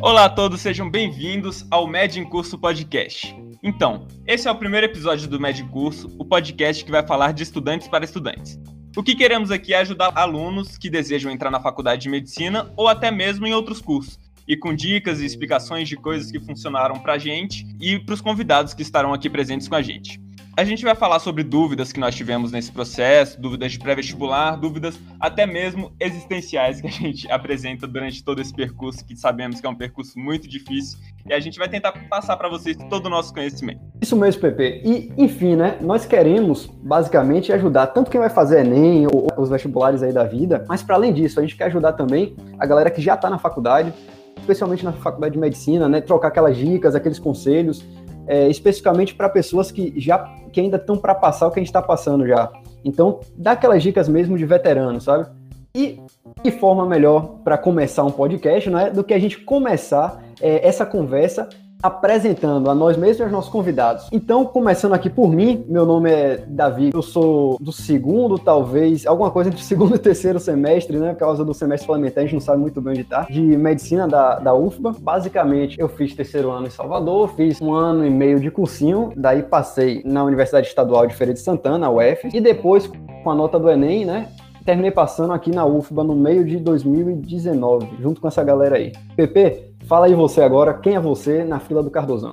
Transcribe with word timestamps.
Olá 0.00 0.24
a 0.24 0.28
todos, 0.28 0.60
sejam 0.60 0.90
bem-vindos 0.90 1.64
ao 1.70 1.86
Med 1.86 2.18
em 2.18 2.24
Curso 2.24 2.58
Podcast. 2.58 3.34
Então, 3.62 4.08
esse 4.26 4.48
é 4.48 4.50
o 4.50 4.56
primeiro 4.56 4.86
episódio 4.86 5.28
do 5.28 5.40
Med 5.40 5.62
em 5.62 5.68
Curso, 5.68 6.08
o 6.18 6.24
podcast 6.24 6.84
que 6.84 6.90
vai 6.90 7.06
falar 7.06 7.32
de 7.32 7.44
estudantes 7.44 7.86
para 7.86 8.04
estudantes. 8.04 8.58
O 8.96 9.02
que 9.02 9.14
queremos 9.14 9.50
aqui 9.50 9.72
é 9.72 9.78
ajudar 9.78 10.12
alunos 10.16 10.76
que 10.76 10.90
desejam 10.90 11.30
entrar 11.30 11.50
na 11.50 11.60
faculdade 11.60 12.02
de 12.02 12.08
medicina 12.08 12.72
ou 12.76 12.88
até 12.88 13.10
mesmo 13.10 13.46
em 13.46 13.54
outros 13.54 13.80
cursos, 13.80 14.18
e 14.46 14.56
com 14.56 14.74
dicas 14.74 15.20
e 15.20 15.24
explicações 15.24 15.88
de 15.88 15.96
coisas 15.96 16.30
que 16.30 16.40
funcionaram 16.40 16.98
para 16.98 17.14
a 17.14 17.18
gente 17.18 17.64
e 17.80 17.98
para 17.98 18.14
os 18.14 18.20
convidados 18.20 18.74
que 18.74 18.82
estarão 18.82 19.14
aqui 19.14 19.30
presentes 19.30 19.68
com 19.68 19.76
a 19.76 19.82
gente. 19.82 20.20
A 20.54 20.64
gente 20.64 20.84
vai 20.84 20.94
falar 20.94 21.18
sobre 21.18 21.42
dúvidas 21.42 21.92
que 21.92 21.98
nós 21.98 22.14
tivemos 22.14 22.52
nesse 22.52 22.70
processo, 22.70 23.40
dúvidas 23.40 23.72
de 23.72 23.78
pré-vestibular, 23.78 24.54
dúvidas 24.54 25.00
até 25.18 25.46
mesmo 25.46 25.92
existenciais 25.98 26.78
que 26.78 26.88
a 26.88 26.90
gente 26.90 27.26
apresenta 27.32 27.86
durante 27.86 28.22
todo 28.22 28.38
esse 28.38 28.52
percurso, 28.52 29.02
que 29.02 29.16
sabemos 29.16 29.62
que 29.62 29.66
é 29.66 29.70
um 29.70 29.74
percurso 29.74 30.18
muito 30.18 30.46
difícil, 30.46 30.98
e 31.26 31.32
a 31.32 31.40
gente 31.40 31.58
vai 31.58 31.70
tentar 31.70 31.92
passar 32.10 32.36
para 32.36 32.50
vocês 32.50 32.76
todo 32.90 33.06
o 33.06 33.08
nosso 33.08 33.32
conhecimento. 33.32 33.80
Isso 34.02 34.14
mesmo, 34.14 34.42
Pepe. 34.42 34.82
E, 34.84 35.10
enfim, 35.16 35.56
né, 35.56 35.78
nós 35.80 36.04
queremos 36.04 36.66
basicamente 36.82 37.50
ajudar 37.50 37.86
tanto 37.86 38.10
quem 38.10 38.20
vai 38.20 38.28
fazer 38.28 38.60
Enem 38.60 39.06
ou 39.06 39.28
os 39.38 39.48
vestibulares 39.48 40.02
aí 40.02 40.12
da 40.12 40.24
vida, 40.24 40.66
mas 40.68 40.82
para 40.82 40.96
além 40.96 41.14
disso, 41.14 41.40
a 41.40 41.42
gente 41.42 41.56
quer 41.56 41.64
ajudar 41.64 41.94
também 41.94 42.36
a 42.58 42.66
galera 42.66 42.90
que 42.90 43.00
já 43.00 43.14
está 43.14 43.30
na 43.30 43.38
faculdade, 43.38 43.90
especialmente 44.36 44.84
na 44.84 44.92
faculdade 44.92 45.32
de 45.32 45.40
medicina, 45.40 45.88
né, 45.88 46.02
trocar 46.02 46.28
aquelas 46.28 46.56
dicas, 46.56 46.94
aqueles 46.94 47.18
conselhos, 47.18 47.82
é, 48.26 48.48
especificamente 48.48 49.14
para 49.14 49.28
pessoas 49.28 49.70
que 49.70 49.92
já 49.96 50.18
que 50.52 50.60
ainda 50.60 50.76
estão 50.76 50.96
para 50.98 51.14
passar 51.14 51.46
o 51.46 51.50
que 51.50 51.58
a 51.58 51.62
gente 51.62 51.68
está 51.68 51.80
passando 51.80 52.26
já. 52.26 52.50
Então, 52.84 53.20
dá 53.36 53.52
aquelas 53.52 53.82
dicas 53.82 54.08
mesmo 54.08 54.36
de 54.36 54.44
veterano, 54.44 55.00
sabe? 55.00 55.28
E 55.74 55.98
que 56.42 56.50
forma 56.50 56.84
melhor 56.84 57.38
para 57.42 57.56
começar 57.56 58.04
um 58.04 58.10
podcast, 58.10 58.68
não 58.68 58.78
é, 58.78 58.90
do 58.90 59.02
que 59.02 59.14
a 59.14 59.18
gente 59.18 59.38
começar 59.38 60.22
é, 60.40 60.66
essa 60.66 60.84
conversa 60.84 61.48
apresentando 61.82 62.70
a 62.70 62.74
nós 62.74 62.96
mesmos 62.96 63.18
e 63.18 63.22
aos 63.24 63.32
nossos 63.32 63.50
convidados. 63.50 64.08
Então, 64.12 64.44
começando 64.44 64.92
aqui 64.92 65.10
por 65.10 65.30
mim, 65.30 65.64
meu 65.68 65.84
nome 65.84 66.10
é 66.10 66.44
Davi, 66.46 66.90
eu 66.94 67.02
sou 67.02 67.58
do 67.60 67.72
segundo, 67.72 68.38
talvez, 68.38 69.06
alguma 69.06 69.30
coisa 69.30 69.50
entre 69.50 69.62
segundo 69.62 69.96
e 69.96 69.98
terceiro 69.98 70.38
semestre, 70.38 70.98
né, 70.98 71.12
por 71.12 71.18
causa 71.18 71.44
do 71.44 71.52
semestre 71.52 71.86
suplementar, 71.86 72.22
a 72.22 72.26
gente 72.26 72.34
não 72.34 72.40
sabe 72.40 72.60
muito 72.60 72.80
bem 72.80 72.92
onde 72.92 73.04
tá, 73.04 73.26
de 73.28 73.40
medicina 73.40 74.06
da, 74.06 74.38
da 74.38 74.54
UFBA. 74.54 74.94
Basicamente, 75.00 75.80
eu 75.80 75.88
fiz 75.88 76.14
terceiro 76.14 76.50
ano 76.50 76.66
em 76.66 76.70
Salvador, 76.70 77.28
fiz 77.34 77.60
um 77.60 77.72
ano 77.72 78.06
e 78.06 78.10
meio 78.10 78.38
de 78.38 78.50
cursinho, 78.50 79.12
daí 79.16 79.42
passei 79.42 80.02
na 80.04 80.22
Universidade 80.22 80.66
Estadual 80.66 81.06
de 81.06 81.14
Feira 81.14 81.32
de 81.32 81.40
Santana, 81.40 81.86
a 81.86 81.90
UF, 81.90 82.28
e 82.32 82.40
depois, 82.40 82.90
com 83.24 83.30
a 83.30 83.34
nota 83.34 83.58
do 83.58 83.68
Enem, 83.68 84.04
né, 84.04 84.28
terminei 84.64 84.90
passando 84.90 85.32
aqui 85.32 85.50
na 85.50 85.66
UFBA 85.66 86.04
no 86.04 86.14
meio 86.14 86.44
de 86.44 86.58
2019, 86.58 87.96
junto 88.00 88.20
com 88.20 88.28
essa 88.28 88.42
galera 88.42 88.76
aí. 88.76 88.92
PP, 89.16 89.72
Fala 89.86 90.06
aí 90.06 90.14
você 90.14 90.40
agora, 90.42 90.74
quem 90.74 90.94
é 90.94 91.00
você 91.00 91.44
na 91.44 91.58
fila 91.58 91.82
do 91.82 91.90
Cardozão? 91.90 92.32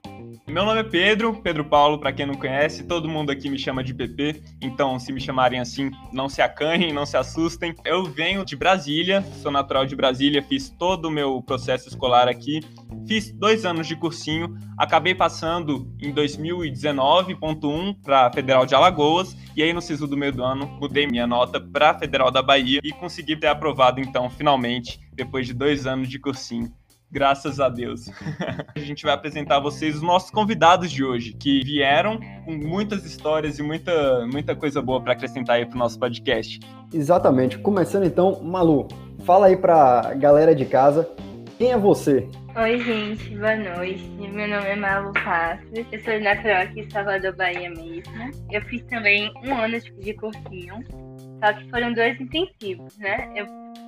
Meu 0.50 0.66
nome 0.66 0.80
é 0.80 0.84
Pedro, 0.84 1.40
Pedro 1.44 1.64
Paulo, 1.64 2.00
para 2.00 2.12
quem 2.12 2.26
não 2.26 2.34
conhece, 2.34 2.84
todo 2.84 3.08
mundo 3.08 3.32
aqui 3.32 3.48
me 3.52 3.60
chama 3.60 3.84
de 3.84 3.94
PP, 3.94 4.42
então 4.60 4.98
se 4.98 5.14
me 5.14 5.22
chamarem 5.22 5.60
assim, 5.60 5.92
não 6.12 6.28
se 6.28 6.42
acanhem, 6.42 6.92
não 6.92 7.06
se 7.06 7.16
assustem. 7.16 7.76
Eu 7.86 8.04
venho 8.06 8.44
de 8.44 8.56
Brasília, 8.56 9.22
sou 9.44 9.52
natural 9.52 9.86
de 9.86 9.96
Brasília, 9.96 10.42
fiz 10.42 10.68
todo 10.68 11.06
o 11.06 11.12
meu 11.12 11.40
processo 11.44 11.88
escolar 11.88 12.28
aqui, 12.28 12.62
fiz 13.08 13.32
dois 13.32 13.64
anos 13.64 13.86
de 13.86 13.96
cursinho, 13.96 14.58
acabei 14.76 15.14
passando 15.14 15.88
em 16.02 16.12
2019.1 16.12 17.96
para 18.04 18.32
Federal 18.34 18.66
de 18.66 18.74
Alagoas, 18.74 19.38
e 19.56 19.62
aí 19.62 19.72
no 19.72 19.84
SISU 19.84 20.08
do 20.08 20.18
meio 20.18 20.34
do 20.34 20.44
ano 20.44 20.66
mudei 20.82 21.06
minha 21.06 21.28
nota 21.28 21.62
para 21.62 21.98
Federal 22.00 22.32
da 22.32 22.42
Bahia 22.42 22.80
e 22.84 22.92
consegui 22.92 23.36
ter 23.36 23.48
aprovado 23.48 24.00
então, 24.00 24.28
finalmente, 24.32 25.00
depois 25.14 25.46
de 25.46 25.54
dois 25.54 25.86
anos 25.86 26.10
de 26.10 26.18
cursinho. 26.18 26.74
Graças 27.12 27.60
a 27.60 27.70
Deus. 27.70 28.06
a 28.76 28.80
gente 28.80 29.04
vai 29.04 29.14
apresentar 29.14 29.58
a 29.58 29.60
vocês 29.60 29.96
os 29.96 30.02
nossos 30.02 30.30
convidados 30.30 30.92
de 30.92 31.04
hoje, 31.04 31.34
que 31.34 31.64
vieram 31.64 32.20
com 32.46 32.52
muitas 32.52 33.04
histórias 33.04 33.58
e 33.58 33.64
muita, 33.64 34.28
muita 34.28 34.56
coisa 34.56 34.80
boa 34.80 35.02
para 35.02 35.14
acrescentar 35.14 35.56
aí 35.56 35.66
pro 35.66 35.78
nosso 35.78 35.98
podcast. 35.98 36.60
Exatamente. 36.94 37.58
Começando 37.58 38.06
então, 38.06 38.40
Malu, 38.44 38.88
fala 39.26 39.48
aí 39.48 39.58
pra 39.58 40.14
galera 40.16 40.54
de 40.54 40.66
casa, 40.66 41.10
quem 41.58 41.72
é 41.72 41.78
você? 41.78 42.28
Oi, 42.56 42.80
gente, 42.80 43.36
boa 43.36 43.56
noite. 43.56 44.04
Meu 44.20 44.48
nome 44.48 44.68
é 44.68 44.76
Malu 44.76 45.12
Passos, 45.14 45.68
eu 45.92 46.00
sou 46.02 46.20
natural 46.20 46.62
aqui 46.62 46.82
em 46.82 46.90
Salvador, 46.92 47.36
Bahia 47.36 47.72
mesmo. 47.72 48.14
Eu 48.52 48.62
fiz 48.64 48.84
também 48.84 49.32
um 49.44 49.56
ano 49.56 49.80
de 49.80 50.14
cursinho, 50.14 50.84
só 51.44 51.54
que 51.54 51.70
foram 51.72 51.92
dois 51.94 52.20
intensivos, 52.22 52.96
né? 53.00 53.32
Eu 53.36 53.48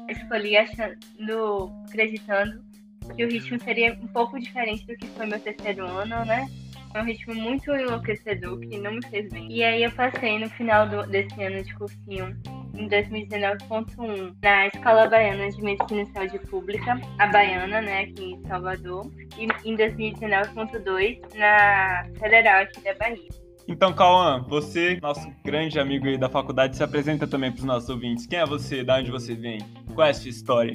escolhi 0.09 0.57
achando, 0.57 1.72
acreditando 1.88 2.71
que 3.16 3.23
o 3.23 3.29
ritmo 3.29 3.59
seria 3.61 3.94
um 3.94 4.07
pouco 4.07 4.39
diferente 4.39 4.85
do 4.85 4.95
que 4.95 5.07
foi 5.07 5.25
meu 5.25 5.39
terceiro 5.39 5.85
ano, 5.85 6.25
né? 6.25 6.47
É 6.94 7.01
um 7.01 7.05
ritmo 7.05 7.33
muito 7.33 7.72
enlouquecedor 7.72 8.59
que 8.59 8.77
não 8.77 8.94
me 8.94 9.05
fez 9.07 9.29
bem. 9.29 9.49
E 9.49 9.63
aí 9.63 9.83
eu 9.83 9.91
passei 9.91 10.39
no 10.39 10.49
final 10.49 10.88
do, 10.89 11.07
desse 11.07 11.41
ano 11.41 11.63
de 11.63 11.73
cursinho, 11.75 12.38
em 12.73 12.89
2019.1, 12.89 14.35
na 14.41 14.67
Escola 14.67 15.07
Baiana 15.07 15.49
de 15.49 15.61
Medicina 15.61 16.01
e 16.01 16.05
Saúde 16.07 16.39
Pública, 16.47 16.99
a 17.17 17.27
Baiana, 17.27 17.81
né, 17.81 18.01
aqui 18.01 18.33
em 18.33 18.47
Salvador, 18.47 19.09
e 19.38 19.47
em 19.69 19.75
2019.2 19.75 21.22
na 21.35 22.05
Federal 22.19 22.63
aqui 22.63 22.81
da 22.81 22.93
Bahia. 22.95 23.41
Então, 23.72 23.94
Cauã, 23.94 24.46
você, 24.50 25.00
nosso 25.02 25.26
grande 25.46 25.80
amigo 25.80 26.06
aí 26.06 26.18
da 26.18 26.28
faculdade, 26.28 26.76
se 26.76 26.84
apresenta 26.84 27.26
também 27.26 27.50
para 27.50 27.59
os 27.59 27.66
nossos 27.66 27.90
ouvintes. 27.90 28.28
Quem 28.28 28.38
é 28.38 28.46
você? 28.46 28.84
Da 28.84 28.98
onde 28.98 29.09
você 29.09 29.34
vem? 29.34 29.59
Qual 29.96 30.06
é 30.06 30.09
a 30.09 30.14
sua 30.14 30.30
história? 30.30 30.74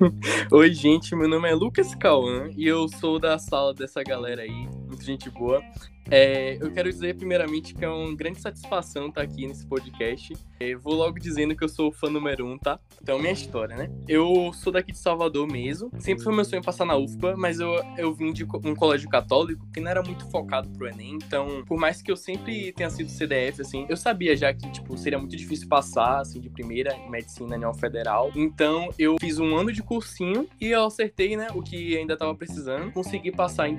Oi, 0.52 0.72
gente, 0.72 1.14
meu 1.16 1.28
nome 1.28 1.50
é 1.50 1.54
Lucas 1.54 1.92
Cauã 1.96 2.48
e 2.56 2.64
eu 2.64 2.88
sou 2.88 3.18
da 3.18 3.36
sala 3.36 3.74
dessa 3.74 4.00
galera 4.04 4.42
aí, 4.42 4.68
muito 4.86 5.04
gente 5.04 5.30
boa. 5.30 5.62
É, 6.10 6.56
eu 6.60 6.70
quero 6.70 6.88
dizer, 6.88 7.16
primeiramente, 7.16 7.74
que 7.74 7.84
é 7.84 7.88
uma 7.88 8.14
grande 8.14 8.40
satisfação 8.40 9.08
estar 9.08 9.22
aqui 9.22 9.46
nesse 9.46 9.66
podcast. 9.66 10.34
É, 10.60 10.74
vou 10.74 10.94
logo 10.94 11.18
dizendo 11.18 11.54
que 11.54 11.64
eu 11.64 11.68
sou 11.68 11.92
fã 11.92 12.08
número 12.08 12.46
um, 12.46 12.56
tá? 12.56 12.78
Então, 13.02 13.18
minha 13.18 13.32
história, 13.32 13.76
né? 13.76 13.90
Eu 14.08 14.52
sou 14.54 14.72
daqui 14.72 14.92
de 14.92 14.98
Salvador 14.98 15.46
mesmo. 15.46 15.90
Sempre 15.98 16.24
foi 16.24 16.34
meu 16.34 16.44
sonho 16.44 16.62
passar 16.62 16.84
na 16.84 16.96
UFPA, 16.96 17.36
mas 17.36 17.60
eu, 17.60 17.74
eu 17.98 18.14
vim 18.14 18.32
de 18.32 18.44
um 18.44 18.74
colégio 18.74 19.08
católico 19.08 19.66
que 19.72 19.80
não 19.80 19.90
era 19.90 20.02
muito 20.02 20.28
focado 20.30 20.68
pro 20.70 20.88
Enem. 20.88 21.16
Então, 21.16 21.64
por 21.66 21.78
mais 21.78 22.00
que 22.00 22.10
eu 22.10 22.16
sempre 22.16 22.72
tenha 22.72 22.88
sido 22.88 23.10
CDF, 23.10 23.62
assim, 23.62 23.86
eu 23.88 23.96
sabia 23.96 24.36
já 24.36 24.54
que, 24.54 24.70
tipo, 24.70 24.96
seria 24.96 25.18
muito 25.18 25.36
difícil 25.36 25.68
passar, 25.68 26.20
assim, 26.20 26.40
de 26.40 26.48
primeira 26.48 26.94
em 26.94 27.10
medicina 27.10 27.56
em 27.56 27.78
federal. 27.78 28.30
Então, 28.34 28.88
eu 28.98 29.16
fiz 29.20 29.38
um 29.38 29.56
ano 29.56 29.72
de 29.72 29.82
cursinho 29.82 30.48
e 30.60 30.68
eu 30.68 30.84
acertei, 30.84 31.36
né, 31.36 31.48
o 31.54 31.62
que 31.62 31.96
ainda 31.96 32.16
tava 32.16 32.34
precisando. 32.34 32.92
Consegui 32.92 33.32
passar 33.32 33.68
em 33.68 33.74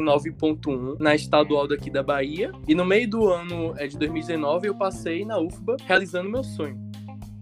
2019.1 0.00 0.96
na 0.98 1.14
estadual 1.14 1.68
daqui 1.68 1.90
da 1.90 2.02
Bahia. 2.02 2.52
E 2.66 2.74
no 2.74 2.84
meio 2.84 3.08
do 3.08 3.28
ano 3.28 3.74
é, 3.76 3.86
de 3.86 3.98
2019 3.98 4.68
eu 4.68 4.74
passei 4.74 5.24
na 5.24 5.38
UFBA 5.38 5.76
realizando 5.86 6.28
meu 6.30 6.44
sonho. 6.44 6.91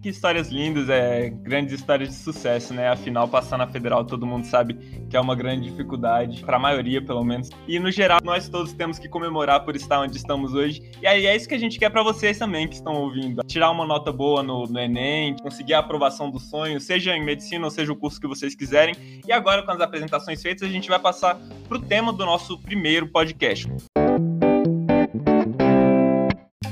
Que 0.02 0.08
histórias 0.08 0.48
lindas, 0.48 0.88
é 0.88 1.28
grandes 1.28 1.74
histórias 1.74 2.08
de 2.08 2.14
sucesso, 2.14 2.72
né? 2.72 2.88
Afinal, 2.88 3.28
passar 3.28 3.58
na 3.58 3.66
federal 3.66 4.02
todo 4.02 4.24
mundo 4.24 4.46
sabe 4.46 4.74
que 5.10 5.14
é 5.14 5.20
uma 5.20 5.34
grande 5.34 5.68
dificuldade, 5.68 6.42
para 6.42 6.56
a 6.56 6.60
maioria 6.60 7.04
pelo 7.04 7.22
menos. 7.22 7.50
E 7.68 7.78
no 7.78 7.90
geral, 7.90 8.18
nós 8.24 8.48
todos 8.48 8.72
temos 8.72 8.98
que 8.98 9.10
comemorar 9.10 9.62
por 9.62 9.76
estar 9.76 10.00
onde 10.00 10.16
estamos 10.16 10.54
hoje. 10.54 10.82
E 11.02 11.06
aí 11.06 11.26
é 11.26 11.36
isso 11.36 11.46
que 11.46 11.54
a 11.54 11.58
gente 11.58 11.78
quer 11.78 11.90
para 11.90 12.02
vocês 12.02 12.38
também 12.38 12.66
que 12.66 12.76
estão 12.76 12.94
ouvindo: 12.94 13.42
tirar 13.44 13.70
uma 13.70 13.86
nota 13.86 14.10
boa 14.10 14.42
no, 14.42 14.64
no 14.64 14.78
Enem, 14.78 15.36
conseguir 15.36 15.74
a 15.74 15.80
aprovação 15.80 16.30
do 16.30 16.40
sonho, 16.40 16.80
seja 16.80 17.14
em 17.14 17.22
medicina 17.22 17.66
ou 17.66 17.70
seja 17.70 17.92
o 17.92 17.96
curso 17.96 18.18
que 18.18 18.26
vocês 18.26 18.54
quiserem. 18.54 18.94
E 19.26 19.30
agora, 19.30 19.62
com 19.62 19.70
as 19.70 19.80
apresentações 19.82 20.40
feitas, 20.40 20.66
a 20.66 20.72
gente 20.72 20.88
vai 20.88 20.98
passar 20.98 21.38
para 21.68 21.76
o 21.76 21.80
tema 21.80 22.10
do 22.10 22.24
nosso 22.24 22.58
primeiro 22.58 23.06
podcast 23.06 23.68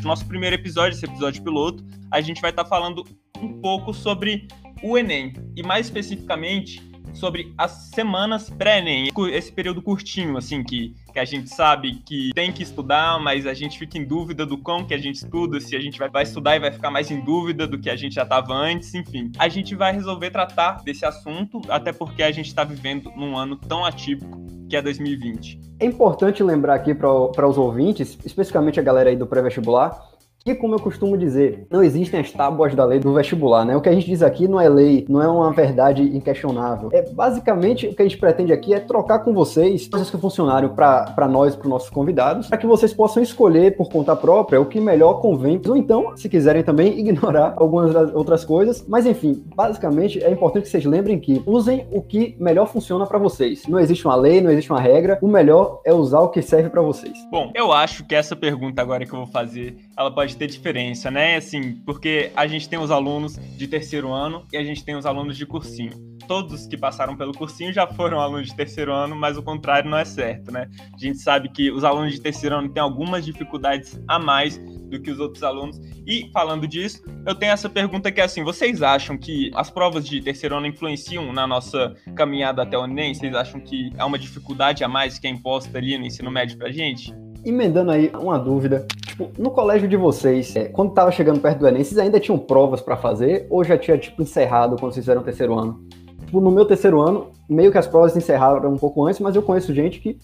nosso 0.08 0.26
primeiro 0.26 0.56
episódio, 0.56 0.96
esse 0.96 1.04
episódio 1.04 1.42
piloto, 1.42 1.84
a 2.10 2.20
gente 2.22 2.40
vai 2.40 2.48
estar 2.50 2.64
tá 2.64 2.68
falando 2.68 3.04
um 3.40 3.60
pouco 3.60 3.92
sobre 3.92 4.48
o 4.82 4.96
Enem 4.96 5.34
e 5.54 5.62
mais 5.62 5.86
especificamente 5.86 6.82
sobre 7.12 7.52
as 7.58 7.90
semanas 7.94 8.48
pré-ENEM, 8.48 9.10
esse 9.32 9.50
período 9.50 9.82
curtinho, 9.82 10.36
assim, 10.36 10.62
que, 10.62 10.94
que 11.12 11.18
a 11.18 11.24
gente 11.24 11.50
sabe 11.50 11.96
que 12.06 12.30
tem 12.34 12.52
que 12.52 12.62
estudar, 12.62 13.18
mas 13.18 13.46
a 13.46 13.52
gente 13.52 13.78
fica 13.78 13.98
em 13.98 14.04
dúvida 14.04 14.46
do 14.46 14.56
quão 14.56 14.86
que 14.86 14.94
a 14.94 14.98
gente 14.98 15.16
estuda, 15.16 15.60
se 15.60 15.74
a 15.74 15.80
gente 15.80 15.98
vai, 15.98 16.08
vai 16.08 16.22
estudar 16.22 16.56
e 16.56 16.60
vai 16.60 16.70
ficar 16.70 16.90
mais 16.90 17.10
em 17.10 17.20
dúvida 17.20 17.66
do 17.66 17.78
que 17.78 17.90
a 17.90 17.96
gente 17.96 18.14
já 18.14 18.22
estava 18.22 18.54
antes, 18.54 18.94
enfim. 18.94 19.32
A 19.38 19.48
gente 19.48 19.74
vai 19.74 19.92
resolver 19.92 20.30
tratar 20.30 20.82
desse 20.82 21.04
assunto, 21.04 21.60
até 21.68 21.92
porque 21.92 22.22
a 22.22 22.30
gente 22.30 22.46
está 22.46 22.62
vivendo 22.62 23.10
num 23.16 23.36
ano 23.36 23.56
tão 23.56 23.84
atípico 23.84 24.57
que 24.68 24.76
é 24.76 24.82
2020. 24.82 25.60
É 25.80 25.86
importante 25.86 26.42
lembrar 26.42 26.74
aqui 26.74 26.94
para 26.94 27.48
os 27.48 27.56
ouvintes, 27.56 28.18
especificamente 28.24 28.78
a 28.78 28.82
galera 28.82 29.10
aí 29.10 29.16
do 29.16 29.26
pré-vestibular, 29.26 29.98
que, 30.44 30.54
como 30.54 30.74
eu 30.74 30.80
costumo 30.80 31.16
dizer, 31.16 31.66
não 31.70 31.82
existem 31.82 32.20
as 32.20 32.30
tábuas 32.30 32.74
da 32.74 32.84
lei 32.84 32.98
do 32.98 33.12
vestibular, 33.12 33.64
né? 33.64 33.76
O 33.76 33.80
que 33.80 33.88
a 33.88 33.92
gente 33.92 34.06
diz 34.06 34.22
aqui 34.22 34.48
não 34.48 34.60
é 34.60 34.68
lei, 34.68 35.04
não 35.08 35.22
é 35.22 35.28
uma 35.28 35.52
verdade 35.52 36.02
inquestionável. 36.02 36.88
É 36.92 37.02
basicamente 37.02 37.86
o 37.86 37.94
que 37.94 38.02
a 38.02 38.04
gente 38.04 38.16
pretende 38.18 38.52
aqui 38.52 38.72
é 38.72 38.80
trocar 38.80 39.20
com 39.20 39.34
vocês 39.34 39.88
coisas 39.88 40.10
que 40.10 40.16
funcionaram 40.16 40.70
para 40.70 41.28
nós, 41.28 41.54
para 41.54 41.68
nossos 41.68 41.90
convidados, 41.90 42.48
para 42.48 42.58
que 42.58 42.66
vocês 42.66 42.92
possam 42.94 43.22
escolher 43.22 43.76
por 43.76 43.88
conta 43.90 44.16
própria 44.16 44.60
o 44.60 44.66
que 44.66 44.80
melhor 44.80 45.20
convém, 45.20 45.60
ou 45.66 45.76
então, 45.76 46.16
se 46.16 46.28
quiserem 46.28 46.62
também, 46.62 46.96
ignorar 46.98 47.54
algumas 47.56 47.94
outras 48.14 48.44
coisas. 48.44 48.84
Mas 48.88 49.06
enfim, 49.06 49.44
basicamente 49.54 50.22
é 50.22 50.30
importante 50.30 50.64
que 50.64 50.70
vocês 50.70 50.84
lembrem 50.84 51.18
que 51.18 51.42
usem 51.46 51.86
o 51.92 52.00
que 52.00 52.36
melhor 52.38 52.66
funciona 52.66 53.06
para 53.06 53.18
vocês. 53.18 53.66
Não 53.66 53.78
existe 53.78 54.06
uma 54.06 54.16
lei, 54.16 54.40
não 54.40 54.50
existe 54.50 54.70
uma 54.70 54.80
regra. 54.80 55.18
O 55.20 55.28
melhor 55.28 55.80
é 55.84 55.92
usar 55.92 56.20
o 56.20 56.28
que 56.28 56.40
serve 56.40 56.70
para 56.70 56.80
vocês. 56.80 57.18
Bom, 57.30 57.50
eu 57.54 57.72
acho 57.72 58.04
que 58.06 58.14
essa 58.14 58.34
pergunta 58.34 58.80
agora 58.80 59.04
que 59.04 59.12
eu 59.12 59.18
vou 59.18 59.26
fazer, 59.26 59.76
ela 59.96 60.10
pode 60.10 60.27
ter 60.36 60.46
diferença, 60.46 61.10
né? 61.10 61.36
Assim, 61.36 61.74
porque 61.84 62.30
a 62.34 62.46
gente 62.46 62.68
tem 62.68 62.78
os 62.78 62.90
alunos 62.90 63.36
de 63.36 63.66
terceiro 63.66 64.12
ano 64.12 64.44
e 64.52 64.56
a 64.56 64.64
gente 64.64 64.84
tem 64.84 64.96
os 64.96 65.06
alunos 65.06 65.36
de 65.36 65.46
cursinho. 65.46 65.92
Todos 66.26 66.66
que 66.66 66.76
passaram 66.76 67.16
pelo 67.16 67.32
cursinho 67.32 67.72
já 67.72 67.86
foram 67.86 68.20
alunos 68.20 68.48
de 68.48 68.54
terceiro 68.54 68.92
ano, 68.92 69.16
mas 69.16 69.38
o 69.38 69.42
contrário 69.42 69.88
não 69.88 69.96
é 69.96 70.04
certo, 70.04 70.52
né? 70.52 70.68
A 70.94 70.98
gente 70.98 71.18
sabe 71.18 71.48
que 71.48 71.70
os 71.70 71.84
alunos 71.84 72.12
de 72.12 72.20
terceiro 72.20 72.56
ano 72.56 72.68
têm 72.68 72.82
algumas 72.82 73.24
dificuldades 73.24 73.98
a 74.06 74.18
mais 74.18 74.58
do 74.58 75.00
que 75.00 75.10
os 75.10 75.18
outros 75.18 75.42
alunos. 75.42 75.80
E 76.06 76.30
falando 76.32 76.66
disso, 76.66 77.02
eu 77.26 77.34
tenho 77.34 77.52
essa 77.52 77.68
pergunta 77.68 78.10
que 78.10 78.20
é 78.20 78.24
assim: 78.24 78.42
vocês 78.42 78.82
acham 78.82 79.16
que 79.16 79.50
as 79.54 79.70
provas 79.70 80.06
de 80.06 80.20
terceiro 80.20 80.56
ano 80.56 80.66
influenciam 80.66 81.32
na 81.32 81.46
nossa 81.46 81.94
caminhada 82.14 82.62
até 82.62 82.76
o 82.76 82.84
Enem? 82.84 83.14
Vocês 83.14 83.34
acham 83.34 83.60
que 83.60 83.90
há 83.98 84.04
uma 84.04 84.18
dificuldade 84.18 84.84
a 84.84 84.88
mais 84.88 85.18
que 85.18 85.26
é 85.26 85.30
imposta 85.30 85.76
ali 85.78 85.96
no 85.96 86.06
ensino 86.06 86.30
médio 86.30 86.58
pra 86.58 86.70
gente? 86.70 87.14
Emendando 87.44 87.90
aí 87.90 88.10
uma 88.14 88.38
dúvida, 88.38 88.86
tipo, 89.18 89.42
no 89.42 89.50
colégio 89.50 89.88
de 89.88 89.96
vocês, 89.96 90.54
é, 90.54 90.66
quando 90.66 90.92
tava 90.92 91.10
chegando 91.10 91.40
perto 91.40 91.58
do 91.58 91.66
Enem, 91.66 91.82
vocês 91.82 91.98
ainda 91.98 92.20
tinham 92.20 92.38
provas 92.38 92.80
para 92.80 92.96
fazer 92.96 93.46
ou 93.50 93.64
já 93.64 93.76
tinha, 93.76 93.98
tipo, 93.98 94.22
encerrado 94.22 94.76
quando 94.76 94.92
vocês 94.92 95.04
fizeram 95.04 95.22
o 95.22 95.24
terceiro 95.24 95.58
ano? 95.58 95.84
Tipo, 96.24 96.40
no 96.40 96.50
meu 96.50 96.64
terceiro 96.64 97.00
ano, 97.00 97.32
meio 97.48 97.72
que 97.72 97.78
as 97.78 97.86
provas 97.86 98.16
encerraram 98.16 98.72
um 98.72 98.76
pouco 98.76 99.04
antes, 99.04 99.18
mas 99.20 99.34
eu 99.34 99.42
conheço 99.42 99.74
gente 99.74 99.98
que, 99.98 100.18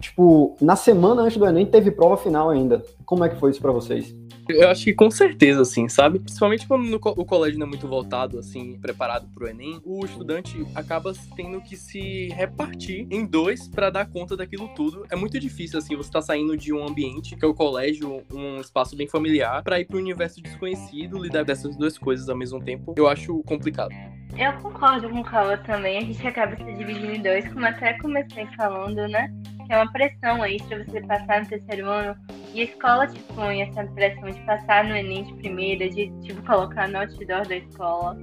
tipo, 0.00 0.56
na 0.60 0.74
semana 0.74 1.22
antes 1.22 1.36
do 1.36 1.46
Enem 1.46 1.66
teve 1.66 1.90
prova 1.90 2.16
final 2.16 2.50
ainda. 2.50 2.82
Como 3.04 3.24
é 3.24 3.28
que 3.28 3.36
foi 3.36 3.50
isso 3.50 3.60
para 3.60 3.70
vocês? 3.70 4.14
Eu 4.52 4.68
acho 4.68 4.84
que 4.84 4.92
com 4.92 5.10
certeza, 5.10 5.62
assim, 5.62 5.88
sabe? 5.88 6.18
Principalmente 6.18 6.66
quando 6.66 6.84
no, 6.84 6.96
o 6.96 7.24
colégio 7.24 7.58
não 7.58 7.66
é 7.66 7.68
muito 7.68 7.86
voltado, 7.88 8.38
assim, 8.38 8.78
preparado 8.80 9.28
pro 9.34 9.48
Enem, 9.48 9.80
o 9.84 10.04
estudante 10.04 10.64
acaba 10.74 11.12
tendo 11.36 11.60
que 11.60 11.76
se 11.76 12.28
repartir 12.28 13.06
em 13.10 13.24
dois 13.24 13.68
para 13.68 13.90
dar 13.90 14.06
conta 14.06 14.36
daquilo 14.36 14.68
tudo. 14.74 15.06
É 15.10 15.16
muito 15.16 15.38
difícil, 15.38 15.78
assim, 15.78 15.96
você 15.96 16.10
tá 16.10 16.22
saindo 16.22 16.56
de 16.56 16.72
um 16.72 16.86
ambiente, 16.86 17.36
que 17.36 17.44
é 17.44 17.48
o 17.48 17.54
colégio, 17.54 18.22
um 18.32 18.60
espaço 18.60 18.96
bem 18.96 19.08
familiar, 19.08 19.62
para 19.62 19.80
ir 19.80 19.86
pro 19.86 19.98
universo 19.98 20.42
desconhecido, 20.42 21.18
lidar 21.18 21.44
dessas 21.44 21.76
duas 21.76 21.98
coisas 21.98 22.28
ao 22.28 22.36
mesmo 22.36 22.62
tempo. 22.62 22.94
Eu 22.96 23.08
acho 23.08 23.42
complicado. 23.44 23.92
Eu 24.36 24.52
concordo 24.62 25.10
com 25.10 25.20
o 25.20 25.24
Caio 25.24 25.62
também. 25.64 25.98
A 25.98 26.00
gente 26.00 26.26
acaba 26.26 26.56
se 26.56 26.64
dividindo 26.64 27.12
em 27.12 27.22
dois, 27.22 27.46
como 27.52 27.66
até 27.66 27.92
comecei 27.98 28.46
falando, 28.56 29.06
né? 29.08 29.30
Que 29.66 29.72
é 29.72 29.76
uma 29.76 29.92
pressão 29.92 30.42
aí 30.42 30.60
pra 30.62 30.84
você 30.84 31.00
passar 31.02 31.40
no 31.40 31.48
terceiro 31.48 31.88
ano. 31.88 32.16
E 32.54 32.60
a 32.60 32.64
escola 32.64 33.06
te 33.06 33.18
põe 33.34 33.62
essa 33.62 33.84
pressão 33.84 34.30
de 34.30 34.40
passar 34.40 34.84
no 34.84 34.96
Enem 34.96 35.24
de 35.24 35.34
primeira, 35.34 35.88
de 35.88 36.10
tipo 36.20 36.42
colocar 36.42 36.88
no 36.88 36.98
outdoor 36.98 37.46
da 37.46 37.56
escola. 37.56 38.16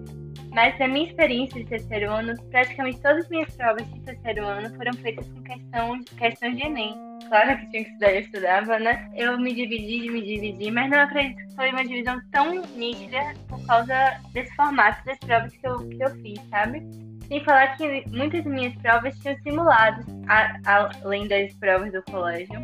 Mas 0.52 0.78
na 0.80 0.88
minha 0.88 1.08
experiência 1.08 1.62
de 1.64 1.70
terceiro 1.70 2.12
ano, 2.12 2.36
praticamente 2.50 3.00
todas 3.02 3.24
as 3.24 3.30
minhas 3.30 3.56
provas 3.56 3.94
de 3.94 4.00
terceiro 4.02 4.46
ano 4.46 4.76
foram 4.76 4.94
feitas 4.94 5.28
com 5.30 5.44
questão, 5.44 6.04
questões 6.18 6.56
de 6.56 6.64
Enem. 6.64 6.96
Claro 7.28 7.60
que 7.60 7.70
tinha 7.70 7.84
que 7.84 7.90
estudar, 7.92 8.14
eu 8.14 8.22
estudava, 8.22 8.80
né? 8.80 9.12
Eu 9.16 9.38
me 9.38 9.54
dividi, 9.54 10.10
me 10.10 10.22
dividi, 10.22 10.72
mas 10.72 10.90
não 10.90 11.00
acredito 11.00 11.48
que 11.48 11.56
foi 11.56 11.70
uma 11.70 11.86
divisão 11.86 12.20
tão 12.32 12.62
nítida 12.76 13.20
por 13.48 13.64
causa 13.68 14.20
desse 14.34 14.56
formato 14.56 15.06
das 15.06 15.20
provas 15.20 15.56
que 15.56 15.68
eu, 15.68 15.88
que 15.90 16.04
eu 16.04 16.10
fiz, 16.22 16.42
sabe? 16.50 17.09
Sem 17.30 17.44
falar 17.44 17.78
que 17.78 18.04
muitas 18.10 18.44
minhas 18.44 18.76
provas 18.78 19.18
tinham 19.20 19.38
simulados, 19.44 20.04
além 20.66 21.28
das 21.28 21.54
provas 21.54 21.92
do 21.92 22.02
colégio. 22.04 22.60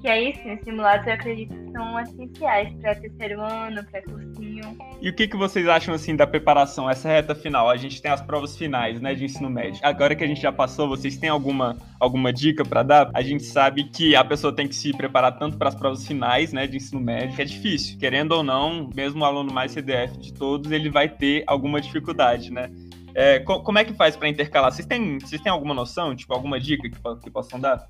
Que 0.00 0.08
aí 0.08 0.34
sim, 0.36 0.54
os 0.54 0.60
simulados 0.60 1.06
eu 1.06 1.14
acredito 1.14 1.54
que 1.54 1.72
são 1.72 1.98
essenciais 1.98 2.72
para 2.74 2.94
terceiro 2.94 3.40
ano, 3.40 3.82
para 3.90 4.02
cursinho. 4.02 4.78
E 5.00 5.08
o 5.08 5.14
que, 5.14 5.26
que 5.26 5.36
vocês 5.36 5.66
acham 5.66 5.94
assim 5.94 6.14
da 6.14 6.26
preparação, 6.26 6.88
essa 6.88 7.08
reta 7.08 7.34
final? 7.34 7.68
A 7.68 7.76
gente 7.76 8.00
tem 8.00 8.10
as 8.10 8.20
provas 8.20 8.56
finais, 8.56 9.00
né, 9.00 9.14
de 9.14 9.24
ensino 9.24 9.50
médio. 9.50 9.80
Agora 9.82 10.14
que 10.14 10.22
a 10.22 10.26
gente 10.26 10.42
já 10.42 10.52
passou, 10.52 10.88
vocês 10.88 11.16
têm 11.16 11.30
alguma, 11.30 11.76
alguma 11.98 12.32
dica 12.32 12.64
para 12.64 12.82
dar? 12.82 13.10
A 13.14 13.22
gente 13.22 13.44
sabe 13.44 13.84
que 13.84 14.14
a 14.14 14.22
pessoa 14.22 14.54
tem 14.54 14.68
que 14.68 14.74
se 14.74 14.92
preparar 14.92 15.38
tanto 15.38 15.56
para 15.56 15.70
as 15.70 15.74
provas 15.74 16.06
finais, 16.06 16.52
né, 16.52 16.66
de 16.66 16.76
ensino 16.76 17.00
médio, 17.00 17.34
que 17.34 17.42
é 17.42 17.44
difícil. 17.46 17.98
Querendo 17.98 18.32
ou 18.32 18.42
não, 18.42 18.90
mesmo 18.94 19.22
o 19.22 19.24
aluno 19.24 19.52
mais 19.52 19.72
CDF 19.72 20.18
de 20.18 20.34
todos, 20.34 20.70
ele 20.70 20.90
vai 20.90 21.08
ter 21.08 21.44
alguma 21.46 21.80
dificuldade, 21.80 22.52
né? 22.52 22.70
É, 23.14 23.38
como 23.40 23.78
é 23.78 23.84
que 23.84 23.94
faz 23.94 24.16
para 24.16 24.28
intercalar? 24.28 24.72
Vocês 24.72 24.86
têm, 24.86 25.18
vocês 25.18 25.40
têm 25.40 25.52
alguma 25.52 25.72
noção, 25.72 26.16
tipo, 26.16 26.32
alguma 26.34 26.58
dica 26.58 26.88
que, 26.88 26.98
que 27.22 27.30
possam 27.30 27.60
dar? 27.60 27.88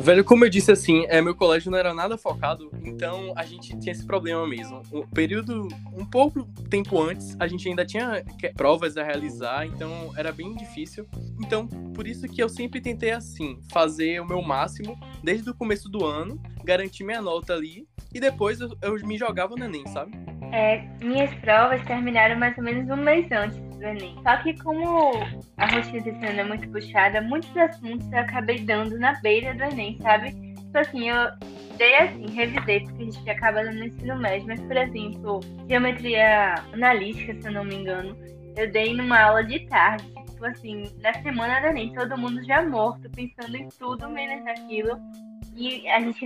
Velho, 0.00 0.24
como 0.24 0.44
eu 0.44 0.50
disse 0.50 0.72
assim, 0.72 1.04
é, 1.08 1.20
meu 1.20 1.34
colégio 1.34 1.70
não 1.70 1.78
era 1.78 1.92
nada 1.92 2.16
focado, 2.16 2.70
então 2.82 3.32
a 3.36 3.44
gente 3.44 3.78
tinha 3.78 3.92
esse 3.92 4.04
problema 4.04 4.46
mesmo. 4.46 4.82
Um 4.92 5.06
período, 5.06 5.68
um 5.92 6.04
pouco 6.04 6.44
tempo 6.68 7.00
antes, 7.00 7.36
a 7.38 7.46
gente 7.46 7.68
ainda 7.68 7.84
tinha 7.84 8.24
provas 8.56 8.96
a 8.96 9.04
realizar, 9.04 9.66
então 9.66 10.12
era 10.16 10.32
bem 10.32 10.56
difícil. 10.56 11.06
Então, 11.38 11.68
por 11.94 12.06
isso 12.06 12.26
que 12.26 12.42
eu 12.42 12.48
sempre 12.48 12.80
tentei 12.80 13.10
assim, 13.10 13.60
fazer 13.70 14.20
o 14.20 14.26
meu 14.26 14.42
máximo 14.42 14.98
desde 15.22 15.50
o 15.50 15.54
começo 15.54 15.88
do 15.88 16.04
ano, 16.04 16.40
garantir 16.64 17.04
minha 17.04 17.20
nota 17.20 17.52
ali, 17.52 17.86
e 18.12 18.18
depois 18.18 18.60
eu, 18.60 18.76
eu 18.82 18.94
me 19.06 19.16
jogava 19.18 19.54
no 19.54 19.64
Enem, 19.64 19.86
sabe? 19.88 20.12
É, 20.52 20.88
minhas 21.00 21.32
provas 21.34 21.80
terminaram 21.84 22.36
mais 22.36 22.56
ou 22.56 22.64
menos 22.64 22.88
um 22.90 22.96
mês 22.96 23.30
antes 23.30 23.69
do 23.80 23.86
Enem. 23.86 24.14
Só 24.22 24.36
que 24.36 24.56
como 24.62 25.12
a 25.56 25.66
rotina 25.66 26.00
desse 26.02 26.26
ano 26.26 26.40
é 26.40 26.44
muito 26.44 26.68
puxada, 26.70 27.20
muitos 27.22 27.56
assuntos 27.56 28.10
eu 28.12 28.18
acabei 28.18 28.60
dando 28.60 28.98
na 28.98 29.18
beira 29.20 29.54
do 29.54 29.64
Enem, 29.64 29.98
sabe? 30.00 30.30
Tipo 30.30 30.78
assim, 30.78 31.08
eu 31.08 31.30
dei 31.76 31.96
assim, 31.96 32.26
revisei, 32.28 32.80
porque 32.80 33.02
a 33.02 33.04
gente 33.06 33.30
acaba 33.30 33.64
dando 33.64 33.78
no 33.78 33.86
ensino 33.86 34.16
médio, 34.16 34.46
mas, 34.46 34.60
por 34.60 34.76
exemplo, 34.76 35.40
geometria 35.68 36.54
analítica, 36.72 37.34
se 37.40 37.48
eu 37.48 37.52
não 37.52 37.64
me 37.64 37.76
engano, 37.76 38.16
eu 38.56 38.70
dei 38.70 38.94
numa 38.94 39.20
aula 39.20 39.42
de 39.42 39.66
tarde. 39.66 40.04
Tipo 40.30 40.44
assim, 40.46 40.84
na 41.02 41.12
semana 41.14 41.60
do 41.60 41.66
Enem, 41.66 41.92
todo 41.92 42.16
mundo 42.16 42.44
já 42.44 42.62
morto, 42.62 43.10
pensando 43.10 43.56
em 43.56 43.68
tudo 43.78 44.08
menos 44.08 44.44
naquilo. 44.44 44.98
E 45.60 45.86
a 45.90 46.00
gente 46.00 46.24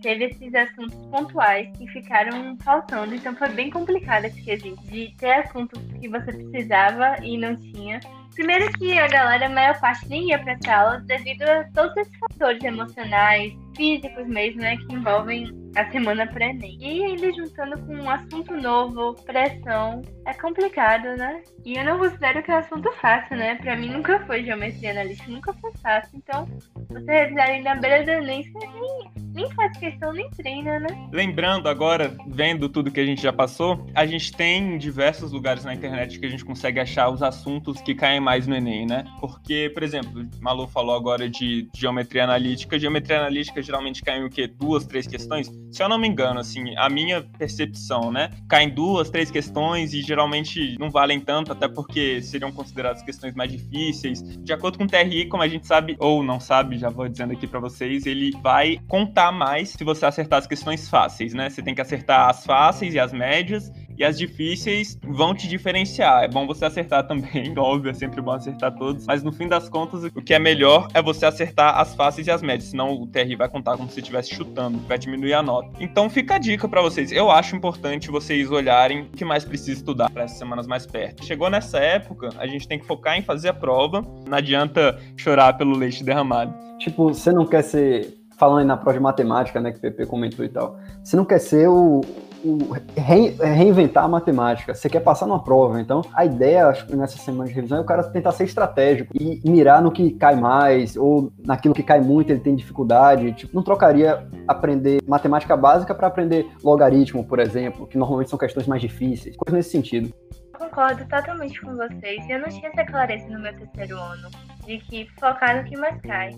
teve 0.00 0.26
esses 0.26 0.54
assuntos 0.54 0.94
pontuais 1.10 1.68
que 1.76 1.84
ficaram 1.88 2.56
faltando, 2.58 3.12
então 3.12 3.34
foi 3.34 3.48
bem 3.48 3.70
complicado 3.70 4.26
esse 4.26 4.40
quesito 4.40 4.80
de 4.84 5.12
ter 5.18 5.32
assuntos 5.32 5.82
que 6.00 6.08
você 6.08 6.32
precisava 6.32 7.16
e 7.20 7.36
não 7.36 7.56
tinha. 7.56 7.98
Primeiro 8.36 8.72
que 8.74 8.96
a 8.96 9.08
galera, 9.08 9.46
a 9.46 9.48
maior 9.48 9.80
parte 9.80 10.08
nem 10.08 10.28
ia 10.28 10.38
para 10.38 10.52
essa 10.52 10.72
aula 10.72 11.00
devido 11.00 11.42
a 11.42 11.64
todos 11.74 11.96
esses 11.96 12.16
fatores 12.18 12.62
emocionais, 12.62 13.52
físicos 13.76 14.28
mesmo, 14.28 14.60
né, 14.60 14.76
que 14.76 14.94
envolvem 14.94 15.50
a 15.78 15.90
semana 15.90 16.26
pré-ENEM. 16.26 16.78
E 16.80 17.04
ainda 17.04 17.32
juntando 17.32 17.78
com 17.86 17.94
um 17.94 18.10
assunto 18.10 18.56
novo, 18.56 19.14
pressão, 19.24 20.02
é 20.26 20.34
complicado, 20.34 21.16
né? 21.16 21.42
E 21.64 21.76
eu 21.76 21.84
não 21.84 21.98
considero 21.98 22.42
que 22.42 22.50
é 22.50 22.54
um 22.54 22.58
assunto 22.58 22.90
fácil, 23.00 23.36
né? 23.36 23.54
Pra 23.56 23.76
mim 23.76 23.88
nunca 23.88 24.18
foi 24.26 24.44
geometria 24.44 24.90
analítica, 24.90 25.30
nunca 25.30 25.52
foi 25.54 25.72
fácil. 25.80 26.10
Então, 26.18 26.48
você 26.88 27.10
revisar 27.10 27.48
ali 27.48 27.62
na 27.62 27.74
beira 27.76 28.04
do 28.04 28.10
Enem, 28.10 28.42
você 28.42 28.66
nem, 28.66 29.10
nem 29.34 29.54
faz 29.54 29.76
questão, 29.78 30.12
nem 30.12 30.28
treina, 30.30 30.80
né? 30.80 30.88
Lembrando 31.12 31.68
agora, 31.68 32.14
vendo 32.26 32.68
tudo 32.68 32.90
que 32.90 33.00
a 33.00 33.06
gente 33.06 33.22
já 33.22 33.32
passou, 33.32 33.86
a 33.94 34.04
gente 34.04 34.32
tem 34.32 34.78
diversos 34.78 35.32
lugares 35.32 35.64
na 35.64 35.74
internet 35.74 36.18
que 36.18 36.26
a 36.26 36.30
gente 36.30 36.44
consegue 36.44 36.80
achar 36.80 37.08
os 37.08 37.22
assuntos 37.22 37.80
que 37.80 37.94
caem 37.94 38.20
mais 38.20 38.46
no 38.46 38.56
Enem, 38.56 38.86
né? 38.86 39.04
Porque, 39.20 39.70
por 39.72 39.82
exemplo, 39.82 40.28
Malu 40.40 40.66
falou 40.66 40.94
agora 40.94 41.28
de 41.28 41.68
geometria 41.74 42.24
analítica. 42.24 42.78
Geometria 42.78 43.18
analítica 43.18 43.62
geralmente 43.62 44.02
cai 44.02 44.18
em 44.18 44.24
o 44.24 44.30
quê? 44.30 44.46
Duas, 44.46 44.84
três 44.84 45.06
questões? 45.06 45.48
Se 45.70 45.82
eu 45.82 45.88
não 45.88 45.98
me 45.98 46.08
engano, 46.08 46.40
assim, 46.40 46.74
a 46.76 46.88
minha 46.88 47.22
percepção, 47.22 48.10
né? 48.10 48.30
Caem 48.48 48.70
duas, 48.70 49.10
três 49.10 49.30
questões 49.30 49.92
e 49.92 50.02
geralmente 50.02 50.76
não 50.78 50.90
valem 50.90 51.20
tanto, 51.20 51.52
até 51.52 51.68
porque 51.68 52.22
seriam 52.22 52.50
consideradas 52.50 53.02
questões 53.02 53.34
mais 53.34 53.52
difíceis. 53.52 54.22
De 54.38 54.52
acordo 54.52 54.78
com 54.78 54.84
o 54.84 54.86
TRI, 54.86 55.26
como 55.28 55.42
a 55.42 55.48
gente 55.48 55.66
sabe, 55.66 55.96
ou 55.98 56.22
não 56.22 56.40
sabe, 56.40 56.78
já 56.78 56.88
vou 56.88 57.08
dizendo 57.08 57.32
aqui 57.32 57.46
para 57.46 57.60
vocês, 57.60 58.06
ele 58.06 58.32
vai 58.42 58.78
contar 58.88 59.30
mais 59.30 59.70
se 59.70 59.84
você 59.84 60.06
acertar 60.06 60.38
as 60.38 60.46
questões 60.46 60.88
fáceis, 60.88 61.34
né? 61.34 61.50
Você 61.50 61.62
tem 61.62 61.74
que 61.74 61.80
acertar 61.80 62.28
as 62.28 62.44
fáceis 62.44 62.94
e 62.94 62.98
as 62.98 63.12
médias 63.12 63.70
e 63.98 64.04
as 64.04 64.16
difíceis 64.16 64.98
vão 65.02 65.34
te 65.34 65.48
diferenciar. 65.48 66.22
É 66.24 66.28
bom 66.28 66.46
você 66.46 66.64
acertar 66.64 67.06
também, 67.06 67.52
óbvio, 67.58 67.90
é 67.90 67.94
sempre 67.94 68.20
bom 68.20 68.30
acertar 68.30 68.74
todos. 68.74 69.06
Mas 69.06 69.22
no 69.22 69.32
fim 69.32 69.48
das 69.48 69.68
contas, 69.68 70.04
o 70.04 70.22
que 70.22 70.32
é 70.32 70.38
melhor 70.38 70.88
é 70.94 71.02
você 71.02 71.26
acertar 71.26 71.78
as 71.78 71.94
fáceis 71.94 72.26
e 72.26 72.30
as 72.30 72.40
médias. 72.40 72.70
Senão 72.70 72.92
o 72.92 73.06
TRI 73.06 73.34
vai 73.34 73.48
contar 73.48 73.76
como 73.76 73.90
se 73.90 73.98
estivesse 73.98 74.34
chutando, 74.34 74.78
vai 74.86 74.98
diminuir 74.98 75.34
a 75.34 75.42
nota. 75.42 75.70
Então 75.80 76.08
fica 76.08 76.36
a 76.36 76.38
dica 76.38 76.68
para 76.68 76.80
vocês. 76.80 77.10
Eu 77.10 77.30
acho 77.30 77.56
importante 77.56 78.10
vocês 78.10 78.50
olharem 78.50 79.02
o 79.02 79.06
que 79.06 79.24
mais 79.24 79.44
precisa 79.44 79.72
estudar 79.72 80.10
para 80.10 80.24
essas 80.24 80.38
semanas 80.38 80.66
mais 80.66 80.86
perto. 80.86 81.24
Chegou 81.24 81.50
nessa 81.50 81.78
época, 81.78 82.30
a 82.38 82.46
gente 82.46 82.68
tem 82.68 82.78
que 82.78 82.86
focar 82.86 83.18
em 83.18 83.22
fazer 83.22 83.48
a 83.48 83.54
prova. 83.54 84.02
Não 84.26 84.38
adianta 84.38 84.98
chorar 85.16 85.54
pelo 85.54 85.76
leite 85.76 86.04
derramado. 86.04 86.54
Tipo, 86.78 87.08
você 87.12 87.32
não 87.32 87.44
quer 87.44 87.62
ser 87.62 88.18
falando 88.38 88.60
aí 88.60 88.64
na 88.64 88.76
prova 88.76 88.96
de 88.96 89.02
matemática, 89.02 89.60
né, 89.60 89.72
que 89.72 89.78
o 89.78 89.80
PP 89.80 90.06
comentou 90.06 90.44
e 90.44 90.48
tal, 90.48 90.78
você 91.02 91.16
não 91.16 91.24
quer 91.24 91.40
ser 91.40 91.68
o, 91.68 92.02
o 92.44 92.72
re, 92.96 93.30
reinventar 93.40 94.04
a 94.04 94.08
matemática. 94.08 94.74
Você 94.74 94.88
quer 94.88 95.00
passar 95.00 95.26
numa 95.26 95.42
prova, 95.42 95.80
então 95.80 96.02
a 96.14 96.24
ideia 96.24 96.72
nessa 96.90 97.18
semana 97.18 97.48
de 97.48 97.54
revisão 97.54 97.78
é 97.78 97.80
o 97.80 97.84
cara 97.84 98.02
tentar 98.04 98.32
ser 98.32 98.44
estratégico 98.44 99.12
e 99.18 99.40
mirar 99.44 99.82
no 99.82 99.90
que 99.90 100.12
cai 100.12 100.36
mais 100.36 100.96
ou 100.96 101.32
naquilo 101.44 101.74
que 101.74 101.82
cai 101.82 102.00
muito 102.00 102.30
ele 102.30 102.40
tem 102.40 102.54
dificuldade. 102.54 103.32
Tipo, 103.32 103.54
não 103.54 103.62
trocaria 103.62 104.26
aprender 104.46 105.02
matemática 105.06 105.56
básica 105.56 105.94
para 105.94 106.06
aprender 106.06 106.46
logaritmo, 106.62 107.24
por 107.24 107.38
exemplo, 107.38 107.86
que 107.86 107.98
normalmente 107.98 108.30
são 108.30 108.38
questões 108.38 108.66
mais 108.66 108.80
difíceis, 108.80 109.36
coisa 109.36 109.56
nesse 109.56 109.70
sentido. 109.70 110.12
Concordo 110.56 111.04
totalmente 111.06 111.60
com 111.60 111.76
vocês. 111.76 112.28
Eu 112.28 112.40
não 112.40 112.48
tinha 112.48 112.68
essa 112.68 112.84
clareza 112.84 113.28
no 113.28 113.40
meu 113.40 113.54
terceiro 113.54 113.96
ano 113.96 114.28
de 114.66 114.78
que 114.78 115.08
focar 115.20 115.56
no 115.56 115.64
que 115.64 115.76
mais 115.76 116.00
cai. 116.00 116.30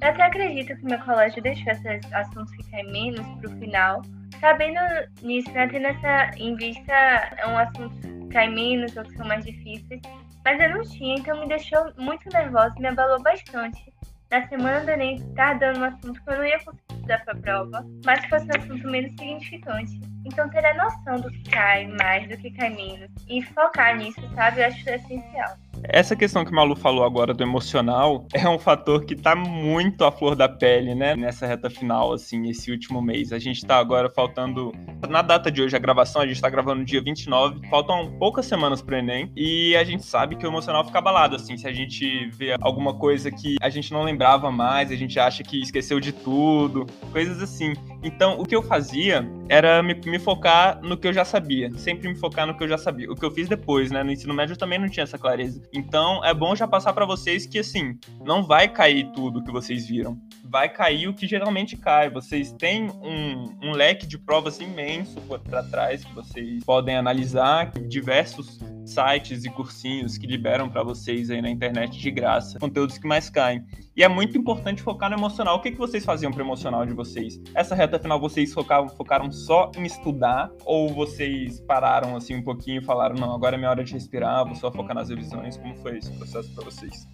Eu 0.00 0.08
até 0.08 0.24
acredito 0.24 0.76
que 0.76 0.84
meu 0.84 0.98
colégio 1.00 1.42
deixou 1.42 1.72
esses 1.72 2.12
assuntos 2.12 2.52
que 2.56 2.70
caem 2.70 2.92
menos 2.92 3.26
para 3.38 3.50
o 3.50 3.58
final, 3.58 4.02
sabendo 4.42 4.80
nisso, 5.22 5.50
né, 5.52 5.68
tendo 5.68 5.86
essa 5.86 6.32
em 6.36 6.56
vista 6.56 6.92
um 7.48 7.56
assunto 7.56 7.96
que 8.00 8.28
cai 8.28 8.48
menos 8.48 8.94
ou 8.96 9.04
que 9.04 9.16
são 9.16 9.24
mais 9.24 9.44
difíceis, 9.44 10.02
mas 10.44 10.60
eu 10.60 10.70
não 10.70 10.82
tinha, 10.82 11.14
então 11.14 11.40
me 11.40 11.46
deixou 11.46 11.92
muito 11.96 12.28
nervosa, 12.30 12.74
me 12.78 12.88
abalou 12.88 13.22
bastante. 13.22 13.94
Na 14.32 14.48
semana 14.48 14.80
do 14.80 14.90
Enem, 14.90 15.16
estar 15.16 15.58
dando 15.58 15.78
um 15.80 15.84
assunto 15.84 16.20
que 16.24 16.30
eu 16.30 16.36
não 16.38 16.44
ia 16.44 16.58
conseguir 16.58 16.94
estudar 16.94 17.24
para 17.24 17.34
a 17.34 17.36
prova, 17.36 17.86
mas 18.04 18.20
que 18.20 18.30
fosse 18.30 18.46
um 18.46 18.62
assunto 18.62 18.90
menos 18.90 19.10
significante. 19.12 20.00
Então, 20.24 20.48
ter 20.48 20.64
a 20.64 20.74
noção 20.74 21.20
do 21.20 21.30
que 21.30 21.50
cai 21.50 21.86
mais, 21.86 22.28
do 22.28 22.36
que 22.38 22.50
cai 22.52 22.70
menos, 22.70 23.10
e 23.28 23.42
focar 23.42 23.96
nisso, 23.96 24.20
sabe, 24.34 24.62
eu 24.62 24.66
acho 24.66 24.88
essencial. 24.88 25.54
Essa 25.84 26.14
questão 26.14 26.44
que 26.44 26.52
o 26.52 26.54
Malu 26.54 26.76
falou 26.76 27.04
agora 27.04 27.34
do 27.34 27.42
emocional 27.42 28.26
é 28.32 28.48
um 28.48 28.58
fator 28.58 29.04
que 29.04 29.16
tá 29.16 29.34
muito 29.34 30.04
à 30.04 30.12
flor 30.12 30.36
da 30.36 30.48
pele, 30.48 30.94
né? 30.94 31.16
Nessa 31.16 31.46
reta 31.46 31.68
final, 31.68 32.12
assim, 32.12 32.48
esse 32.48 32.70
último 32.70 33.02
mês. 33.02 33.32
A 33.32 33.38
gente 33.38 33.64
tá 33.66 33.78
agora 33.78 34.08
faltando. 34.08 34.72
Na 35.08 35.22
data 35.22 35.50
de 35.50 35.60
hoje, 35.60 35.74
a 35.74 35.80
gravação, 35.80 36.22
a 36.22 36.26
gente 36.26 36.40
tá 36.40 36.48
gravando 36.48 36.80
no 36.80 36.84
dia 36.84 37.02
29, 37.02 37.68
faltam 37.68 38.12
poucas 38.18 38.46
semanas 38.46 38.80
pro 38.80 38.96
Enem, 38.96 39.32
e 39.36 39.74
a 39.76 39.82
gente 39.82 40.04
sabe 40.04 40.36
que 40.36 40.46
o 40.46 40.48
emocional 40.48 40.84
fica 40.84 40.98
abalado, 40.98 41.36
assim, 41.36 41.56
se 41.56 41.66
a 41.66 41.72
gente 41.72 42.28
vê 42.30 42.56
alguma 42.60 42.94
coisa 42.94 43.30
que 43.30 43.56
a 43.60 43.68
gente 43.68 43.92
não 43.92 44.04
lembrava 44.04 44.50
mais, 44.50 44.90
a 44.90 44.96
gente 44.96 45.18
acha 45.18 45.42
que 45.42 45.60
esqueceu 45.60 45.98
de 45.98 46.12
tudo, 46.12 46.86
coisas 47.10 47.42
assim. 47.42 47.74
Então, 48.02 48.40
o 48.40 48.44
que 48.44 48.54
eu 48.54 48.62
fazia 48.62 49.28
era 49.48 49.82
me, 49.82 49.94
me 50.06 50.18
focar 50.18 50.80
no 50.82 50.96
que 50.96 51.08
eu 51.08 51.12
já 51.12 51.24
sabia, 51.24 51.70
sempre 51.76 52.08
me 52.08 52.14
focar 52.14 52.46
no 52.46 52.56
que 52.56 52.62
eu 52.62 52.68
já 52.68 52.78
sabia. 52.78 53.10
O 53.10 53.16
que 53.16 53.24
eu 53.24 53.30
fiz 53.30 53.48
depois, 53.48 53.90
né? 53.90 54.02
No 54.02 54.12
ensino 54.12 54.32
médio 54.32 54.54
eu 54.54 54.58
também 54.58 54.78
não 54.78 54.88
tinha 54.88 55.04
essa 55.04 55.18
clareza. 55.18 55.60
Então 55.72 56.24
é 56.24 56.34
bom 56.34 56.54
já 56.54 56.68
passar 56.68 56.92
para 56.92 57.06
vocês 57.06 57.46
que 57.46 57.58
assim, 57.58 57.98
não 58.24 58.44
vai 58.44 58.68
cair 58.68 59.10
tudo 59.12 59.42
que 59.42 59.50
vocês 59.50 59.86
viram. 59.86 60.20
Vai 60.52 60.68
cair 60.68 61.08
o 61.08 61.14
que 61.14 61.26
geralmente 61.26 61.78
cai. 61.78 62.10
Vocês 62.10 62.52
têm 62.52 62.90
um, 62.90 63.56
um 63.62 63.72
leque 63.72 64.06
de 64.06 64.18
provas 64.18 64.60
imenso 64.60 65.18
para 65.48 65.62
trás 65.62 66.04
que 66.04 66.14
vocês 66.14 66.62
podem 66.62 66.94
analisar, 66.94 67.70
diversos 67.88 68.60
sites 68.84 69.46
e 69.46 69.50
cursinhos 69.50 70.18
que 70.18 70.26
liberam 70.26 70.68
para 70.68 70.82
vocês 70.82 71.30
aí 71.30 71.40
na 71.40 71.48
internet 71.48 71.98
de 71.98 72.10
graça, 72.10 72.58
conteúdos 72.58 72.98
que 72.98 73.08
mais 73.08 73.30
caem. 73.30 73.64
E 73.96 74.02
é 74.02 74.08
muito 74.08 74.36
importante 74.36 74.82
focar 74.82 75.08
no 75.08 75.16
emocional. 75.16 75.56
O 75.56 75.62
que, 75.62 75.70
que 75.70 75.78
vocês 75.78 76.04
faziam 76.04 76.30
para 76.30 76.42
emocional 76.42 76.84
de 76.84 76.92
vocês? 76.92 77.40
Essa 77.54 77.74
reta 77.74 77.98
final 77.98 78.20
vocês 78.20 78.52
focavam, 78.52 78.90
focaram 78.90 79.32
só 79.32 79.70
em 79.74 79.84
estudar 79.84 80.50
ou 80.66 80.90
vocês 80.90 81.60
pararam 81.60 82.14
assim 82.14 82.34
um 82.34 82.42
pouquinho 82.42 82.82
e 82.82 82.84
falaram 82.84 83.16
não, 83.16 83.34
agora 83.34 83.56
é 83.56 83.58
minha 83.58 83.70
hora 83.70 83.82
de 83.82 83.94
respirar, 83.94 84.44
vou 84.44 84.54
só 84.54 84.70
focar 84.70 84.94
nas 84.94 85.08
revisões? 85.08 85.56
Como 85.56 85.74
foi 85.76 85.96
esse 85.96 86.12
processo 86.12 86.54
para 86.54 86.64
vocês? 86.66 87.06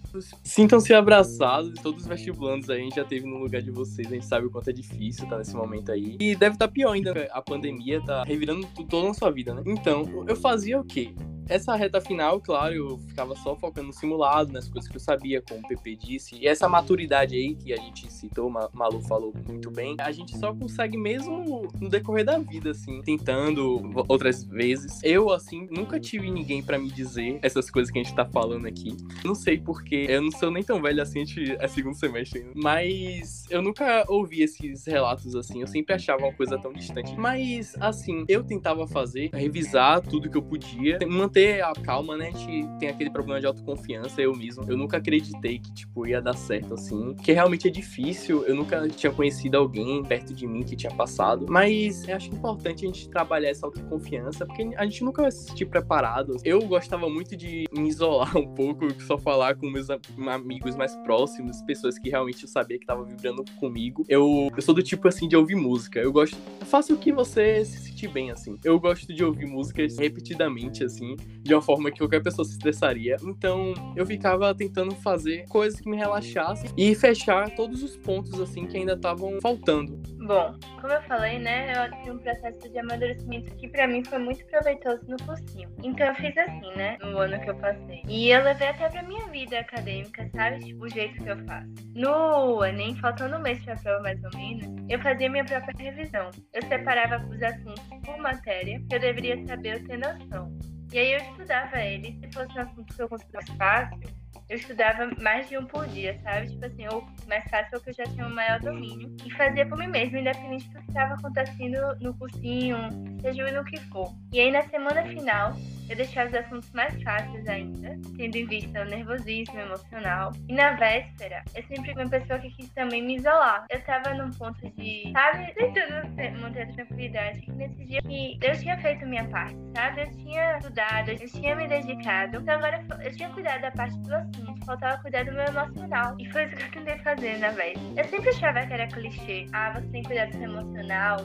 Sintam-se 0.43 0.93
abraçados, 0.93 1.73
todos 1.81 2.03
os 2.03 2.07
vestibulandos 2.07 2.69
aí, 2.69 2.81
a 2.81 2.83
gente 2.83 2.95
já 2.95 3.05
teve 3.05 3.25
no 3.25 3.37
lugar 3.37 3.61
de 3.61 3.71
vocês, 3.71 4.07
a 4.07 4.15
gente 4.15 4.25
sabe 4.25 4.47
o 4.47 4.51
quanto 4.51 4.69
é 4.69 4.73
difícil 4.73 5.27
tá 5.27 5.37
nesse 5.37 5.55
momento 5.55 5.91
aí. 5.91 6.17
E 6.19 6.35
deve 6.35 6.55
estar 6.55 6.67
tá 6.67 6.71
pior 6.71 6.93
ainda, 6.93 7.27
a 7.31 7.41
pandemia 7.41 8.01
tá 8.03 8.23
revirando 8.23 8.67
toda 8.89 9.09
a 9.09 9.13
sua 9.13 9.31
vida, 9.31 9.53
né? 9.53 9.63
Então, 9.65 10.25
eu 10.27 10.35
fazia 10.35 10.79
o 10.79 10.83
quê? 10.83 11.13
Essa 11.49 11.75
reta 11.75 11.99
final, 11.99 12.39
claro, 12.39 12.73
eu 12.73 12.97
ficava 12.99 13.35
só 13.35 13.55
focando 13.55 13.87
no 13.87 13.93
simulado, 13.93 14.51
nas 14.51 14.69
coisas 14.69 14.89
que 14.89 14.95
eu 14.95 14.99
sabia, 14.99 15.41
como 15.41 15.59
o 15.61 15.67
PP 15.67 15.95
disse. 15.95 16.35
E 16.35 16.47
essa 16.47 16.69
maturidade 16.69 17.35
aí 17.35 17.55
que 17.55 17.73
a 17.73 17.77
gente 17.77 18.11
citou, 18.13 18.47
o 18.47 18.77
Malu 18.77 19.01
falou 19.01 19.33
muito 19.47 19.71
bem, 19.71 19.95
a 19.99 20.11
gente 20.11 20.37
só 20.37 20.53
consegue 20.53 20.97
mesmo 20.97 21.67
no 21.79 21.89
decorrer 21.89 22.23
da 22.23 22.37
vida, 22.37 22.71
assim, 22.71 23.01
tentando 23.01 23.81
outras 24.07 24.43
vezes. 24.43 25.01
Eu, 25.03 25.31
assim, 25.31 25.67
nunca 25.71 25.99
tive 25.99 26.29
ninguém 26.29 26.61
para 26.61 26.77
me 26.77 26.89
dizer 26.91 27.39
essas 27.41 27.71
coisas 27.71 27.91
que 27.91 27.99
a 27.99 28.03
gente 28.03 28.15
tá 28.15 28.25
falando 28.25 28.67
aqui. 28.67 28.95
Não 29.25 29.33
sei 29.33 29.57
porque, 29.57 30.05
eu 30.07 30.21
não 30.21 30.31
sou 30.31 30.51
nem 30.51 30.63
tão 30.63 30.79
velho 30.81 31.01
assim, 31.01 31.21
a 31.21 31.25
gente 31.25 31.51
é 31.59 31.67
segundo 31.67 31.95
semestre 31.95 32.41
ainda. 32.41 32.51
Mas 32.55 33.45
eu 33.49 33.61
nunca 33.61 34.05
ouvi 34.07 34.43
esses 34.43 34.85
relatos 34.85 35.35
assim, 35.35 35.61
eu 35.61 35.67
sempre 35.67 35.95
achava 35.95 36.23
uma 36.23 36.33
coisa 36.33 36.59
tão 36.59 36.71
distante. 36.71 37.15
Mas, 37.17 37.75
assim, 37.79 38.23
eu 38.27 38.43
tentava 38.43 38.85
fazer, 38.85 39.31
revisar 39.33 40.01
tudo 40.01 40.29
que 40.29 40.37
eu 40.37 40.43
podia, 40.43 40.99
manter 41.07 41.38
manter 41.39 41.63
a 41.63 41.73
calma, 41.73 42.17
né? 42.17 42.31
A 42.33 42.37
gente 42.37 42.67
tem 42.79 42.89
aquele 42.89 43.09
problema 43.09 43.39
de 43.39 43.47
autoconfiança, 43.47 44.21
eu 44.21 44.35
mesmo. 44.35 44.63
Eu 44.67 44.75
nunca 44.75 44.97
acreditei 44.97 45.59
que, 45.59 45.73
tipo, 45.73 46.05
ia 46.05 46.21
dar 46.21 46.35
certo 46.35 46.73
assim. 46.73 47.15
Que 47.15 47.31
realmente 47.31 47.67
é 47.67 47.71
difícil. 47.71 48.43
Eu 48.45 48.55
nunca 48.55 48.87
tinha 48.89 49.11
conhecido 49.11 49.57
alguém 49.57 50.03
perto 50.03 50.33
de 50.33 50.45
mim 50.45 50.63
que 50.63 50.75
tinha 50.75 50.93
passado. 50.93 51.45
Mas 51.49 52.07
eu 52.07 52.15
acho 52.15 52.29
importante 52.29 52.85
a 52.85 52.87
gente 52.87 53.09
trabalhar 53.09 53.49
essa 53.49 53.65
autoconfiança, 53.65 54.45
porque 54.45 54.69
a 54.75 54.83
gente 54.83 55.03
nunca 55.03 55.21
vai 55.21 55.31
se 55.31 55.45
sentir 55.45 55.65
preparado. 55.65 56.37
Eu 56.43 56.59
gostava 56.67 57.09
muito 57.09 57.35
de 57.35 57.65
me 57.75 57.87
isolar 57.87 58.35
um 58.37 58.47
pouco, 58.53 58.87
só 59.03 59.17
falar 59.17 59.55
com 59.55 59.69
meus 59.69 59.87
amigos 59.89 60.75
mais 60.75 60.95
próximos, 60.97 61.61
pessoas 61.61 61.97
que 61.97 62.09
realmente 62.09 62.43
eu 62.43 62.49
sabia 62.49 62.77
que 62.77 62.83
estavam 62.83 63.05
vibrando 63.05 63.43
comigo. 63.59 64.03
Eu, 64.09 64.49
eu 64.55 64.61
sou 64.61 64.73
do 64.73 64.83
tipo 64.83 65.07
assim 65.07 65.27
de 65.27 65.35
ouvir 65.35 65.55
música. 65.55 65.99
Eu 65.99 66.11
gosto. 66.11 66.37
Faça 66.65 66.93
o 66.93 66.97
que 66.97 67.11
você 67.11 67.63
se 67.63 67.81
bem, 68.07 68.31
assim. 68.31 68.57
Eu 68.63 68.79
gosto 68.79 69.13
de 69.13 69.23
ouvir 69.23 69.45
músicas 69.45 69.97
repetidamente, 69.97 70.83
assim 70.83 71.15
de 71.41 71.53
uma 71.53 71.61
forma 71.61 71.91
que 71.91 71.97
qualquer 71.97 72.21
pessoa 72.21 72.45
se 72.45 72.51
estressaria. 72.51 73.17
Então 73.23 73.73
eu 73.95 74.05
ficava 74.05 74.53
tentando 74.53 74.93
fazer 74.95 75.45
coisas 75.47 75.79
que 75.79 75.89
me 75.89 75.97
relaxassem 75.97 76.69
e 76.77 76.93
fechar 76.93 77.55
todos 77.55 77.81
os 77.83 77.97
pontos 77.97 78.39
assim 78.39 78.65
que 78.65 78.77
ainda 78.77 78.93
estavam 78.93 79.39
faltando. 79.41 79.99
Bom, 80.29 80.53
como 80.79 80.93
eu 80.93 81.01
falei, 81.05 81.39
né, 81.39 81.73
eu 81.73 81.91
tive 81.97 82.11
um 82.11 82.19
processo 82.19 82.71
de 82.71 82.77
amadurecimento 82.77 83.55
que 83.55 83.67
para 83.67 83.87
mim 83.87 84.05
foi 84.05 84.19
muito 84.19 84.45
proveitoso 84.45 85.01
no 85.07 85.17
cursinho. 85.25 85.67
Então 85.83 86.05
eu 86.05 86.13
fiz 86.13 86.37
assim, 86.37 86.71
né, 86.75 86.99
no 87.01 87.17
ano 87.17 87.41
que 87.41 87.49
eu 87.49 87.55
passei. 87.55 88.03
E 88.07 88.29
eu 88.29 88.43
levei 88.43 88.67
até 88.67 88.89
pra 88.89 89.01
minha 89.01 89.25
vida 89.29 89.57
acadêmica, 89.57 90.29
sabe? 90.35 90.59
Tipo, 90.59 90.85
o 90.85 90.89
jeito 90.89 91.23
que 91.23 91.31
eu 91.31 91.45
faço. 91.47 91.69
No 91.95 92.63
Enem, 92.63 92.95
faltando 92.97 93.37
um 93.37 93.41
mês 93.41 93.59
pra 93.65 93.75
prova 93.77 94.03
mais 94.03 94.23
ou 94.23 94.29
menos, 94.35 94.67
eu 94.87 95.01
fazia 95.01 95.31
minha 95.31 95.45
própria 95.45 95.73
revisão. 95.79 96.29
Eu 96.53 96.61
separava 96.61 97.25
os 97.25 97.41
assuntos 97.41 97.83
por 98.05 98.17
matéria, 98.19 98.79
que 98.87 98.95
eu 98.95 98.99
deveria 98.99 99.43
saber 99.47 99.79
ou 99.79 99.87
ter 99.87 99.97
noção. 99.97 100.55
E 100.93 100.99
aí 100.99 101.13
eu 101.13 101.21
estudava 101.21 101.81
ele. 101.81 102.19
Se 102.21 102.31
fosse 102.31 102.55
um 102.55 102.61
assunto 102.61 102.95
que 102.95 103.01
eu 103.01 103.09
considerasse 103.09 103.57
fácil, 103.57 103.99
eu 104.49 104.57
estudava 104.57 105.11
mais 105.21 105.47
de 105.47 105.57
um 105.57 105.65
por 105.65 105.85
dia, 105.87 106.19
sabe? 106.23 106.49
Tipo 106.49 106.65
assim, 106.65 106.87
ou 106.91 107.07
mais 107.27 107.43
fácil 107.49 107.79
que 107.79 107.91
eu 107.91 107.93
já 107.93 108.03
tinha 108.05 108.25
um 108.25 108.33
maior 108.33 108.59
domínio. 108.59 109.15
E 109.23 109.31
fazia 109.35 109.65
por 109.67 109.77
mim 109.77 109.87
mesmo, 109.87 110.17
independente 110.17 110.67
do 110.69 110.81
que 110.81 110.87
estava 110.87 111.13
acontecendo 111.13 111.77
no 112.01 112.13
cursinho, 112.15 112.77
seja 113.21 113.51
no 113.51 113.63
que 113.63 113.77
for. 113.77 114.11
E 114.33 114.39
aí 114.39 114.51
na 114.51 114.63
semana 114.63 115.03
final, 115.03 115.53
eu 115.89 115.95
deixava 115.95 116.29
os 116.29 116.35
assuntos 116.35 116.71
mais 116.71 117.01
fáceis 117.03 117.47
ainda, 117.47 117.97
tendo 118.15 118.35
em 118.35 118.45
vista 118.45 118.81
o 118.81 118.85
nervosismo 118.85 119.59
emocional. 119.59 120.31
E 120.47 120.53
na 120.53 120.71
véspera, 120.73 121.43
eu 121.55 121.63
sempre 121.63 121.93
fui 121.93 122.03
uma 122.03 122.09
pessoa 122.09 122.39
que 122.39 122.49
quis 122.51 122.69
também 122.69 123.03
me 123.03 123.17
isolar. 123.17 123.65
Eu 123.69 123.81
tava 123.81 124.13
num 124.13 124.31
ponto 124.31 124.69
de, 124.71 125.11
sabe, 125.11 125.53
tentando 125.53 126.41
manter 126.41 126.63
a 126.63 126.73
tranquilidade. 126.73 127.41
Que 127.41 127.51
nesse 127.51 127.85
dia 127.85 128.01
que 128.01 128.39
eu 128.41 128.57
tinha 128.59 128.77
feito 128.79 129.05
minha 129.05 129.27
parte, 129.29 129.57
sabe? 129.75 130.01
Eu 130.01 130.11
tinha 130.11 130.57
estudado, 130.57 131.11
eu 131.11 131.17
tinha 131.17 131.55
me 131.55 131.67
dedicado. 131.67 132.37
Então 132.37 132.55
agora 132.55 132.85
eu 133.03 133.11
tinha 133.15 133.29
cuidado 133.29 133.61
da 133.61 133.71
parte 133.71 133.97
do 133.99 134.15
assunto 134.15 134.59
faltava 134.69 135.01
cuidar 135.01 135.25
do 135.25 135.31
meu 135.31 135.45
emocional. 135.45 136.15
E 136.19 136.31
foi 136.31 136.45
isso 136.45 136.55
que 136.55 136.63
eu 136.63 136.71
tentei 136.71 136.99
fazer 136.99 137.37
na 137.39 137.49
vez. 137.49 137.77
Eu 137.97 138.05
sempre 138.05 138.29
achava 138.29 138.65
que 138.65 138.73
era 138.73 138.87
clichê. 138.87 139.47
Ah, 139.51 139.71
você 139.71 139.87
tem 139.87 140.01
que 140.01 140.07
cuidar 140.07 140.25
do 140.27 140.33
seu 140.33 140.43
emocional 140.43 141.17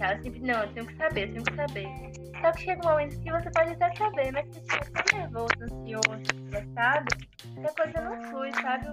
Eu 0.00 0.22
sempre, 0.22 0.40
não, 0.40 0.62
eu 0.62 0.72
tenho 0.72 0.86
que 0.86 0.96
saber, 0.96 1.28
eu 1.28 1.32
tenho 1.32 1.44
que 1.44 1.56
saber. 1.56 1.88
Só 2.40 2.52
que 2.52 2.62
chega 2.62 2.86
um 2.86 2.90
momento 2.90 3.20
que 3.20 3.30
você 3.30 3.50
pode 3.50 3.72
até 3.72 3.94
saber, 3.96 4.32
mas 4.32 4.48
você 4.48 4.60
fica 4.60 5.02
tão 5.02 5.18
nervoso, 5.18 5.52
ansioso, 5.62 6.22
estressado, 6.22 7.16
que 7.36 7.66
a 7.66 7.74
coisa 7.74 8.00
não 8.00 8.30
flui, 8.30 8.50
sabe? 8.62 8.86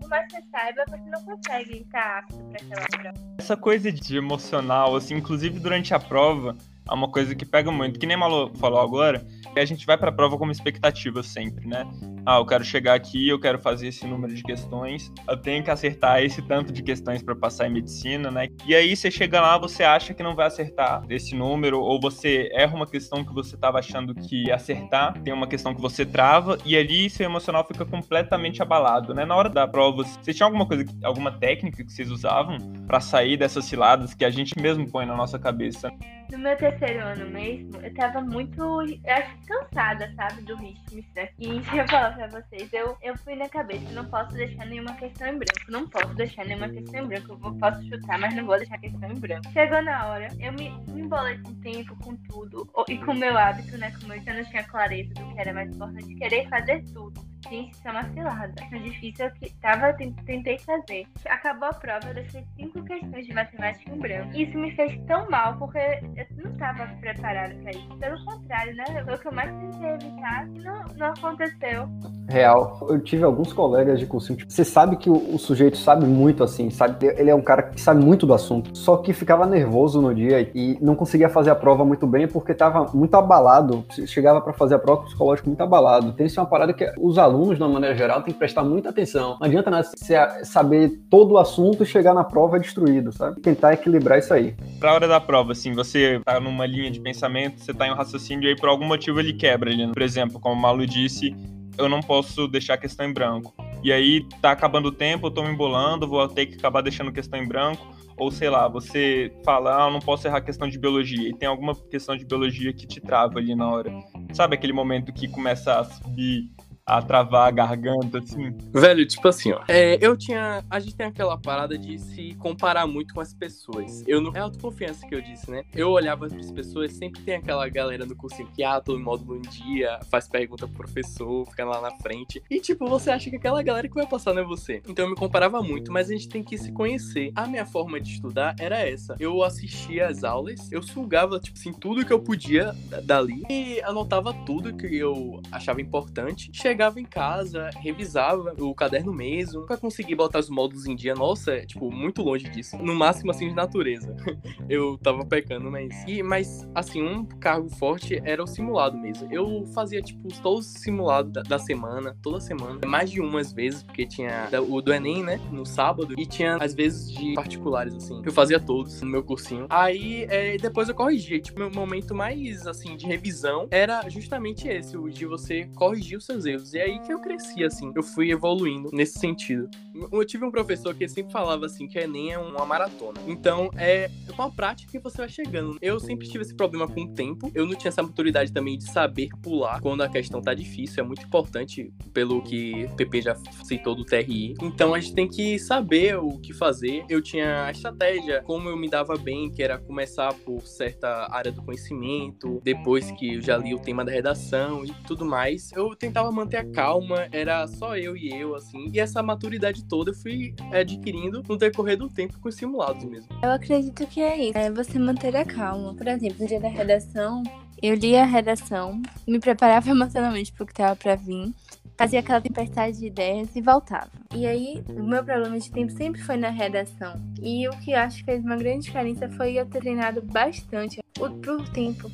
Por 0.00 0.08
mais 0.08 0.26
que 0.26 0.40
você 0.40 0.48
saiba, 0.50 0.84
você 0.88 1.10
não 1.10 1.24
consegue 1.24 1.78
estar 1.78 2.18
apto 2.18 2.38
para 2.44 2.62
aquela 2.62 2.86
prova. 2.86 3.36
Essa 3.38 3.56
coisa 3.56 3.90
de 3.90 4.16
emocional, 4.16 4.94
assim, 4.94 5.16
inclusive 5.16 5.58
durante 5.58 5.92
a 5.94 5.98
prova, 5.98 6.56
é 6.88 6.94
uma 6.94 7.10
coisa 7.10 7.34
que 7.34 7.44
pega 7.44 7.70
muito. 7.70 7.98
Que 7.98 8.06
nem 8.06 8.16
Malu 8.16 8.52
falou 8.56 8.80
agora, 8.80 9.26
a 9.56 9.64
gente 9.64 9.86
vai 9.86 9.96
para 9.96 10.10
a 10.10 10.12
prova 10.12 10.38
como 10.38 10.52
expectativa 10.52 11.22
sempre, 11.22 11.66
né? 11.66 11.86
ah, 12.24 12.38
eu 12.38 12.46
quero 12.46 12.64
chegar 12.64 12.94
aqui, 12.94 13.28
eu 13.28 13.38
quero 13.38 13.58
fazer 13.58 13.88
esse 13.88 14.06
número 14.06 14.34
de 14.34 14.42
questões, 14.42 15.12
eu 15.28 15.36
tenho 15.36 15.62
que 15.62 15.70
acertar 15.70 16.22
esse 16.22 16.40
tanto 16.42 16.72
de 16.72 16.82
questões 16.82 17.22
para 17.22 17.34
passar 17.34 17.66
em 17.66 17.72
medicina, 17.72 18.30
né? 18.30 18.48
E 18.66 18.74
aí 18.74 18.94
você 18.94 19.10
chega 19.10 19.40
lá, 19.40 19.58
você 19.58 19.82
acha 19.82 20.14
que 20.14 20.22
não 20.22 20.34
vai 20.34 20.46
acertar 20.46 21.02
esse 21.10 21.34
número, 21.34 21.80
ou 21.80 22.00
você 22.00 22.48
erra 22.52 22.74
uma 22.74 22.86
questão 22.86 23.24
que 23.24 23.34
você 23.34 23.54
estava 23.54 23.78
achando 23.78 24.14
que 24.14 24.46
ia 24.46 24.54
acertar, 24.54 25.20
tem 25.22 25.32
uma 25.32 25.46
questão 25.46 25.74
que 25.74 25.80
você 25.80 26.06
trava, 26.06 26.58
e 26.64 26.76
ali 26.76 27.10
seu 27.10 27.26
emocional 27.26 27.66
fica 27.66 27.84
completamente 27.84 28.62
abalado, 28.62 29.14
né? 29.14 29.24
Na 29.24 29.34
hora 29.34 29.48
da 29.48 29.66
prova, 29.66 30.04
você 30.04 30.32
tinha 30.32 30.46
alguma 30.46 30.66
coisa, 30.66 30.84
alguma 31.02 31.32
técnica 31.32 31.84
que 31.84 31.92
vocês 31.92 32.10
usavam 32.10 32.56
para 32.86 33.00
sair 33.00 33.36
dessas 33.36 33.64
ciladas 33.64 34.14
que 34.14 34.24
a 34.24 34.30
gente 34.30 34.58
mesmo 34.60 34.88
põe 34.90 35.06
na 35.06 35.16
nossa 35.16 35.38
cabeça? 35.38 35.90
No 36.32 36.38
meu 36.38 36.56
terceiro 36.56 37.00
ano 37.00 37.30
mesmo, 37.30 37.76
eu 37.82 37.94
tava 37.94 38.22
muito, 38.22 38.62
eu 38.62 39.14
acho, 39.14 39.36
cansada, 39.46 40.10
sabe, 40.16 40.42
do 40.42 40.56
ritmo 40.56 40.98
isso 40.98 41.14
daqui. 41.14 41.34
E 41.46 41.56
eu 41.78 41.86
falar 41.88 42.14
pra 42.14 42.26
vocês, 42.28 42.72
eu, 42.72 42.96
eu 43.02 43.16
fui 43.18 43.36
na 43.36 43.48
cabeça, 43.48 43.92
não 43.92 44.06
posso 44.06 44.32
deixar 44.34 44.64
nenhuma 44.64 44.94
questão 44.94 45.28
em 45.28 45.38
branco, 45.38 45.70
não 45.70 45.86
posso 45.86 46.14
deixar 46.14 46.46
nenhuma 46.46 46.70
questão 46.70 47.04
em 47.04 47.06
branco, 47.06 47.38
eu 47.44 47.54
posso 47.56 47.86
chutar, 47.86 48.18
mas 48.18 48.34
não 48.34 48.46
vou 48.46 48.56
deixar 48.56 48.78
questão 48.78 49.10
em 49.10 49.20
branco. 49.20 49.52
Chegou 49.52 49.82
na 49.82 50.06
hora, 50.06 50.28
eu 50.40 50.52
me, 50.54 50.70
me 50.88 51.02
embolei 51.02 51.38
com 51.38 51.50
o 51.50 51.54
tempo, 51.56 51.96
com 52.02 52.16
tudo, 52.16 52.68
e 52.88 52.96
com 52.98 53.12
o 53.12 53.16
meu 53.16 53.36
hábito, 53.36 53.76
né, 53.76 53.92
como 54.00 54.14
eu 54.14 54.22
já 54.22 54.32
não 54.32 54.44
tinha 54.44 54.64
clareza 54.64 55.12
do 55.12 55.34
que 55.34 55.40
era 55.40 55.52
mais 55.52 55.74
importante, 55.74 56.14
querer 56.14 56.48
fazer 56.48 56.82
tudo. 56.94 57.31
Gente, 57.48 57.72
isso 57.72 57.88
é 57.88 57.90
uma 57.90 58.04
cilada. 58.12 58.54
É 58.72 58.78
difícil, 58.78 59.26
eu 59.26 59.32
que 59.32 59.54
tava, 59.60 59.92
tentei 59.92 60.58
fazer. 60.58 61.06
Acabou 61.28 61.68
a 61.68 61.72
prova, 61.72 62.08
eu 62.08 62.14
deixei 62.14 62.44
cinco 62.56 62.82
questões 62.84 63.26
de 63.26 63.34
matemática 63.34 63.90
em 63.90 63.98
branco. 63.98 64.36
Isso 64.36 64.56
me 64.56 64.74
fez 64.76 65.00
tão 65.06 65.28
mal, 65.28 65.56
porque 65.56 65.78
eu 65.78 66.26
não 66.44 66.52
tava 66.56 66.86
preparada 67.00 67.54
pra 67.56 67.70
isso. 67.72 67.96
Pelo 67.98 68.24
contrário, 68.24 68.74
né? 68.76 68.84
Foi 69.04 69.14
o 69.14 69.18
que 69.18 69.28
eu 69.28 69.32
mais 69.32 69.50
tentei 69.50 69.90
evitar 69.90 70.48
e 70.48 70.58
não, 70.60 70.84
não 70.96 71.06
aconteceu. 71.08 71.88
Real. 72.28 72.86
Eu 72.88 73.00
tive 73.00 73.24
alguns 73.24 73.52
colegas 73.52 73.98
de 73.98 74.06
cursinho, 74.06 74.38
tipo, 74.38 74.52
você 74.52 74.64
sabe 74.64 74.96
que 74.96 75.10
o, 75.10 75.34
o, 75.34 75.38
sujeito 75.38 75.76
sabe 75.76 76.06
muito 76.06 76.44
assim, 76.44 76.70
sabe? 76.70 77.06
Ele 77.06 77.30
é 77.30 77.34
um 77.34 77.42
cara 77.42 77.62
que 77.62 77.80
sabe 77.80 78.02
muito 78.02 78.26
do 78.26 78.32
assunto, 78.32 78.76
só 78.76 78.96
que 78.96 79.12
ficava 79.12 79.46
nervoso 79.46 80.00
no 80.00 80.14
dia 80.14 80.40
e 80.54 80.78
não 80.80 80.94
conseguia 80.94 81.28
fazer 81.28 81.50
a 81.50 81.54
prova 81.54 81.84
muito 81.84 82.06
bem 82.06 82.28
porque 82.28 82.54
tava 82.54 82.90
muito 82.94 83.14
abalado. 83.16 83.84
Chegava 84.06 84.40
para 84.40 84.52
fazer 84.52 84.76
a 84.76 84.78
prova 84.78 85.02
psicológico 85.02 85.48
muito 85.48 85.60
abalado. 85.60 86.12
Tem 86.12 86.26
isso 86.26 86.38
é 86.38 86.42
uma 86.42 86.48
parada 86.48 86.72
que 86.72 86.90
os 86.98 87.18
alunos 87.18 87.31
alunos, 87.32 87.56
de 87.56 87.62
uma 87.62 87.70
maneira 87.70 87.96
geral, 87.96 88.22
tem 88.22 88.32
que 88.32 88.38
prestar 88.38 88.62
muita 88.62 88.90
atenção. 88.90 89.36
Não 89.40 89.46
adianta 89.46 89.70
nada 89.70 89.84
você 89.84 90.44
saber 90.44 91.00
todo 91.10 91.32
o 91.32 91.38
assunto 91.38 91.82
e 91.82 91.86
chegar 91.86 92.14
na 92.14 92.24
prova 92.24 92.58
destruído, 92.58 93.12
sabe? 93.12 93.40
Tentar 93.40 93.74
equilibrar 93.74 94.18
isso 94.18 94.32
aí. 94.32 94.54
Pra 94.78 94.94
hora 94.94 95.08
da 95.08 95.20
prova, 95.20 95.52
assim, 95.52 95.72
você 95.72 96.20
tá 96.24 96.38
numa 96.38 96.66
linha 96.66 96.90
de 96.90 97.00
pensamento, 97.00 97.60
você 97.60 97.72
tá 97.72 97.86
em 97.86 97.92
um 97.92 97.94
raciocínio 97.94 98.44
e 98.44 98.48
aí 98.48 98.56
por 98.56 98.68
algum 98.68 98.86
motivo 98.86 99.20
ele 99.20 99.32
quebra 99.32 99.70
ali. 99.70 99.86
Por 99.92 100.02
exemplo, 100.02 100.38
como 100.38 100.54
o 100.54 100.60
Malu 100.60 100.86
disse, 100.86 101.34
eu 101.78 101.88
não 101.88 102.00
posso 102.00 102.46
deixar 102.46 102.74
a 102.74 102.78
questão 102.78 103.06
em 103.06 103.12
branco. 103.12 103.54
E 103.82 103.92
aí 103.92 104.26
tá 104.40 104.52
acabando 104.52 104.88
o 104.88 104.92
tempo, 104.92 105.26
eu 105.26 105.30
tô 105.30 105.42
me 105.42 105.50
embolando, 105.50 106.06
vou 106.06 106.26
ter 106.28 106.46
que 106.46 106.56
acabar 106.56 106.82
deixando 106.82 107.08
a 107.08 107.12
questão 107.12 107.38
em 107.38 107.46
branco. 107.46 107.84
Ou 108.16 108.30
sei 108.30 108.50
lá, 108.50 108.68
você 108.68 109.32
fala, 109.44 109.84
ah, 109.86 109.90
não 109.90 109.98
posso 109.98 110.28
errar 110.28 110.36
a 110.36 110.42
questão 110.42 110.68
de 110.68 110.78
biologia, 110.78 111.28
e 111.28 111.34
tem 111.34 111.48
alguma 111.48 111.74
questão 111.74 112.14
de 112.14 112.24
biologia 112.24 112.72
que 112.72 112.86
te 112.86 113.00
trava 113.00 113.38
ali 113.38 113.54
na 113.54 113.68
hora. 113.68 113.90
Sabe 114.32 114.54
aquele 114.54 114.72
momento 114.72 115.12
que 115.12 115.26
começa 115.26 115.80
a 115.80 115.84
subir 115.84 116.50
a 116.84 117.00
travar 117.00 117.48
a 117.48 117.50
garganta, 117.50 118.18
assim. 118.18 118.56
Velho, 118.72 119.06
tipo 119.06 119.26
assim, 119.28 119.52
ó. 119.52 119.62
É, 119.68 119.98
eu 120.00 120.16
tinha. 120.16 120.64
A 120.68 120.80
gente 120.80 120.96
tem 120.96 121.06
aquela 121.06 121.38
parada 121.38 121.78
de 121.78 121.98
se 121.98 122.34
comparar 122.34 122.86
muito 122.86 123.14
com 123.14 123.20
as 123.20 123.32
pessoas. 123.32 124.02
Eu 124.06 124.20
não. 124.20 124.32
É 124.34 124.40
autoconfiança 124.40 125.06
que 125.06 125.14
eu 125.14 125.22
disse, 125.22 125.50
né? 125.50 125.62
Eu 125.74 125.90
olhava 125.90 126.26
as 126.26 126.50
pessoas, 126.50 126.92
sempre 126.92 127.22
tem 127.22 127.36
aquela 127.36 127.68
galera 127.68 128.04
no 128.04 128.16
cursinho 128.16 128.48
que, 128.54 128.62
ah, 128.64 128.80
todo 128.80 128.98
modo 128.98 129.24
bom 129.24 129.40
dia, 129.40 130.00
faz 130.10 130.28
pergunta 130.28 130.66
pro 130.66 130.78
professor, 130.78 131.46
fica 131.46 131.64
lá 131.64 131.80
na 131.80 131.90
frente. 131.98 132.42
E, 132.50 132.60
tipo, 132.60 132.86
você 132.86 133.10
acha 133.10 133.30
que 133.30 133.36
aquela 133.36 133.62
galera 133.62 133.88
que 133.88 133.94
vai 133.94 134.06
passar 134.06 134.34
não 134.34 134.42
é 134.42 134.44
você. 134.44 134.82
Então 134.88 135.04
eu 135.04 135.10
me 135.10 135.16
comparava 135.16 135.62
muito, 135.62 135.92
mas 135.92 136.10
a 136.10 136.12
gente 136.12 136.28
tem 136.28 136.42
que 136.42 136.58
se 136.58 136.72
conhecer. 136.72 137.32
A 137.36 137.46
minha 137.46 137.64
forma 137.64 138.00
de 138.00 138.12
estudar 138.12 138.56
era 138.58 138.78
essa. 138.78 139.16
Eu 139.20 139.42
assistia 139.42 140.08
as 140.08 140.24
aulas, 140.24 140.70
eu 140.72 140.82
sugava, 140.82 141.38
tipo 141.38 141.58
assim, 141.58 141.72
tudo 141.72 142.04
que 142.04 142.12
eu 142.12 142.20
podia 142.20 142.74
dali 143.04 143.44
e 143.48 143.80
anotava 143.82 144.34
tudo 144.44 144.74
que 144.74 144.86
eu 144.96 145.40
achava 145.50 145.80
importante 145.80 146.50
chegava 146.52 146.71
em 147.00 147.04
casa, 147.04 147.70
revisava 147.80 148.54
o 148.58 148.74
caderno 148.74 149.12
mesmo, 149.12 149.66
pra 149.66 149.76
conseguir 149.76 150.14
botar 150.14 150.38
os 150.38 150.50
módulos 150.50 150.86
em 150.86 150.94
dia. 150.94 151.14
Nossa, 151.14 151.52
é, 151.52 151.66
tipo, 151.66 151.90
muito 151.90 152.22
longe 152.22 152.48
disso. 152.48 152.76
No 152.78 152.94
máximo, 152.94 153.30
assim, 153.30 153.48
de 153.48 153.54
natureza. 153.54 154.14
eu 154.68 154.98
tava 154.98 155.24
pecando, 155.24 155.70
mas. 155.70 156.04
E, 156.06 156.22
mas, 156.22 156.68
assim, 156.74 157.02
um 157.02 157.24
cargo 157.24 157.68
forte 157.70 158.20
era 158.24 158.42
o 158.42 158.46
simulado 158.46 158.96
mesmo. 158.96 159.28
Eu 159.30 159.66
fazia, 159.74 160.02
tipo, 160.02 160.28
todos 160.42 160.66
os 160.66 160.82
simulados 160.82 161.32
da, 161.32 161.42
da 161.42 161.58
semana, 161.58 162.16
toda 162.22 162.40
semana. 162.40 162.80
Mais 162.86 163.10
de 163.10 163.20
umas 163.20 163.52
vezes, 163.52 163.82
porque 163.82 164.06
tinha 164.06 164.48
o 164.68 164.80
do 164.80 164.92
Enem, 164.92 165.22
né? 165.22 165.40
No 165.50 165.64
sábado. 165.64 166.14
E 166.18 166.26
tinha, 166.26 166.56
às 166.56 166.74
vezes, 166.74 167.10
de 167.12 167.34
particulares, 167.34 167.94
assim. 167.94 168.22
Eu 168.24 168.32
fazia 168.32 168.58
todos 168.58 169.00
no 169.02 169.08
meu 169.08 169.22
cursinho. 169.22 169.66
Aí, 169.68 170.26
é, 170.28 170.56
depois 170.56 170.88
eu 170.88 170.94
corrigia. 170.94 171.40
Tipo, 171.40 171.58
meu 171.58 171.70
momento 171.70 172.14
mais, 172.14 172.66
assim, 172.66 172.96
de 172.96 173.06
revisão 173.06 173.68
era 173.70 174.08
justamente 174.08 174.68
esse, 174.68 174.96
o 174.96 175.08
de 175.08 175.26
você 175.26 175.68
corrigir 175.74 176.18
os 176.18 176.24
seus 176.24 176.44
erros. 176.44 176.61
E 176.72 176.78
é 176.78 176.84
aí 176.84 176.98
que 177.00 177.12
eu 177.12 177.18
cresci, 177.18 177.64
assim. 177.64 177.92
Eu 177.94 178.02
fui 178.02 178.30
evoluindo 178.30 178.90
nesse 178.92 179.18
sentido. 179.18 179.68
Eu 180.12 180.24
tive 180.24 180.44
um 180.44 180.50
professor 180.50 180.94
que 180.94 181.08
sempre 181.08 181.32
falava 181.32 181.66
assim 181.66 181.88
que 181.88 181.98
Enem 181.98 182.32
é 182.32 182.38
uma 182.38 182.64
maratona. 182.64 183.20
Então, 183.26 183.70
é 183.76 184.10
com 184.36 184.42
a 184.42 184.50
prática 184.50 184.92
que 184.92 184.98
você 184.98 185.18
vai 185.18 185.28
chegando. 185.28 185.76
Eu 185.82 185.98
sempre 185.98 186.28
tive 186.28 186.42
esse 186.42 186.54
problema 186.54 186.86
com 186.86 187.02
o 187.02 187.08
tempo. 187.08 187.50
Eu 187.54 187.66
não 187.66 187.74
tinha 187.74 187.88
essa 187.88 188.02
maturidade 188.02 188.52
também 188.52 188.78
de 188.78 188.90
saber 188.90 189.30
pular 189.42 189.80
quando 189.80 190.02
a 190.02 190.08
questão 190.08 190.40
tá 190.40 190.54
difícil. 190.54 191.02
É 191.02 191.06
muito 191.06 191.24
importante, 191.24 191.92
pelo 192.12 192.42
que 192.42 192.84
o 192.84 192.96
PP 192.96 193.22
já 193.22 193.34
citou 193.64 193.94
do 193.94 194.04
TRI. 194.04 194.54
Então, 194.62 194.94
a 194.94 195.00
gente 195.00 195.14
tem 195.14 195.28
que 195.28 195.58
saber 195.58 196.16
o 196.16 196.38
que 196.38 196.52
fazer. 196.52 197.04
Eu 197.08 197.20
tinha 197.20 197.64
a 197.64 197.70
estratégia, 197.70 198.42
como 198.42 198.68
eu 198.68 198.76
me 198.76 198.88
dava 198.88 199.16
bem, 199.16 199.50
que 199.50 199.62
era 199.62 199.78
começar 199.78 200.32
por 200.34 200.62
certa 200.62 201.28
área 201.30 201.50
do 201.50 201.62
conhecimento, 201.62 202.60
depois 202.62 203.10
que 203.12 203.34
eu 203.34 203.42
já 203.42 203.56
li 203.56 203.74
o 203.74 203.78
tema 203.78 204.04
da 204.04 204.12
redação 204.12 204.84
e 204.84 204.92
tudo 205.06 205.24
mais. 205.24 205.70
Eu 205.72 205.94
tentava 205.96 206.30
manter 206.30 206.52
manter 206.52 206.56
a 206.56 206.64
calma, 206.64 207.28
era 207.32 207.66
só 207.66 207.96
eu 207.96 208.16
e 208.16 208.30
eu, 208.30 208.54
assim. 208.54 208.90
E 208.92 209.00
essa 209.00 209.22
maturidade 209.22 209.81
toda 209.88 210.10
eu 210.10 210.14
fui 210.14 210.54
adquirindo 210.72 211.42
no 211.46 211.56
decorrer 211.56 211.96
do 211.96 212.08
tempo 212.08 212.38
com 212.40 212.48
os 212.48 212.54
simulados 212.54 213.04
mesmo. 213.04 213.28
Eu 213.42 213.50
acredito 213.50 214.06
que 214.06 214.20
é 214.20 214.48
isso, 214.48 214.58
é 214.58 214.70
você 214.70 214.98
manter 214.98 215.36
a 215.36 215.44
calma. 215.44 215.94
Por 215.94 216.06
exemplo, 216.06 216.38
no 216.40 216.46
dia 216.46 216.60
da 216.60 216.68
redação, 216.68 217.42
eu 217.82 217.94
lia 217.94 218.22
a 218.22 218.26
redação, 218.26 219.00
me 219.26 219.38
preparava 219.38 219.88
emocionalmente 219.90 220.52
pro 220.52 220.66
que 220.66 220.74
tava 220.74 220.96
pra 220.96 221.16
vir, 221.16 221.52
fazia 221.96 222.20
aquela 222.20 222.40
tempestade 222.40 222.98
de 222.98 223.06
ideias 223.06 223.54
e 223.54 223.60
voltava. 223.60 224.10
E 224.34 224.46
aí, 224.46 224.82
o 224.88 225.02
meu 225.02 225.22
problema 225.24 225.58
de 225.58 225.70
tempo 225.70 225.92
sempre 225.92 226.22
foi 226.22 226.36
na 226.36 226.50
redação. 226.50 227.20
E 227.40 227.68
o 227.68 227.72
que 227.78 227.94
acho 227.94 228.18
que 228.18 228.24
fez 228.24 228.44
uma 228.44 228.56
grande 228.56 228.86
diferença 228.86 229.28
foi 229.30 229.54
eu 229.54 229.66
ter 229.66 229.80
treinado 229.80 230.22
bastante 230.22 231.00
o, 231.18 231.30
por 231.30 231.68
tempo 231.70 232.10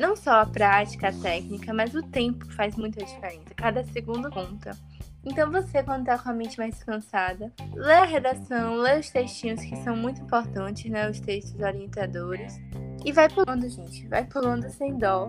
não 0.00 0.16
só 0.16 0.40
a 0.40 0.46
prática, 0.46 1.08
a 1.08 1.12
técnica, 1.12 1.74
mas 1.74 1.94
o 1.94 2.02
tempo 2.02 2.50
faz 2.52 2.74
muita 2.74 3.04
diferença. 3.04 3.54
Cada 3.54 3.84
segundo 3.84 4.30
conta. 4.30 4.76
Então 5.24 5.50
você, 5.50 5.82
quando 5.82 6.06
tá 6.06 6.18
com 6.18 6.30
a 6.30 6.32
mente 6.32 6.58
mais 6.58 6.82
cansada, 6.82 7.52
lê 7.74 7.92
a 7.92 8.04
redação, 8.04 8.76
lê 8.76 8.98
os 8.98 9.10
textinhos 9.10 9.60
que 9.60 9.76
são 9.76 9.94
muito 9.94 10.22
importantes, 10.22 10.90
né? 10.90 11.10
Os 11.10 11.20
textos 11.20 11.60
orientadores. 11.60 12.58
E 13.04 13.12
vai 13.12 13.28
pulando, 13.28 13.68
gente. 13.68 14.06
Vai 14.08 14.24
pulando 14.24 14.68
sem 14.70 14.96
dó. 14.96 15.28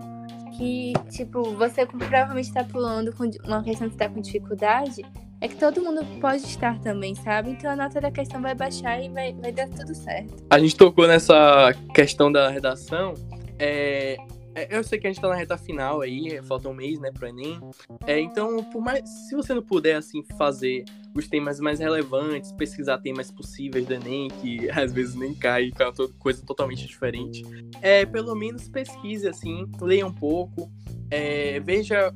Que, 0.56 0.92
tipo, 1.10 1.42
você 1.54 1.86
provavelmente 1.86 2.52
tá 2.52 2.64
pulando 2.64 3.12
com 3.14 3.30
uma 3.44 3.62
questão 3.62 3.88
que 3.88 3.96
tá 3.96 4.08
com 4.08 4.20
dificuldade. 4.20 5.02
É 5.40 5.48
que 5.48 5.56
todo 5.56 5.82
mundo 5.82 6.06
pode 6.20 6.44
estar 6.44 6.78
também, 6.80 7.14
sabe? 7.16 7.50
Então 7.50 7.70
a 7.70 7.76
nota 7.76 8.00
da 8.00 8.10
questão 8.10 8.40
vai 8.40 8.54
baixar 8.54 9.02
e 9.02 9.08
vai, 9.08 9.32
vai 9.34 9.50
dar 9.50 9.68
tudo 9.68 9.94
certo. 9.94 10.44
A 10.48 10.58
gente 10.58 10.76
tocou 10.76 11.06
nessa 11.06 11.74
questão 11.92 12.30
da 12.30 12.48
redação. 12.48 13.14
É, 13.58 14.16
é, 14.54 14.76
eu 14.76 14.84
sei 14.84 14.98
que 14.98 15.06
a 15.06 15.10
gente 15.10 15.20
tá 15.20 15.28
na 15.28 15.34
reta 15.34 15.56
final 15.56 16.00
aí, 16.00 16.40
falta 16.42 16.68
um 16.68 16.74
mês, 16.74 16.98
né, 17.00 17.10
pro 17.10 17.26
Enem. 17.26 17.60
É, 18.06 18.20
então, 18.20 18.62
por 18.64 18.82
mais. 18.82 19.08
Se 19.28 19.34
você 19.34 19.54
não 19.54 19.62
puder, 19.62 19.96
assim, 19.96 20.22
fazer 20.36 20.84
os 21.14 21.28
temas 21.28 21.60
mais 21.60 21.78
relevantes, 21.78 22.52
pesquisar 22.52 22.98
temas 22.98 23.30
possíveis 23.30 23.86
do 23.86 23.94
Enem, 23.94 24.28
que 24.28 24.68
às 24.72 24.92
vezes 24.92 25.14
nem 25.14 25.34
cai, 25.34 25.70
é 25.78 25.84
uma 25.84 26.08
coisa 26.18 26.44
totalmente 26.44 26.86
diferente. 26.86 27.42
É, 27.80 28.04
pelo 28.04 28.34
menos 28.34 28.68
pesquise, 28.68 29.28
assim, 29.28 29.70
leia 29.80 30.06
um 30.06 30.12
pouco, 30.12 30.70
é, 31.10 31.60
veja 31.60 32.12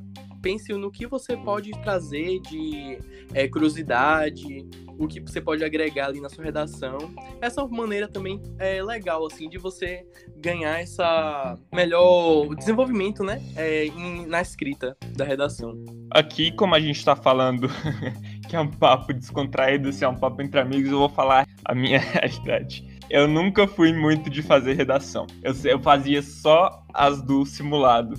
pense 0.47 0.71
no 0.71 0.89
que 0.89 1.05
você 1.05 1.35
pode 1.35 1.71
trazer 1.81 2.39
de 2.39 2.97
é, 3.33 3.49
curiosidade, 3.49 4.65
o 4.97 5.05
que 5.05 5.19
você 5.19 5.41
pode 5.41 5.61
agregar 5.61 6.05
ali 6.05 6.21
na 6.21 6.29
sua 6.29 6.45
redação. 6.45 6.97
Essa 7.41 7.67
maneira 7.67 8.07
também 8.07 8.41
é 8.57 8.81
legal, 8.81 9.25
assim, 9.25 9.49
de 9.49 9.57
você 9.57 10.05
ganhar 10.37 10.79
essa 10.79 11.57
melhor 11.73 12.55
desenvolvimento, 12.55 13.25
né, 13.25 13.43
é, 13.57 13.87
em, 13.87 14.25
na 14.25 14.41
escrita 14.41 14.95
da 15.17 15.25
redação. 15.25 15.83
Aqui, 16.11 16.49
como 16.53 16.75
a 16.75 16.79
gente 16.79 16.97
está 16.97 17.13
falando 17.13 17.67
que 18.47 18.55
é 18.55 18.59
um 18.61 18.71
papo 18.71 19.11
descontraído, 19.13 19.91
se 19.91 20.05
é 20.05 20.07
um 20.07 20.15
papo 20.15 20.41
entre 20.41 20.61
amigos, 20.61 20.89
eu 20.89 20.99
vou 20.99 21.09
falar 21.09 21.45
a 21.65 21.75
minha 21.75 21.99
realidade. 21.99 22.87
Eu 23.09 23.27
nunca 23.27 23.67
fui 23.67 23.91
muito 23.91 24.29
de 24.29 24.41
fazer 24.41 24.75
redação. 24.75 25.27
Eu, 25.43 25.53
eu 25.65 25.79
fazia 25.81 26.21
só 26.21 26.85
as 26.93 27.21
do 27.21 27.45
simulado. 27.45 28.17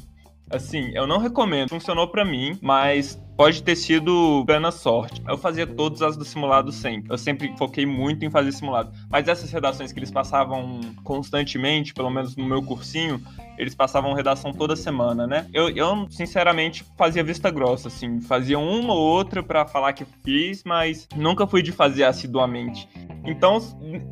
Assim, 0.51 0.91
eu 0.95 1.07
não 1.07 1.19
recomendo. 1.19 1.69
Funcionou 1.71 2.09
para 2.09 2.25
mim, 2.25 2.59
mas 2.63 3.21
pode 3.39 3.63
ter 3.63 3.77
sido 3.77 4.43
plena 4.45 4.73
sorte. 4.73 5.23
Eu 5.27 5.39
fazia 5.39 5.65
todas 5.65 6.03
as 6.03 6.17
do 6.17 6.25
simulado 6.25 6.73
sempre. 6.73 7.13
Eu 7.13 7.17
sempre 7.17 7.55
foquei 7.57 7.87
muito 7.87 8.25
em 8.25 8.31
fazer 8.31 8.51
simulado. 8.51 8.93
Mas 9.09 9.29
essas 9.29 9.53
redações 9.53 9.93
que 9.93 9.99
eles 10.01 10.11
passavam 10.11 10.81
constantemente, 11.05 11.95
pelo 11.95 12.11
menos 12.11 12.35
no 12.35 12.45
meu 12.45 12.61
cursinho, 12.61 13.23
eles 13.57 13.77
passavam 13.77 14.13
redação 14.13 14.53
toda 14.53 14.75
semana, 14.75 15.25
né? 15.25 15.47
Eu, 15.55 15.71
eu 15.71 16.09
sinceramente, 16.11 16.85
fazia 16.97 17.23
vista 17.23 17.49
grossa, 17.49 17.87
assim. 17.87 18.21
Fazia 18.21 18.59
uma 18.59 18.93
ou 18.93 19.01
outra 19.01 19.41
para 19.41 19.65
falar 19.65 19.93
que 19.93 20.05
fiz, 20.25 20.65
mas 20.65 21.07
nunca 21.15 21.47
fui 21.47 21.63
de 21.63 21.71
fazer 21.71 22.03
assiduamente. 22.03 22.89
Então, 23.25 23.59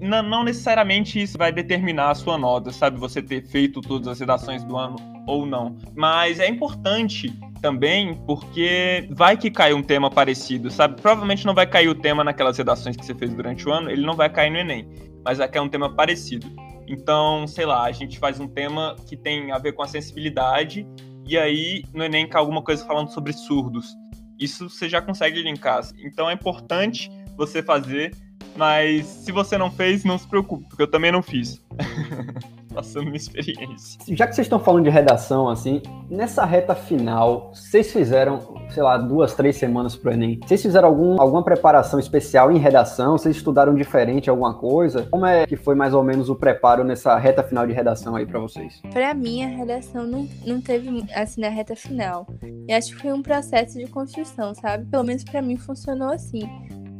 não 0.01 0.45
necessariamente 0.45 1.21
isso 1.21 1.37
vai 1.37 1.51
determinar 1.51 2.11
a 2.11 2.15
sua 2.15 2.39
nota, 2.39 2.71
sabe? 2.71 2.97
Você 3.01 3.21
ter 3.21 3.45
feito 3.45 3.81
todas 3.81 4.07
as 4.07 4.21
redações 4.21 4.63
do 4.63 4.77
ano 4.77 4.97
ou 5.27 5.45
não. 5.45 5.77
Mas 5.95 6.39
é 6.39 6.49
importante 6.49 7.33
também 7.61 8.15
porque 8.27 9.09
vai 9.17 9.35
que 9.35 9.51
cai 9.51 9.73
um 9.73 9.83
tema 9.83 10.11
parecido, 10.11 10.71
sabe? 10.71 11.01
Provavelmente 11.01 11.47
não 11.47 11.55
vai 11.55 11.67
cair 11.67 11.89
o 11.89 11.95
tema 11.95 12.23
naquelas 12.23 12.59
redações 12.59 12.95
que 12.95 13.05
você 13.05 13.15
fez 13.15 13.33
durante 13.33 13.67
o 13.67 13.73
ano, 13.73 13.91
ele 13.91 14.05
não 14.05 14.15
vai 14.15 14.29
cair 14.29 14.51
no 14.51 14.59
Enem, 14.59 14.87
mas 15.25 15.39
vai 15.39 15.49
cair 15.49 15.63
um 15.63 15.69
tema 15.71 15.91
parecido. 15.91 16.47
Então, 16.87 17.47
sei 17.47 17.65
lá, 17.65 17.85
a 17.85 17.93
gente 17.93 18.19
faz 18.19 18.39
um 18.39 18.47
tema 18.47 18.95
que 19.09 19.17
tem 19.17 19.51
a 19.53 19.59
ver 19.59 19.73
com 19.73 19.83
a 19.83 19.89
sensibilidade, 19.89 20.87
e 21.27 21.39
aí 21.39 21.83
no 21.95 22.05
Enem 22.05 22.29
cai 22.29 22.39
alguma 22.39 22.63
coisa 22.63 22.85
falando 22.85 23.09
sobre 23.09 23.33
surdos. 23.33 23.97
Isso 24.39 24.69
você 24.69 24.87
já 24.87 25.01
consegue 25.01 25.41
linkar. 25.41 25.81
Então 25.99 26.29
é 26.29 26.35
importante 26.35 27.11
você 27.39 27.63
fazer, 27.63 28.15
mas 28.55 29.07
se 29.07 29.33
você 29.33 29.57
não 29.57 29.71
fez, 29.71 30.05
não 30.05 30.19
se 30.19 30.29
preocupe, 30.29 30.69
porque 30.69 30.83
eu 30.83 30.91
também 30.91 31.11
não 31.11 31.23
fiz. 31.23 31.65
passando 32.77 33.07
minha 33.07 33.17
experiência. 33.17 33.99
Já 34.15 34.27
que 34.27 34.35
vocês 34.35 34.45
estão 34.45 34.61
falando 34.61 34.85
de 34.85 34.91
redação, 34.91 35.49
assim, 35.49 35.81
nessa 36.11 36.45
reta 36.45 36.75
final, 36.75 37.51
vocês 37.55 37.91
fizeram, 37.91 38.39
sei 38.69 38.83
lá, 38.83 38.99
duas, 38.99 39.33
três 39.33 39.57
semanas 39.57 39.97
pro 39.97 40.13
Enem. 40.13 40.39
Vocês 40.45 40.61
fizeram 40.61 40.89
algum, 40.89 41.19
alguma 41.19 41.43
preparação 41.43 41.99
especial 41.99 42.53
em 42.53 42.59
redação? 42.59 43.17
Vocês 43.17 43.35
estudaram 43.35 43.75
diferente 43.75 44.29
alguma 44.29 44.53
coisa? 44.53 45.09
Como 45.11 45.25
é 45.25 45.47
que 45.47 45.57
foi 45.57 45.75
mais 45.75 45.95
ou 45.95 46.05
menos 46.05 46.29
o 46.29 46.37
preparo 46.37 46.85
nessa 46.85 47.17
reta 47.17 47.43
final 47.43 47.67
de 47.67 47.73
redação 47.73 48.15
aí 48.15 48.27
para 48.27 48.39
vocês? 48.39 48.83
Para 48.93 49.15
mim, 49.15 49.43
a 49.43 49.49
redação 49.49 50.07
não, 50.07 50.29
não 50.45 50.61
teve, 50.61 51.03
assim, 51.15 51.41
na 51.41 51.49
reta 51.49 51.75
final. 51.75 52.27
Eu 52.69 52.77
acho 52.77 52.95
que 52.95 53.01
foi 53.01 53.13
um 53.13 53.23
processo 53.23 53.79
de 53.79 53.87
construção, 53.87 54.55
sabe? 54.55 54.85
Pelo 54.85 55.05
menos 55.05 55.25
para 55.25 55.41
mim 55.41 55.57
funcionou 55.57 56.11
assim. 56.11 56.43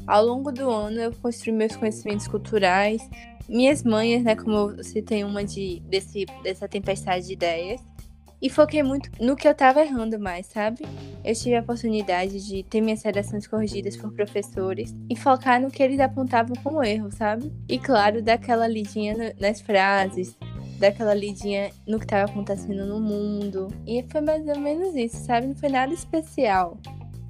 Ao 0.07 0.25
longo 0.25 0.53
do 0.53 0.71
ano, 0.71 1.01
eu 1.01 1.13
construí 1.13 1.53
meus 1.53 1.75
conhecimentos 1.75 2.29
culturais, 2.29 3.03
minhas 3.49 3.83
manhas, 3.83 4.23
né? 4.23 4.37
Como 4.37 4.53
eu 4.53 4.85
citei 4.85 5.25
uma 5.25 5.45
de, 5.45 5.81
desse, 5.87 6.27
dessa 6.43 6.69
tempestade 6.69 7.27
de 7.27 7.33
ideias. 7.33 7.81
E 8.41 8.51
foquei 8.51 8.83
muito 8.83 9.11
no 9.19 9.35
que 9.35 9.49
eu 9.49 9.55
tava 9.55 9.81
errando 9.81 10.19
mais, 10.19 10.47
sabe? 10.47 10.85
Eu 11.25 11.35
tive 11.35 11.57
a 11.57 11.61
oportunidade 11.61 12.47
de 12.47 12.63
ter 12.63 12.81
minhas 12.81 13.03
redações 13.03 13.47
corrigidas 13.47 13.97
por 13.97 14.13
professores 14.13 14.95
e 15.11 15.17
focar 15.17 15.61
no 15.61 15.71
que 15.71 15.83
eles 15.83 15.99
apontavam 15.99 16.55
como 16.63 16.85
erro, 16.85 17.11
sabe? 17.11 17.51
E 17.69 17.79
claro, 17.79 18.23
daquela 18.23 18.69
lidinha 18.69 19.35
nas 19.41 19.61
frases, 19.63 20.37
daquela 20.79 21.15
lidinha 21.15 21.71
no 21.87 21.99
que 21.99 22.05
estava 22.05 22.31
acontecendo 22.31 22.85
no 22.85 23.01
mundo. 23.01 23.69
E 23.87 24.05
foi 24.09 24.21
mais 24.21 24.47
ou 24.47 24.61
menos 24.61 24.95
isso, 24.95 25.17
sabe? 25.25 25.47
Não 25.47 25.57
foi 25.57 25.71
nada 25.71 25.93
especial 25.93 26.79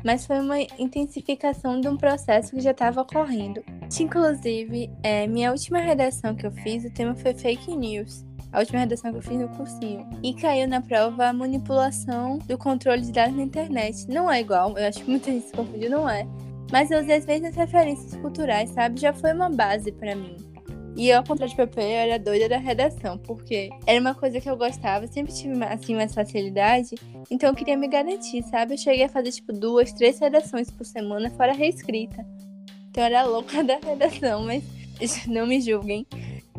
mas 0.04 0.26
foi 0.26 0.40
uma 0.40 0.60
intensificação 0.60 1.80
de 1.80 1.88
um 1.88 1.96
processo 1.96 2.54
que 2.54 2.60
já 2.60 2.70
estava 2.70 3.00
ocorrendo. 3.00 3.62
Inclusive, 4.00 4.90
é, 5.02 5.26
minha 5.26 5.50
última 5.50 5.78
redação 5.78 6.34
que 6.34 6.46
eu 6.46 6.52
fiz, 6.52 6.84
o 6.84 6.90
tema 6.90 7.14
foi 7.14 7.34
fake 7.34 7.76
news. 7.76 8.24
A 8.52 8.60
última 8.60 8.80
redação 8.80 9.10
que 9.10 9.18
eu 9.18 9.22
fiz 9.22 9.38
no 9.38 9.48
cursinho. 9.48 10.08
E 10.22 10.32
caiu 10.34 10.68
na 10.68 10.80
prova 10.80 11.26
a 11.26 11.32
manipulação 11.32 12.38
do 12.38 12.56
controle 12.56 13.02
de 13.02 13.12
dados 13.12 13.36
na 13.36 13.42
internet. 13.42 14.06
Não 14.08 14.30
é 14.30 14.40
igual, 14.40 14.76
eu 14.78 14.86
acho 14.86 15.02
que 15.02 15.10
muita 15.10 15.30
gente 15.30 15.46
se 15.46 15.52
confundiu, 15.52 15.90
não 15.90 16.08
é. 16.08 16.26
Mas 16.72 16.90
eu 16.90 17.00
usei 17.00 17.16
as 17.16 17.54
referências 17.54 18.16
culturais, 18.16 18.70
sabe? 18.70 19.00
Já 19.00 19.12
foi 19.12 19.32
uma 19.32 19.50
base 19.50 19.92
para 19.92 20.14
mim. 20.16 20.36
E 20.96 21.10
eu, 21.10 21.18
ao 21.18 21.24
contrário 21.24 21.50
de 21.50 21.56
PP, 21.56 21.78
eu 21.78 21.84
era 21.84 22.18
doida 22.18 22.48
da 22.48 22.56
redação, 22.56 23.18
porque 23.18 23.68
era 23.86 24.00
uma 24.00 24.14
coisa 24.14 24.40
que 24.40 24.48
eu 24.48 24.56
gostava, 24.56 25.06
sempre 25.06 25.30
tive 25.30 25.62
assim 25.62 25.94
mais 25.94 26.14
facilidade, 26.14 26.94
então 27.30 27.50
eu 27.50 27.54
queria 27.54 27.76
me 27.76 27.86
garantir, 27.86 28.42
sabe? 28.44 28.74
Eu 28.74 28.78
cheguei 28.78 29.04
a 29.04 29.08
fazer 29.08 29.30
tipo 29.30 29.52
duas, 29.52 29.92
três 29.92 30.18
redações 30.18 30.70
por 30.70 30.86
semana, 30.86 31.28
fora 31.28 31.52
reescrita. 31.52 32.24
Então 32.88 33.02
eu 33.02 33.06
era 33.08 33.24
louca 33.24 33.62
da 33.62 33.76
redação, 33.76 34.42
mas 34.42 34.64
não 35.28 35.46
me 35.46 35.60
julguem. 35.60 36.06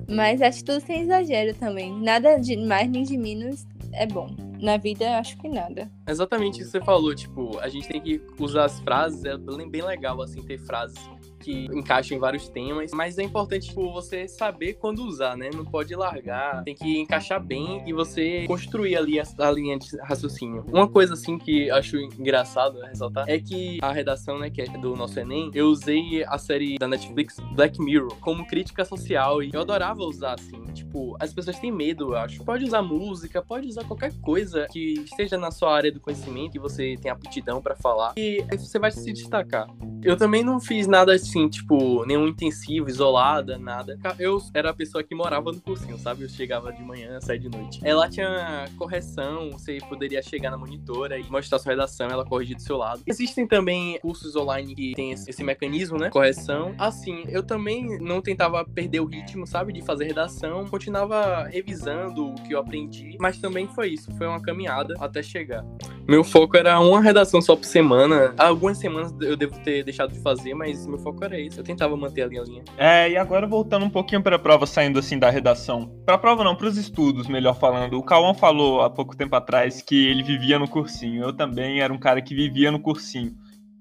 Mas 0.08 0.40
acho 0.40 0.64
tudo 0.64 0.80
sem 0.82 1.02
exagero 1.02 1.56
também. 1.56 1.92
Nada 2.00 2.38
de 2.38 2.56
mais 2.56 2.88
nem 2.90 3.04
de 3.04 3.18
menos 3.18 3.66
é 3.92 4.06
bom. 4.06 4.30
Na 4.62 4.78
vida, 4.78 5.18
acho 5.18 5.38
que 5.38 5.50
nada. 5.50 5.90
Exatamente 6.08 6.62
isso 6.62 6.72
que 6.72 6.78
você 6.78 6.86
falou, 6.86 7.14
tipo, 7.14 7.60
a 7.60 7.68
gente 7.70 7.88
tem 7.88 8.00
que 8.00 8.22
usar 8.40 8.66
as 8.66 8.80
frases, 8.80 9.24
é 9.26 9.36
bem 9.38 9.84
legal, 9.84 10.22
assim, 10.22 10.42
ter 10.44 10.58
frases 10.60 10.98
que 11.40 11.66
encaixam 11.66 12.18
em 12.18 12.20
vários 12.20 12.48
temas, 12.50 12.92
mas 12.92 13.18
é 13.18 13.24
importante 13.24 13.68
tipo, 13.68 13.92
você 13.92 14.28
saber 14.28 14.74
quando 14.74 15.00
usar, 15.00 15.38
né? 15.38 15.50
Não 15.54 15.66
pode 15.66 15.96
largar, 15.96 16.64
tem 16.64 16.76
que 16.76 17.00
encaixar 17.00 17.44
bem 17.44 17.84
e 17.86 17.94
você 17.94 18.46
construir 18.48 18.96
ali 18.96 19.20
a, 19.20 19.24
a 19.40 19.52
linha 19.52 19.78
de 19.78 19.98
raciocínio. 20.02 20.66
Uma 20.72 20.88
coisa 20.88 21.14
assim 21.14 21.38
que 21.38 21.70
acho 21.72 21.98
engraçado 21.98 22.80
ressaltar 22.82 23.26
é 23.28 23.40
que 23.40 23.78
a 23.82 23.92
redação, 23.92 24.40
né, 24.40 24.50
que 24.50 24.62
é 24.62 24.66
do 24.66 24.96
nosso 24.96 25.20
Enem, 25.20 25.52
eu 25.54 25.68
usei 25.68 26.24
a 26.26 26.38
série 26.38 26.78
da 26.78 26.88
Netflix 26.88 27.38
Black 27.54 27.80
Mirror 27.82 28.16
como 28.20 28.46
crítica 28.46 28.84
social 28.84 29.42
e 29.44 29.52
eu 29.54 29.62
adorava 29.62 30.02
usar 30.02 30.34
assim, 30.34 30.64
tipo, 30.74 31.16
as 31.20 31.34
pessoas 31.34 31.60
têm 31.60 31.72
medo, 31.72 32.10
eu 32.10 32.18
acho. 32.18 32.44
Pode 32.44 32.64
usar 32.64 32.82
música, 32.82 33.42
pode 33.42 33.68
usar 33.68 33.84
qualquer 33.84 34.14
coisa 34.22 34.68
que 34.72 34.94
esteja 34.94 35.38
na 35.38 35.52
sua 35.52 35.76
área 35.76 35.92
do 35.92 36.00
conhecimento 36.00 36.56
e 36.56 36.60
você 36.60 36.96
tem 37.02 37.12
aptidão 37.12 37.62
para 37.62 37.76
falar 37.76 38.14
e 38.18 38.44
você 38.58 38.80
vai 38.80 38.92
se 38.92 39.12
destacar. 39.12 39.68
Eu 40.04 40.16
também 40.16 40.44
não 40.44 40.60
fiz 40.60 40.88
nada 40.88 41.14
assim 41.14 41.27
assim, 41.28 41.48
tipo, 41.50 42.06
nenhum 42.06 42.28
intensivo, 42.28 42.90
isolada, 42.90 43.58
nada. 43.58 44.00
Eu 44.18 44.42
era 44.54 44.70
a 44.70 44.74
pessoa 44.74 45.04
que 45.04 45.14
morava 45.14 45.52
no 45.52 45.60
cursinho, 45.60 45.98
sabe? 45.98 46.24
Eu 46.24 46.30
chegava 46.30 46.72
de 46.72 46.82
manhã, 46.82 47.20
saía 47.22 47.40
de 47.40 47.50
noite. 47.50 47.80
Ela 47.84 48.10
tinha 48.10 48.66
correção, 48.78 49.52
você 49.52 49.78
poderia 49.90 50.22
chegar 50.22 50.52
na 50.52 50.58
monitora 50.58 51.20
e 51.20 51.30
mostrar 51.30 51.60
sua 51.60 51.72
redação, 51.72 52.08
ela 52.08 52.26
corrigir 52.26 52.56
do 52.56 52.62
seu 52.62 52.78
lado. 52.78 53.02
Existem 53.06 53.46
também 53.46 54.00
cursos 54.00 54.36
online 54.36 54.74
que 54.74 54.94
tem 54.96 55.12
esse, 55.12 55.30
esse 55.30 55.44
mecanismo, 55.44 55.98
né? 55.98 56.10
Correção. 56.10 56.74
Assim, 56.78 57.26
eu 57.28 57.44
também 57.44 58.00
não 58.00 58.22
tentava 58.22 58.64
perder 58.66 59.02
o 59.02 59.06
ritmo, 59.06 59.46
sabe? 59.46 59.74
De 59.74 59.82
fazer 59.82 60.06
redação, 60.06 60.66
continuava 60.66 61.44
revisando 61.44 62.28
o 62.28 62.36
que 62.36 62.54
eu 62.54 62.60
aprendi, 62.60 63.18
mas 63.20 63.38
também 63.38 63.68
foi 63.68 63.90
isso, 63.90 64.12
foi 64.18 64.28
uma 64.28 64.42
caminhada 64.42 64.96
até 65.00 65.22
chegar. 65.22 65.66
Meu 66.08 66.24
foco 66.24 66.56
era 66.56 66.80
uma 66.80 67.02
redação 67.02 67.42
só 67.42 67.56
por 67.56 67.66
semana. 67.66 68.34
Algumas 68.38 68.78
semanas 68.78 69.14
eu 69.20 69.36
devo 69.36 69.60
ter 69.60 69.84
deixado 69.84 70.14
de 70.14 70.20
fazer, 70.22 70.54
mas 70.54 70.88
meu 70.88 70.98
foco 70.98 71.17
era 71.26 71.40
isso. 71.40 71.60
Eu 71.60 71.64
tentava 71.64 71.96
manter 71.96 72.24
a 72.24 72.28
linha. 72.28 72.64
É, 72.78 73.10
e 73.10 73.18
agora 73.18 73.48
voltando 73.48 73.86
um 73.86 73.90
pouquinho 73.90 74.22
para 74.22 74.36
a 74.36 74.40
prova, 74.40 74.66
saindo 74.66 75.00
assim 75.00 75.18
da 75.18 75.30
redação. 75.30 75.90
Para 76.06 76.16
a 76.16 76.18
prova 76.18 76.44
não, 76.44 76.56
para 76.56 76.68
os 76.68 76.78
estudos, 76.78 77.28
melhor 77.28 77.54
falando. 77.56 77.98
O 77.98 78.04
Cauã 78.04 78.34
falou 78.34 78.82
há 78.82 78.90
pouco 78.90 79.16
tempo 79.16 79.36
atrás 79.36 79.82
que 79.82 80.08
ele 80.08 80.24
vivia 80.24 80.60
no 80.60 80.68
cursinho. 80.68 81.24
Eu 81.24 81.34
também 81.34 81.82
era 81.82 81.94
um 81.94 81.98
cara 81.98 82.22
que 82.22 82.36
vivia 82.36 82.72
no 82.72 82.80
cursinho. 82.80 83.36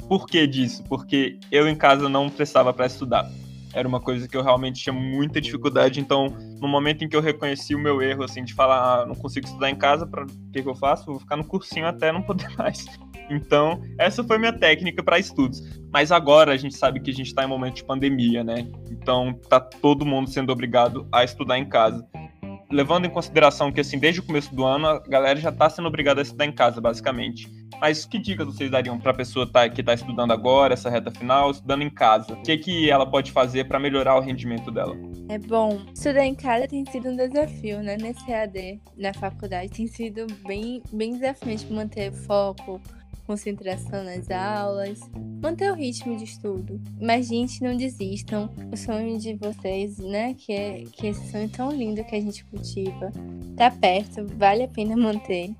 Por 0.09 0.27
que 0.27 0.47
disso? 0.47 0.85
Porque 0.85 1.39
eu 1.51 1.69
em 1.69 1.75
casa 1.75 2.09
não 2.09 2.29
prestava 2.29 2.73
para 2.73 2.87
estudar 2.87 3.29
era 3.77 3.87
uma 3.87 4.01
coisa 4.01 4.27
que 4.27 4.35
eu 4.35 4.43
realmente 4.43 4.83
tinha 4.83 4.93
muita 4.93 5.39
dificuldade. 5.39 6.01
Então, 6.01 6.29
no 6.59 6.67
momento 6.67 7.05
em 7.05 7.09
que 7.09 7.15
eu 7.15 7.21
reconheci 7.21 7.75
o 7.75 7.79
meu 7.79 8.01
erro, 8.01 8.25
assim, 8.25 8.43
de 8.43 8.55
falar, 8.55 9.03
ah, 9.03 9.07
não 9.07 9.15
consigo 9.15 9.47
estudar 9.47 9.69
em 9.69 9.77
casa, 9.77 10.07
para 10.07 10.25
o 10.25 10.27
que, 10.51 10.63
que 10.63 10.69
eu 10.69 10.75
faço? 10.75 11.05
Vou 11.05 11.21
ficar 11.21 11.37
no 11.37 11.45
cursinho 11.45 11.87
até 11.87 12.11
não 12.11 12.23
poder 12.23 12.49
mais. 12.57 12.87
Então, 13.31 13.83
essa 13.99 14.23
foi 14.23 14.39
minha 14.39 14.53
técnica 14.53 15.03
para 15.03 15.19
estudos. 15.19 15.63
Mas 15.93 16.13
agora 16.13 16.53
a 16.53 16.57
gente 16.57 16.77
sabe 16.77 17.01
que 17.01 17.11
a 17.11 17.15
gente 17.15 17.29
está 17.29 17.45
em 17.45 17.49
momento 17.49 17.77
de 17.77 17.85
pandemia, 17.85 18.45
né? 18.45 18.67
Então, 18.91 19.33
tá 19.49 19.61
todo 19.61 20.07
mundo 20.07 20.29
sendo 20.31 20.53
obrigado 20.53 21.09
a 21.13 21.25
estudar 21.25 21.59
em 21.59 21.69
casa 21.69 22.07
levando 22.71 23.07
em 23.07 23.11
consideração 23.11 23.71
que, 23.71 23.81
assim, 23.81 23.99
desde 23.99 24.21
o 24.21 24.23
começo 24.23 24.55
do 24.55 24.65
ano, 24.65 24.87
a 24.87 24.99
galera 25.01 25.39
já 25.39 25.51
está 25.51 25.71
sendo 25.71 25.89
obrigada 25.89 26.21
a 26.21 26.23
estudar 26.23 26.47
em 26.47 26.53
casa, 26.53 26.81
basicamente. 26.81 27.51
Mas 27.81 28.05
que 28.07 28.19
dicas 28.19 28.47
vocês 28.47 28.71
dariam 28.71 28.99
para 28.99 29.13
a 29.13 29.15
pessoa 29.15 29.51
tá, 29.51 29.69
que 29.69 29.81
está 29.81 29.95
estudando 29.95 30.33
agora, 30.33 30.75
essa 30.75 30.91
reta 30.91 31.11
final, 31.11 31.51
estudando 31.51 31.83
em 31.83 31.91
casa? 31.91 32.33
O 32.33 32.43
que, 32.43 32.57
que 32.59 32.91
ela 32.91 33.07
pode 33.07 33.33
fazer 33.33 33.65
para 33.65 33.79
melhorar 33.79 34.17
o 34.17 34.21
rendimento 34.21 34.71
dela? 34.71 34.97
É 35.29 35.39
bom. 35.39 35.81
Estudar 35.95 36.25
em 36.25 36.35
casa 36.35 36.67
tem 36.67 36.85
sido 36.87 37.11
um 37.11 37.17
desafio, 37.17 37.83
né? 37.83 37.97
Nesse 37.97 38.33
AD, 38.33 38.81
na 38.97 39.13
faculdade, 39.13 39.69
tem 39.71 39.87
sido 39.87 40.27
bem, 40.47 40.83
bem 40.93 41.13
desafiante 41.13 41.71
manter 41.73 42.13
foco, 42.13 42.81
concentração 43.27 44.05
nas 44.05 44.31
aulas, 44.31 45.01
manter 45.43 45.71
o 45.71 45.75
ritmo 45.75 46.17
de 46.17 46.25
estudo. 46.25 46.81
Mas, 47.01 47.29
gente, 47.29 47.63
não 47.63 47.77
desistam. 47.77 48.51
O 48.73 48.77
sonho 48.77 49.19
de 49.19 49.35
vocês, 49.35 49.99
né? 49.99 50.35
Que 50.35 50.53
é 50.53 50.85
que 50.93 51.09
esse 51.09 51.31
sonho 51.31 51.49
tão 51.49 51.71
lindo 51.71 52.05
que 52.05 52.15
a 52.15 52.21
gente 52.21 52.45
cultiva, 52.45 53.11
tá 53.57 53.71
perto, 53.71 54.27
vale 54.37 54.63
a 54.63 54.69
pena 54.69 54.97
manter. 54.97 55.51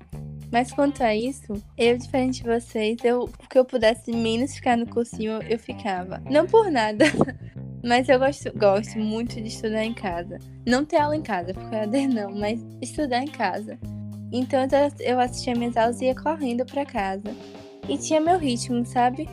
Mas 0.51 0.71
quanto 0.71 1.03
a 1.03 1.13
isso, 1.13 1.53
eu, 1.77 1.97
diferente 1.97 2.41
de 2.41 2.49
vocês, 2.49 2.97
eu 3.03 3.29
que 3.49 3.59
eu 3.59 3.65
pudesse 3.65 4.11
menos 4.11 4.55
ficar 4.55 4.77
no 4.77 4.87
cursinho, 4.87 5.41
eu 5.43 5.59
ficava. 5.59 6.21
Não 6.29 6.47
por 6.47 6.71
nada. 6.71 7.05
Mas 7.83 8.09
eu 8.09 8.17
gosto, 8.17 8.51
gosto 8.57 8.97
muito 8.97 9.35
de 9.35 9.47
estudar 9.47 9.83
em 9.83 9.93
casa. 9.93 10.39
Não 10.65 10.83
ter 10.83 10.97
aula 10.97 11.15
em 11.15 11.21
casa, 11.21 11.53
porque 11.53 11.75
eu 11.75 12.09
não, 12.09 12.31
mas 12.35 12.59
estudar 12.81 13.21
em 13.21 13.27
casa. 13.27 13.79
Então 14.37 14.59
eu 14.99 15.19
assistia 15.19 15.55
minhas 15.55 15.75
aulas 15.75 16.01
e 16.01 16.05
ia 16.05 16.15
correndo 16.15 16.65
para 16.65 16.85
casa. 16.85 17.35
E 17.87 17.97
tinha 17.97 18.19
meu 18.19 18.37
ritmo, 18.37 18.85
sabe? 18.85 19.27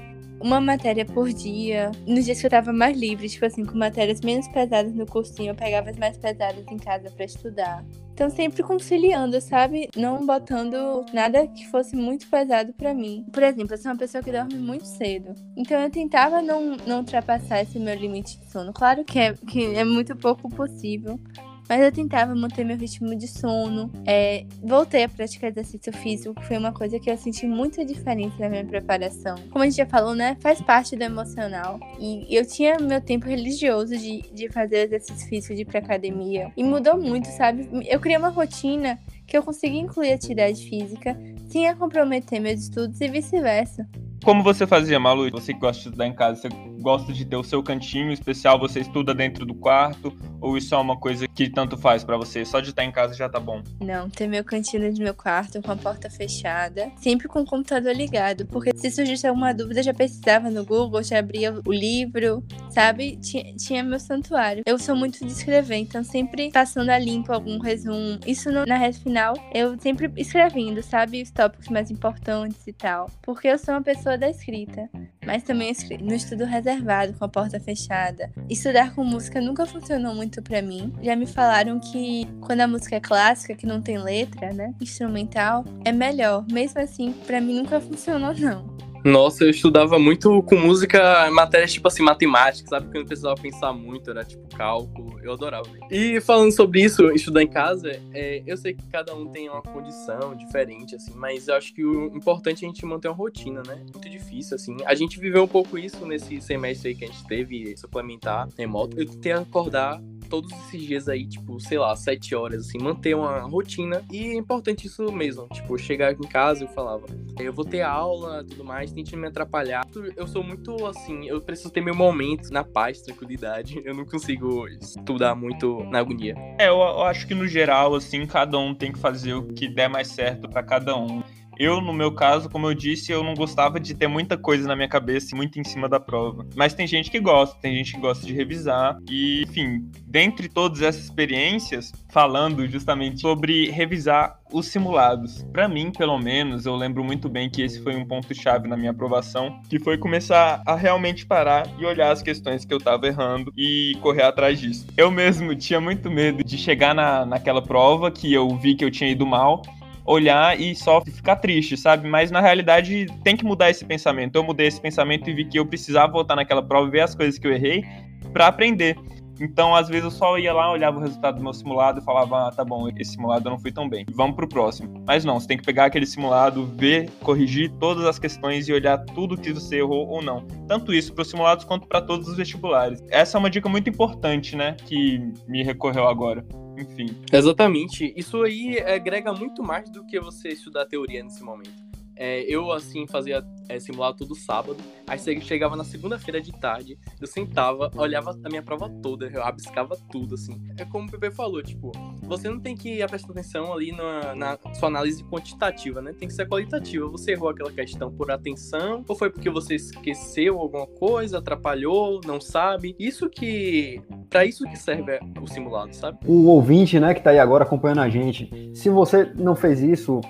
uma 0.45 0.61
matéria 0.61 1.07
por 1.07 1.33
dia. 1.33 1.91
Nos 2.07 2.27
dias 2.27 2.39
que 2.39 2.47
eu 2.47 2.51
tava 2.51 2.71
mais 2.71 2.97
livre, 2.97 3.29
tipo 3.29 3.47
assim, 3.47 3.65
com 3.65 3.79
matérias 3.79 4.21
menos 4.21 4.47
pesadas 4.49 4.95
no 4.95 5.07
cursinho, 5.07 5.51
eu 5.51 5.55
pegava 5.55 5.89
as 5.89 5.97
mais 5.97 6.19
pesadas 6.19 6.65
em 6.71 6.77
casa 6.77 7.11
para 7.11 7.25
estudar. 7.25 7.83
Então, 8.13 8.29
sempre 8.29 8.63
conciliando, 8.63 9.41
sabe? 9.41 9.89
Não 9.97 10.25
botando 10.25 11.05
nada 11.13 11.47
que 11.49 11.67
fosse 11.69 11.97
muito 11.97 12.29
pesado 12.29 12.75
para 12.75 12.93
mim. 12.95 13.25
Por 13.33 13.43
exemplo, 13.43 13.75
eu 13.75 13.79
sou 13.79 13.91
uma 13.91 13.99
pessoa 13.99 14.23
que 14.23 14.31
dorme 14.31 14.55
muito 14.57 14.85
cedo. 14.85 15.35
Então, 15.57 15.81
eu 15.81 15.91
tentava 15.91 16.43
não, 16.43 16.77
não 16.87 16.99
ultrapassar 16.99 17.63
esse 17.63 17.79
meu 17.79 17.95
limite 17.95 18.39
de 18.39 18.53
sono. 18.53 18.73
Claro 18.73 19.03
que 19.03 19.19
é, 19.19 19.33
que 19.33 19.75
é 19.75 19.83
muito 19.83 20.15
pouco 20.15 20.49
possível. 20.51 21.19
Mas 21.69 21.81
eu 21.81 21.93
tentava 21.93 22.35
manter 22.35 22.65
meu 22.65 22.77
ritmo 22.77 23.15
de 23.17 23.27
sono. 23.27 23.91
É, 24.07 24.45
voltei 24.63 25.05
a 25.05 25.09
praticar 25.09 25.51
exercício 25.51 25.93
físico, 25.93 26.35
que 26.35 26.47
foi 26.47 26.59
uma 26.59 26.73
coisa 26.73 26.99
que 26.99 27.11
eu 27.11 27.17
senti 27.17 27.47
muita 27.47 27.85
diferença 27.85 28.37
na 28.39 28.49
minha 28.49 28.65
preparação. 28.65 29.37
Como 29.51 29.63
a 29.63 29.67
gente 29.67 29.77
já 29.77 29.87
falou, 29.87 30.15
né? 30.15 30.37
Faz 30.41 30.61
parte 30.61 30.97
do 30.97 31.03
emocional. 31.03 31.79
E 31.99 32.35
eu 32.35 32.47
tinha 32.47 32.79
meu 32.79 33.01
tempo 33.01 33.27
religioso 33.27 33.97
de, 33.97 34.23
de 34.33 34.49
fazer 34.51 34.87
exercício 34.87 35.29
físico, 35.29 35.55
de 35.55 35.63
ir 35.63 35.65
pra 35.65 35.81
academia. 35.81 36.53
E 36.57 36.63
mudou 36.63 36.97
muito, 37.01 37.29
sabe? 37.29 37.69
Eu 37.89 38.01
criei 38.01 38.19
uma 38.19 38.29
rotina 38.29 38.99
que 39.27 39.37
eu 39.37 39.43
conseguia 39.43 39.81
incluir 39.81 40.13
atividade 40.13 40.69
física 40.69 41.19
sem 41.49 41.75
comprometer 41.77 42.41
meus 42.41 42.61
estudos 42.61 43.01
e 43.01 43.09
vice-versa. 43.09 43.89
Como 44.25 44.43
você 44.43 44.67
fazia, 44.67 44.99
Malu? 44.99 45.31
Você 45.31 45.53
que 45.53 45.61
gosta 45.61 45.83
de 45.83 45.89
estudar 45.89 46.07
em 46.07 46.15
casa, 46.15 46.41
você 46.41 46.49
gosta 46.85 47.15
de 47.15 47.25
ter 47.25 47.37
o 47.37 47.43
seu 47.43 47.63
cantinho 47.63 48.13
especial, 48.13 48.59
você 48.59 48.81
estuda 48.81 49.15
dentro 49.15 49.47
do 49.47 49.55
quarto? 49.55 50.15
Ou 50.39 50.59
isso 50.59 50.75
é 50.75 50.79
uma 50.79 50.99
coisa 50.99 51.27
que 51.27 51.49
tanto 51.49 51.79
faz 51.79 52.05
para 52.05 52.19
você? 52.19 52.45
Só 52.45 52.61
de 52.61 52.69
estar 52.69 52.85
em 52.85 52.93
casa 52.93 53.15
já 53.15 53.27
tá 53.27 53.41
bom? 53.41 53.63
Não, 53.81 54.11
ter 54.11 54.27
meu 54.27 54.45
cantinho 54.45 54.93
no 54.93 54.99
meu 54.99 55.15
quarto 55.15 55.63
com 55.63 55.73
a 55.73 55.77
porta 55.77 56.11
fechada, 56.11 56.93
sempre 56.99 57.27
com 57.27 57.41
o 57.41 57.47
computador 57.47 57.95
ligado, 57.95 58.45
porque 58.47 58.77
se 58.77 58.91
surgisse 58.91 59.27
alguma 59.27 59.55
dúvida, 59.55 59.83
já 59.83 59.95
pesquisava 59.95 60.51
no 60.51 60.63
Google, 60.63 61.03
já 61.03 61.21
abria 61.21 61.55
o 61.65 61.73
livro, 61.73 62.45
sabe? 62.69 63.17
Tinha, 63.17 63.57
tinha 63.57 63.83
meu 63.83 63.99
santuário. 63.99 64.63
Eu 64.67 64.79
sou 64.79 64.95
muito 64.95 65.25
de 65.25 65.33
escrever, 65.33 65.77
então 65.77 66.05
sempre 66.05 66.51
passando 66.53 66.91
a 66.91 66.99
limpo 66.99 67.33
algum 67.33 67.59
resumo. 67.59 68.19
Isso 68.27 68.53
no, 68.53 68.67
na 68.67 68.77
reta 68.77 68.99
final, 68.99 69.35
eu 69.55 69.79
sempre 69.81 70.13
escrevendo, 70.19 70.83
sabe? 70.83 71.23
Os 71.23 71.31
tópicos 71.31 71.69
mais 71.69 71.91
importantes 71.91 72.67
e 72.67 72.73
tal. 72.75 73.11
Porque 73.23 73.49
eu 73.49 73.59
sou 73.59 73.73
uma 73.73 73.83
pessoa 73.83 74.19
da 74.19 74.29
escrita, 74.29 74.91
mas 75.27 75.43
também 75.43 75.73
no 76.01 76.15
estudo 76.15 76.45
reservado, 76.45 77.15
com 77.15 77.25
a 77.25 77.29
porta 77.29 77.61
fechada. 77.61 78.31
Estudar 78.49 78.95
com 78.95 79.05
música 79.05 79.41
nunca 79.41 79.67
funcionou 79.67 80.15
muito 80.15 80.43
para 80.43 80.63
mim. 80.63 80.93
Já 81.03 81.17
me 81.17 81.27
falaram 81.27 81.79
que 81.81 82.27
quando 82.41 82.61
a 82.61 82.67
música 82.67 82.97
é 82.97 83.01
clássica, 83.01 83.55
que 83.55 83.67
não 83.67 83.81
tem 83.81 83.99
letra, 83.99 84.53
né, 84.53 84.73
instrumental, 84.81 85.65
é 85.85 85.93
melhor. 85.93 86.45
Mesmo 86.51 86.81
assim, 86.81 87.13
para 87.27 87.41
mim 87.41 87.57
nunca 87.57 87.81
funcionou 87.81 88.35
não. 88.35 88.75
Nossa, 89.05 89.45
eu 89.45 89.51
estudava 89.51 89.99
muito 89.99 90.43
com 90.45 90.57
música, 90.57 91.31
matérias 91.31 91.75
tipo 91.75 91.87
assim, 91.87 92.03
matemática, 92.03 92.67
sabe? 92.67 92.91
Que 92.91 92.97
eu 92.97 93.01
não 93.01 93.07
precisava 93.07 93.35
pensar 93.35 93.71
muito, 93.75 94.11
era 94.11 94.25
tipo 94.25 94.49
cálculo, 94.57 95.21
eu 95.23 95.35
adorava. 95.35 95.69
E 95.91 96.23
falando 96.23 96.53
sobre 96.53 96.83
isso, 96.83 97.11
estudar 97.11 97.43
em 97.43 97.47
casa, 97.47 98.01
é, 98.15 98.43
eu 98.47 98.57
sei 98.57 98.73
que 98.73 98.83
cada 98.91 99.15
um 99.15 99.27
tem 99.27 99.51
uma 99.51 99.61
condição 99.61 100.35
diferente, 100.35 100.97
assim, 100.97 101.13
mas 101.15 101.49
eu 101.49 101.55
acho 101.55 101.75
que 101.75 101.85
o 101.85 102.07
importante 102.17 102.65
é 102.65 102.69
a 102.69 102.71
gente 102.71 102.87
manter 102.87 103.09
uma 103.09 103.15
rotina, 103.15 103.63
né? 103.67 103.77
Muito 103.93 104.09
difícil, 104.09 104.55
assim. 104.55 104.77
A 104.87 104.95
gente 104.95 105.21
viveu 105.21 105.43
um 105.43 105.49
pouco 105.49 105.77
isso 105.77 106.07
nesse 106.07 106.41
semestre 106.41 106.89
aí 106.89 106.95
que 106.95 107.05
a 107.05 107.09
gente 107.09 107.27
teve, 107.27 107.77
suplementar 107.77 108.49
remoto. 108.57 108.99
Eu 108.99 109.07
tentei 109.07 109.33
acordar 109.33 110.01
todos 110.29 110.53
esses 110.53 110.83
dias 110.83 111.09
aí, 111.09 111.27
tipo, 111.27 111.59
sei 111.61 111.79
lá, 111.79 111.95
sete 111.97 112.35
horas, 112.35 112.67
assim, 112.67 112.79
manter 112.79 113.15
uma 113.15 113.41
rotina. 113.41 114.03
E 114.11 114.29
é 114.29 114.35
importante 114.35 114.87
isso 114.87 115.11
mesmo, 115.13 115.47
tipo, 115.53 115.77
chegar 115.79 116.13
em 116.13 116.29
casa 116.29 116.65
e 116.65 116.69
falava, 116.69 117.07
eu 117.39 117.53
vou 117.53 117.65
ter 117.65 117.83
aula, 117.83 118.45
tudo 118.45 118.65
mais, 118.65 118.93
tente 118.93 119.17
me 119.17 119.27
atrapalhar. 119.27 119.87
Eu 120.17 120.27
sou 120.27 120.43
muito, 120.43 120.87
assim, 120.87 121.27
eu 121.27 121.41
preciso 121.41 121.71
ter 121.71 121.81
meu 121.81 121.95
momento 121.95 122.51
na 122.51 122.65
paz, 122.65 123.03
tranquilidade. 123.03 123.81
Eu 123.85 123.95
não 123.95 124.05
consigo 124.05 124.67
estudar 124.69 125.35
muito 125.35 125.85
na 125.85 125.99
agonia. 125.99 126.35
É, 126.59 126.69
eu, 126.69 126.77
eu 126.77 127.03
acho 127.03 127.27
que 127.27 127.35
no 127.35 127.47
geral, 127.47 127.95
assim, 127.95 128.27
cada 128.27 128.59
um 128.59 128.75
tem 128.75 128.93
que 128.93 128.99
fazer 128.99 129.35
o 129.35 129.43
que 129.49 129.69
der 129.69 129.89
mais 129.89 130.09
certo 130.09 130.49
para 130.49 130.63
cada 130.63 130.97
um. 130.97 131.23
Eu, 131.59 131.81
no 131.81 131.93
meu 131.93 132.13
caso, 132.13 132.49
como 132.49 132.69
eu 132.69 132.75
disse, 132.75 133.13
eu 133.13 133.23
não 133.23 133.35
gostava 133.35 133.79
de 133.81 133.95
ter 133.95 134.09
muita 134.09 134.37
coisa 134.37 134.67
na 134.67 134.77
minha 134.77 134.89
cabeça, 134.89 135.37
muito 135.37 135.59
em 135.59 135.65
cima 135.65 135.89
da 135.89 136.01
prova. 136.01 136.47
Mas 136.55 136.75
tem 136.75 136.87
gente 136.87 137.11
que 137.11 137.21
gosta, 137.21 137.59
tem 137.61 137.75
gente 137.77 137.95
que 137.95 138.01
gosta 138.01 138.27
de 138.27 138.33
revisar. 138.33 138.99
E, 139.09 139.43
enfim, 139.43 139.89
dentre 140.07 140.49
todas 140.49 140.83
essas 140.83 141.05
experiências, 141.05 141.93
falando 142.11 142.67
justamente 142.67 143.21
sobre 143.21 143.71
revisar 143.71 144.39
os 144.53 144.69
simulados. 144.69 145.43
Para 145.53 145.67
mim, 145.67 145.91
pelo 145.91 146.17
menos, 146.17 146.65
eu 146.65 146.77
lembro 146.77 147.03
muito 147.03 147.29
bem 147.29 147.51
que 147.51 147.61
esse 147.61 147.83
foi 147.83 147.97
um 147.97 148.07
ponto-chave 148.07 148.69
na 148.69 148.77
minha 148.77 148.93
aprovação, 148.93 149.61
que 149.69 149.81
foi 149.81 149.99
começar 149.99 150.63
a 150.65 150.77
realmente 150.77 151.27
parar 151.27 151.67
e 151.77 151.85
olhar 151.85 152.13
as 152.13 152.23
questões 152.23 152.65
que 152.65 152.73
eu 152.73 152.79
tava 152.79 153.09
errando 153.09 153.53
e 153.57 153.97
correr 154.01 154.23
atrás 154.23 154.61
disso. 154.61 154.87
Eu 154.97 155.11
mesmo 155.11 155.57
tinha 155.57 155.81
muito 155.81 156.09
medo 156.09 156.45
de 156.45 156.57
chegar 156.57 156.95
na, 156.95 157.27
naquela 157.27 157.61
prova 157.61 158.13
que 158.13 158.33
eu 158.33 158.49
vi 158.57 158.77
que 158.77 158.85
eu 158.85 158.91
tinha 158.93 159.11
ido 159.11 159.27
mal 159.27 159.63
olhar 160.05 160.61
e 160.61 160.75
só 160.75 161.01
ficar 161.01 161.37
triste, 161.37 161.77
sabe? 161.77 162.09
Mas 162.09 162.31
na 162.31 162.41
realidade 162.41 163.07
tem 163.23 163.37
que 163.37 163.45
mudar 163.45 163.71
esse 163.71 163.85
pensamento. 163.85 164.37
Eu 164.37 164.45
mudei 164.45 164.67
esse 164.67 164.81
pensamento 164.81 165.29
e 165.31 165.35
vi 165.35 165.45
que 165.45 165.59
eu 165.59 165.67
precisava 165.67 166.13
voltar 166.13 166.37
naquela 166.37 166.63
prova 166.63 166.89
e 166.89 166.91
ver 166.91 167.01
as 167.01 167.15
coisas 167.15 167.39
que 167.39 167.47
eu 167.47 167.53
errei 167.53 167.85
para 168.33 168.47
aprender. 168.47 168.97
Então, 169.41 169.75
às 169.75 169.89
vezes, 169.89 170.05
eu 170.05 170.11
só 170.11 170.39
ia 170.39 170.53
lá, 170.53 170.71
olhava 170.71 170.99
o 170.99 171.01
resultado 171.01 171.37
do 171.37 171.43
meu 171.43 171.53
simulado 171.53 172.01
e 172.01 172.05
falava, 172.05 172.49
ah, 172.49 172.53
tá 172.53 172.65
bom, 172.65 172.89
esse 172.97 173.13
simulado 173.13 173.49
eu 173.49 173.51
não 173.51 173.59
fui 173.59 173.73
tão 173.73 173.89
bem. 173.89 174.07
Vamos 174.15 174.37
pro 174.37 174.49
próximo. 174.49 175.03
Mas 175.07 175.25
não, 175.25 175.41
você 175.41 175.49
tem 175.49 175.57
que 175.57 175.65
pegar 175.65 175.87
aquele 175.87 176.07
simulado, 176.07 176.67
ver, 176.77 177.11
corrigir 177.21 177.71
todas 177.81 178.05
as 178.05 178.19
questões 178.19 178.69
e 178.69 178.73
olhar 178.73 178.99
tudo 178.99 179.37
que 179.37 179.53
você 179.53 179.79
errou 179.79 180.09
ou 180.09 180.23
não. 180.23 180.47
Tanto 180.69 180.95
isso 180.95 181.13
para 181.13 181.23
os 181.23 181.31
simulados 181.31 181.65
quanto 181.65 181.89
para 181.89 182.01
todos 182.01 182.29
os 182.29 182.37
vestibulares. 182.37 183.03
Essa 183.11 183.37
é 183.37 183.39
uma 183.39 183.51
dica 183.51 183.69
muito 183.69 183.91
importante, 183.91 184.55
né, 184.55 184.77
que 184.87 185.21
me 185.49 185.63
recorreu 185.63 186.07
agora 186.07 186.45
enfim. 186.77 187.17
Exatamente. 187.33 188.13
Isso 188.17 188.43
aí 188.43 188.79
agrega 188.81 189.33
muito 189.33 189.63
mais 189.63 189.91
do 189.91 190.05
que 190.05 190.19
você 190.21 190.49
estudar 190.49 190.87
teoria 190.87 191.23
nesse 191.23 191.43
momento. 191.43 191.84
É, 192.17 192.43
eu, 192.43 192.71
assim, 192.71 193.07
fazia 193.07 193.45
é, 193.69 193.79
simulado 193.81 194.19
todo 194.19 194.35
sábado. 194.35 194.77
Aí 195.07 195.19
chegava 195.41 195.77
na 195.77 195.85
segunda-feira 195.85 196.41
de 196.41 196.53
tarde, 196.53 196.99
eu 197.21 197.27
sentava, 197.27 197.91
olhava 197.97 198.39
a 198.45 198.49
minha 198.49 198.63
prova 198.63 198.89
toda, 199.03 199.27
eu 199.27 199.43
abiscava 199.43 199.97
tudo, 200.11 200.35
assim. 200.35 200.61
É 200.79 200.85
como 200.85 201.09
o 201.09 201.11
Pepe 201.11 201.31
falou, 201.31 201.63
tipo, 201.63 201.93
você 202.23 202.49
não 202.49 202.59
tem 202.59 202.77
que 202.77 203.07
prestar 203.07 203.33
atenção 203.33 203.73
ali 203.73 203.93
na, 203.93 204.35
na, 204.35 204.59
sua 204.75 204.89
análise 204.89 205.23
quantitativa, 205.25 206.01
né? 206.01 206.13
Tem 206.13 206.29
que 206.29 206.35
ser 206.35 206.49
qualitativa. 206.49 207.09
Você 207.09 207.33
errou 207.33 207.51
aquela 207.51 207.73
questão 207.73 208.11
por 208.11 208.31
atenção, 208.31 209.05
ou 209.07 209.17
foi 209.17 209.31
porque 209.31 209.51
você 209.51 209.75
esqueceu 209.75 210.59
alguma 210.59 210.87
coisa, 210.87 211.39
atrapalhou, 211.39 212.21
não 212.25 212.41
sabe. 212.41 212.95
Isso 212.99 213.29
que. 213.29 214.01
para 214.31 214.45
isso 214.45 214.65
que 214.65 214.77
serve 214.77 215.19
o 215.41 215.47
simulado, 215.47 215.95
sabe? 215.95 216.19
O 216.27 216.47
ouvinte, 216.47 216.99
né, 216.99 217.15
que 217.15 217.23
tá 217.23 217.31
aí 217.31 217.39
agora 217.39 217.65
acompanhando 217.65 218.01
a 218.01 218.09
gente, 218.09 218.51
se 218.75 218.89
você 218.89 219.25
não 219.35 219.55
fez 219.55 219.81
isso, 219.81 220.21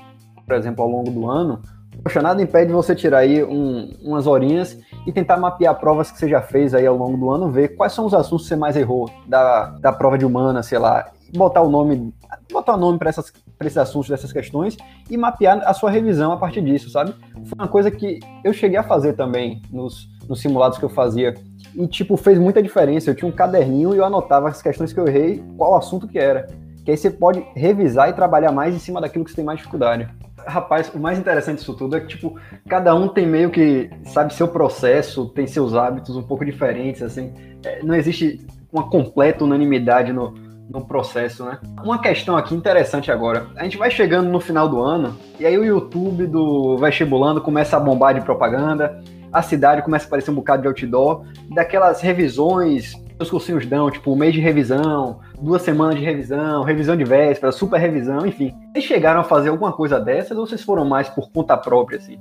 por 0.47 0.55
exemplo, 0.55 0.83
ao 0.83 0.91
longo 0.91 1.11
do 1.11 1.31
ano, 1.31 1.61
Poxa, 2.03 2.21
nada 2.21 2.43
impede 2.43 2.73
você 2.73 2.95
tirar 2.95 3.19
aí 3.19 3.43
um, 3.45 3.91
umas 4.03 4.27
horinhas 4.27 4.79
e 5.07 5.13
tentar 5.13 5.37
mapear 5.37 5.79
provas 5.79 6.11
que 6.11 6.19
você 6.19 6.29
já 6.29 6.43
fez 6.43 6.75
aí 6.75 6.87
ao 6.87 6.97
longo 6.97 7.17
do 7.17 7.31
ano, 7.31 7.51
ver 7.51 7.77
quais 7.77 7.93
são 7.93 8.05
os 8.05 8.15
assuntos 8.15 8.45
que 8.45 8.49
você 8.49 8.57
mais 8.57 8.77
errou 8.77 9.09
da, 9.27 9.71
da 9.79 9.93
prova 9.93 10.19
de 10.19 10.25
humana, 10.25 10.63
sei 10.63 10.79
lá, 10.79 11.11
botar 11.35 11.63
o 11.63 11.69
nome, 11.69 12.13
botar 12.53 12.75
o 12.75 12.77
nome 12.77 12.99
para 12.99 13.11
esses 13.11 13.77
assuntos 13.77 14.09
dessas 14.09 14.33
questões 14.33 14.77
e 15.09 15.17
mapear 15.17 15.63
a 15.65 15.73
sua 15.73 15.91
revisão 15.91 16.33
a 16.33 16.37
partir 16.37 16.63
disso, 16.63 16.91
sabe? 16.91 17.15
Foi 17.45 17.57
uma 17.59 17.69
coisa 17.69 17.91
que 17.91 18.19
eu 18.43 18.53
cheguei 18.53 18.77
a 18.77 18.83
fazer 18.83 19.15
também 19.15 19.63
nos, 19.71 20.09
nos 20.29 20.41
simulados 20.41 20.79
que 20.79 20.85
eu 20.85 20.91
fazia 20.91 21.35
e, 21.75 21.87
tipo, 21.87 22.17
fez 22.17 22.39
muita 22.39 22.63
diferença. 22.63 23.11
Eu 23.11 23.15
tinha 23.15 23.29
um 23.29 23.35
caderninho 23.35 23.95
e 23.95 23.99
eu 23.99 24.05
anotava 24.05 24.49
as 24.49 24.61
questões 24.61 24.93
que 24.93 25.01
eu 25.01 25.07
errei, 25.07 25.43
qual 25.57 25.77
assunto 25.77 26.07
que 26.07 26.19
era. 26.19 26.47
Que 26.85 26.91
aí 26.91 26.97
você 26.97 27.11
pode 27.11 27.45
revisar 27.55 28.11
e 28.11 28.13
trabalhar 28.13 28.53
mais 28.53 28.75
em 28.75 28.79
cima 28.79 29.01
daquilo 29.01 29.25
que 29.25 29.31
você 29.31 29.37
tem 29.37 29.45
mais 29.45 29.59
dificuldade. 29.59 30.09
Rapaz, 30.47 30.91
o 30.95 30.99
mais 30.99 31.19
interessante 31.19 31.59
disso 31.59 31.75
tudo 31.75 31.97
é 31.97 32.01
que, 32.01 32.09
tipo, 32.09 32.39
cada 32.69 32.95
um 32.95 33.09
tem 33.09 33.27
meio 33.27 33.51
que, 33.51 33.91
sabe, 34.05 34.35
seu 34.35 34.49
processo, 34.49 35.29
tem 35.29 35.47
seus 35.47 35.75
hábitos 35.75 36.17
um 36.17 36.23
pouco 36.23 36.45
diferentes, 36.45 37.03
assim. 37.03 37.33
É, 37.65 37.83
não 37.83 37.95
existe 37.95 38.47
uma 38.73 38.89
completa 38.89 39.45
unanimidade 39.45 40.13
no, 40.13 40.35
no 40.69 40.85
processo, 40.85 41.45
né? 41.45 41.59
Uma 41.83 41.99
questão 42.01 42.37
aqui 42.37 42.55
interessante 42.55 43.11
agora. 43.11 43.47
A 43.57 43.65
gente 43.65 43.77
vai 43.77 43.91
chegando 43.91 44.29
no 44.29 44.41
final 44.41 44.69
do 44.69 44.81
ano, 44.83 45.17
e 45.39 45.47
aí 45.47 45.57
o 45.57 45.65
YouTube 45.65 46.27
do 46.27 46.77
Vestibulando 46.79 47.41
começa 47.41 47.77
a 47.77 47.81
bombar 47.81 48.15
de 48.15 48.21
propaganda, 48.21 49.03
a 49.33 49.43
cidade 49.43 49.83
começa 49.83 50.05
a 50.05 50.09
aparecer 50.09 50.31
um 50.31 50.35
bocado 50.35 50.63
de 50.63 50.69
outdoor, 50.69 51.25
daquelas 51.55 52.01
revisões 52.01 52.95
os 53.19 53.31
cursinhos 53.31 53.65
dão, 53.67 53.91
tipo, 53.91 54.15
mês 54.17 54.33
de 54.33 54.41
revisão, 54.41 55.21
duas 55.45 55.63
semanas 55.63 55.97
de 55.97 56.05
revisão, 56.05 56.63
revisão 56.63 56.97
de 56.97 57.05
véspera, 57.05 57.53
super 57.53 57.79
revisão, 57.79 58.27
enfim. 58.27 58.55
Vocês 58.73 58.85
chegaram 58.85 59.21
a 59.21 59.25
fazer 59.25 59.51
alguma 59.51 59.73
coisa 59.73 60.01
dessas 60.01 60.37
ou 60.37 60.47
vocês 60.47 60.63
foram 60.63 60.85
mais 60.85 61.09
por 61.09 61.31
conta 61.31 61.57
própria, 61.57 61.99
assim? 61.99 62.19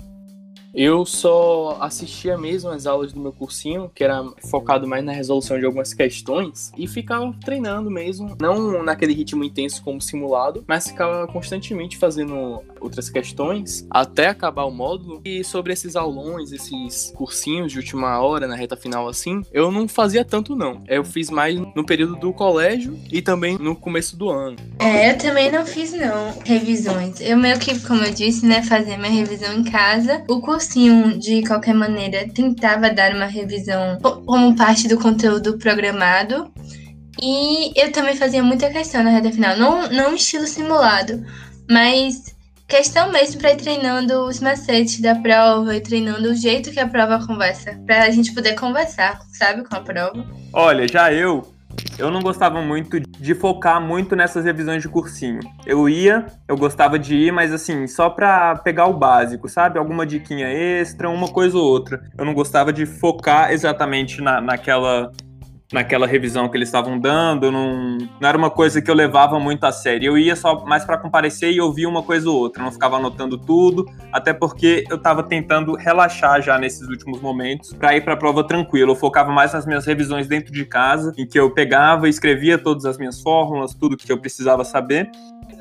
Eu 0.73 1.05
só 1.05 1.77
assistia 1.79 2.37
mesmo 2.37 2.69
as 2.71 2.87
aulas 2.87 3.13
do 3.13 3.19
meu 3.19 3.31
cursinho, 3.31 3.91
que 3.93 4.03
era 4.03 4.23
focado 4.49 4.87
mais 4.87 5.03
na 5.03 5.11
resolução 5.11 5.59
de 5.59 5.65
algumas 5.65 5.93
questões, 5.93 6.71
e 6.75 6.87
ficava 6.87 7.33
treinando 7.45 7.91
mesmo, 7.91 8.35
não 8.41 8.83
naquele 8.83 9.13
ritmo 9.13 9.43
intenso 9.43 9.83
como 9.83 10.01
simulado, 10.01 10.63
mas 10.67 10.87
ficava 10.87 11.27
constantemente 11.27 11.97
fazendo 11.97 12.61
outras 12.81 13.09
questões 13.09 13.85
até 13.89 14.27
acabar 14.27 14.65
o 14.65 14.71
módulo. 14.71 15.21
E 15.23 15.43
sobre 15.43 15.73
esses 15.73 15.95
aulões, 15.95 16.51
esses 16.51 17.13
cursinhos 17.15 17.71
de 17.71 17.77
última 17.77 18.19
hora, 18.19 18.47
na 18.47 18.55
reta 18.55 18.75
final 18.75 19.07
assim, 19.07 19.41
eu 19.51 19.71
não 19.71 19.87
fazia 19.87 20.25
tanto 20.25 20.55
não. 20.55 20.81
Eu 20.87 21.03
fiz 21.03 21.29
mais 21.29 21.55
no 21.75 21.85
período 21.85 22.15
do 22.15 22.33
colégio 22.33 22.99
e 23.11 23.21
também 23.21 23.57
no 23.59 23.75
começo 23.75 24.17
do 24.17 24.29
ano. 24.29 24.57
É, 24.79 25.11
eu 25.11 25.17
também 25.17 25.51
não 25.51 25.65
fiz 25.65 25.93
não 25.93 26.33
revisões. 26.43 27.21
Eu 27.21 27.37
meio 27.37 27.59
que, 27.59 27.79
como 27.81 28.03
eu 28.03 28.11
disse, 28.11 28.45
né, 28.45 28.63
fazia 28.63 28.97
minha 28.97 29.11
revisão 29.11 29.53
em 29.53 29.63
casa. 29.63 30.23
O 30.27 30.41
cursinho, 30.63 31.19
de 31.19 31.45
qualquer 31.45 31.73
maneira, 31.73 32.27
tentava 32.33 32.89
dar 32.89 33.13
uma 33.13 33.25
revisão 33.25 33.97
como 34.01 34.55
parte 34.55 34.87
do 34.87 34.97
conteúdo 34.97 35.57
programado. 35.57 36.51
E 37.21 37.71
eu 37.79 37.91
também 37.91 38.15
fazia 38.15 38.41
muita 38.41 38.69
questão 38.69 39.03
na 39.03 39.11
reta 39.11 39.31
final. 39.31 39.57
Não, 39.57 39.89
não 39.89 40.15
estilo 40.15 40.47
simulado, 40.47 41.23
mas 41.69 42.35
questão 42.67 43.11
mesmo 43.11 43.39
para 43.39 43.51
ir 43.51 43.57
treinando 43.57 44.25
os 44.25 44.39
macetes 44.39 44.99
da 44.99 45.15
prova 45.15 45.75
e 45.75 45.81
treinando 45.81 46.31
o 46.31 46.35
jeito 46.35 46.71
que 46.71 46.79
a 46.79 46.87
prova 46.87 47.25
conversa. 47.25 47.77
Pra 47.85 48.09
gente 48.09 48.33
poder 48.33 48.55
conversar, 48.55 49.19
sabe, 49.37 49.63
com 49.67 49.75
a 49.75 49.81
prova. 49.81 50.25
Olha, 50.53 50.87
já 50.87 51.13
eu 51.13 51.53
eu 51.97 52.09
não 52.09 52.21
gostava 52.21 52.61
muito 52.61 52.99
de 52.99 53.35
focar 53.35 53.81
muito 53.81 54.15
nessas 54.15 54.45
revisões 54.45 54.81
de 54.81 54.89
cursinho. 54.89 55.39
Eu 55.65 55.87
ia, 55.87 56.25
eu 56.47 56.57
gostava 56.57 56.97
de 56.97 57.15
ir, 57.15 57.31
mas 57.31 57.53
assim, 57.53 57.87
só 57.87 58.09
pra 58.09 58.55
pegar 58.57 58.87
o 58.87 58.93
básico, 58.93 59.47
sabe? 59.47 59.77
Alguma 59.77 60.05
diquinha 60.05 60.47
extra, 60.47 61.09
uma 61.09 61.27
coisa 61.27 61.57
ou 61.57 61.63
outra. 61.63 62.03
Eu 62.17 62.25
não 62.25 62.33
gostava 62.33 62.73
de 62.73 62.85
focar 62.85 63.51
exatamente 63.51 64.21
na, 64.21 64.41
naquela 64.41 65.11
naquela 65.73 66.05
revisão 66.05 66.47
que 66.47 66.55
eles 66.55 66.69
estavam 66.69 66.99
dando, 66.99 67.51
não, 67.51 67.97
não 67.97 68.29
era 68.29 68.37
uma 68.37 68.51
coisa 68.51 68.79
que 68.81 68.89
eu 68.89 68.95
levava 68.95 69.39
muito 69.39 69.65
a 69.65 69.71
sério. 69.71 70.11
Eu 70.11 70.17
ia 70.17 70.35
só 70.35 70.63
mais 70.65 70.85
para 70.85 70.97
comparecer 70.97 71.51
e 71.51 71.59
ouvir 71.59 71.87
uma 71.87 72.03
coisa 72.03 72.29
ou 72.29 72.37
outra, 72.37 72.63
não 72.63 72.71
ficava 72.71 72.97
anotando 72.97 73.37
tudo, 73.37 73.85
até 74.11 74.31
porque 74.31 74.85
eu 74.89 74.97
estava 74.97 75.23
tentando 75.23 75.73
relaxar 75.73 76.41
já 76.41 76.59
nesses 76.59 76.87
últimos 76.87 77.19
momentos 77.19 77.73
para 77.73 77.95
ir 77.95 78.01
para 78.01 78.13
a 78.13 78.17
prova 78.17 78.43
tranquilo. 78.43 78.91
Eu 78.91 78.95
focava 78.95 79.31
mais 79.31 79.51
nas 79.53 79.65
minhas 79.65 79.85
revisões 79.85 80.27
dentro 80.27 80.53
de 80.53 80.63
casa, 80.63 81.11
em 81.17 81.25
que 81.25 81.39
eu 81.39 81.49
pegava 81.49 82.05
e 82.07 82.09
escrevia 82.11 82.57
todas 82.57 82.85
as 82.85 82.97
minhas 82.97 83.19
fórmulas, 83.19 83.73
tudo 83.73 83.97
que 83.97 84.11
eu 84.11 84.19
precisava 84.19 84.63
saber. 84.63 85.09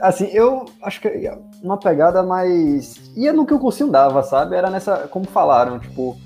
Assim, 0.01 0.27
eu 0.33 0.67
acho 0.83 1.01
que 1.01 1.31
uma 1.63 1.79
pegada 1.79 2.23
mais 2.23 3.01
ia 3.17 3.33
no 3.33 3.47
que 3.47 3.55
o 3.55 3.59
cursinho 3.59 3.91
dava, 3.91 4.23
sabe? 4.23 4.57
Era 4.57 4.69
nessa, 4.69 5.09
como 5.09 5.25
falaram, 5.27 5.79
tipo, 5.79 6.19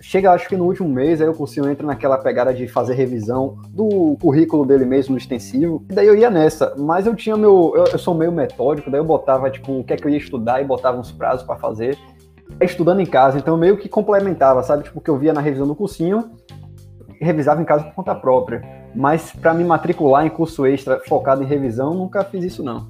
chega 0.00 0.30
acho 0.30 0.48
que 0.48 0.56
no 0.56 0.64
último 0.64 0.88
mês, 0.88 1.20
aí 1.20 1.28
o 1.28 1.34
cursinho 1.34 1.68
entra 1.68 1.86
naquela 1.86 2.16
pegada 2.16 2.54
de 2.54 2.68
fazer 2.68 2.94
revisão 2.94 3.58
do 3.68 4.16
currículo 4.20 4.64
dele 4.64 4.84
mesmo 4.84 5.12
no 5.12 5.18
extensivo, 5.18 5.84
e 5.90 5.94
daí 5.94 6.06
eu 6.06 6.16
ia 6.16 6.30
nessa, 6.30 6.74
mas 6.78 7.06
eu 7.06 7.14
tinha 7.14 7.36
meu, 7.36 7.72
eu, 7.74 7.84
eu 7.84 7.98
sou 7.98 8.14
meio 8.14 8.30
metódico, 8.30 8.90
daí 8.90 9.00
eu 9.00 9.04
botava 9.04 9.50
tipo 9.50 9.80
o 9.80 9.84
que 9.84 9.92
é 9.92 9.96
que 9.96 10.04
eu 10.04 10.10
ia 10.10 10.18
estudar 10.18 10.60
e 10.60 10.64
botava 10.64 10.98
uns 10.98 11.10
prazos 11.10 11.44
para 11.44 11.56
fazer, 11.56 11.98
estudando 12.60 13.00
em 13.00 13.06
casa, 13.06 13.38
então 13.38 13.56
meio 13.56 13.76
que 13.76 13.88
complementava, 13.88 14.62
sabe, 14.62 14.84
tipo 14.84 14.98
o 14.98 15.02
que 15.02 15.10
eu 15.10 15.18
via 15.18 15.32
na 15.32 15.40
revisão 15.40 15.66
do 15.66 15.74
cursinho, 15.74 16.30
revisava 17.20 17.60
em 17.60 17.64
casa 17.64 17.84
por 17.84 17.94
conta 17.94 18.14
própria, 18.14 18.62
mas 18.94 19.32
para 19.32 19.52
me 19.52 19.64
matricular 19.64 20.24
em 20.24 20.30
curso 20.30 20.66
extra 20.66 21.00
focado 21.06 21.42
em 21.42 21.46
revisão, 21.46 21.94
nunca 21.94 22.22
fiz 22.24 22.44
isso 22.44 22.62
não. 22.62 22.86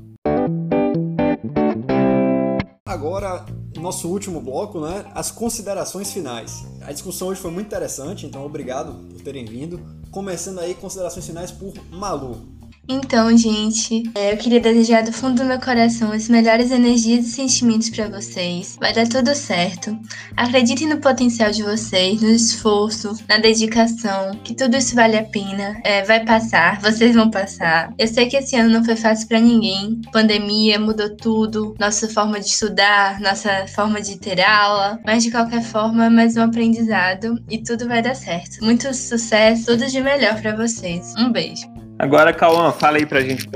Agora 2.87 3.45
nosso 3.79 4.09
último 4.09 4.41
bloco, 4.41 4.81
né? 4.81 5.05
As 5.14 5.31
considerações 5.31 6.12
finais. 6.12 6.64
A 6.83 6.93
discussão 6.93 7.29
hoje 7.29 7.41
foi 7.41 7.51
muito 7.51 7.67
interessante, 7.67 8.27
então 8.27 8.45
obrigado 8.45 8.93
por 8.93 9.21
terem 9.21 9.45
vindo. 9.45 9.81
Começando 10.11 10.59
aí, 10.59 10.75
considerações 10.75 11.27
finais 11.27 11.51
por 11.51 11.73
Malu. 11.91 12.58
Então, 12.90 13.37
gente, 13.37 14.11
é, 14.14 14.33
eu 14.33 14.38
queria 14.38 14.61
desejar 14.61 15.03
do 15.03 15.12
fundo 15.12 15.42
do 15.42 15.44
meu 15.44 15.61
coração 15.61 16.11
as 16.11 16.27
melhores 16.27 16.70
energias 16.70 17.27
e 17.27 17.31
sentimentos 17.31 17.90
para 17.90 18.09
vocês. 18.09 18.79
Vai 18.81 18.94
dar 18.94 19.07
tudo 19.07 19.35
certo. 19.35 19.94
Acreditem 20.35 20.88
no 20.88 20.96
potencial 20.96 21.51
de 21.51 21.62
vocês, 21.62 22.22
no 22.22 22.31
esforço, 22.31 23.14
na 23.29 23.37
dedicação, 23.37 24.31
que 24.42 24.55
tudo 24.55 24.79
isso 24.79 24.94
vale 24.94 25.18
a 25.18 25.24
pena. 25.24 25.79
É, 25.85 26.03
vai 26.03 26.24
passar, 26.24 26.81
vocês 26.81 27.14
vão 27.14 27.31
passar. 27.31 27.92
Eu 27.98 28.09
sei 28.09 28.27
que 28.27 28.38
esse 28.38 28.57
ano 28.57 28.70
não 28.70 28.83
foi 28.83 28.96
fácil 28.96 29.29
para 29.29 29.38
ninguém. 29.38 30.01
Pandemia 30.11 30.81
mudou 30.81 31.14
tudo, 31.14 31.74
nossa 31.79 32.09
forma 32.09 32.40
de 32.40 32.46
estudar, 32.46 33.20
nossa 33.20 33.66
forma 33.66 34.01
de 34.01 34.18
ter 34.18 34.40
aula, 34.40 34.98
mas 35.05 35.22
de 35.22 35.31
qualquer 35.31 35.62
forma, 35.62 36.07
é 36.07 36.11
mais 36.11 36.38
um 36.38 36.42
aprendizado 36.42 37.38
e 37.51 37.62
tudo 37.62 37.87
vai 37.87 38.01
dar 38.01 38.14
certo. 38.14 38.64
Muito 38.64 38.94
sucesso, 38.94 39.66
tudo 39.66 39.87
de 39.87 40.01
melhor 40.01 40.40
para 40.40 40.57
vocês. 40.57 41.12
Um 41.18 41.31
beijo. 41.31 41.88
Agora, 41.99 42.33
Cauã, 42.33 42.71
fala 42.71 42.99
aí 42.99 43.07
pra 43.07 43.21
gente. 43.21 43.49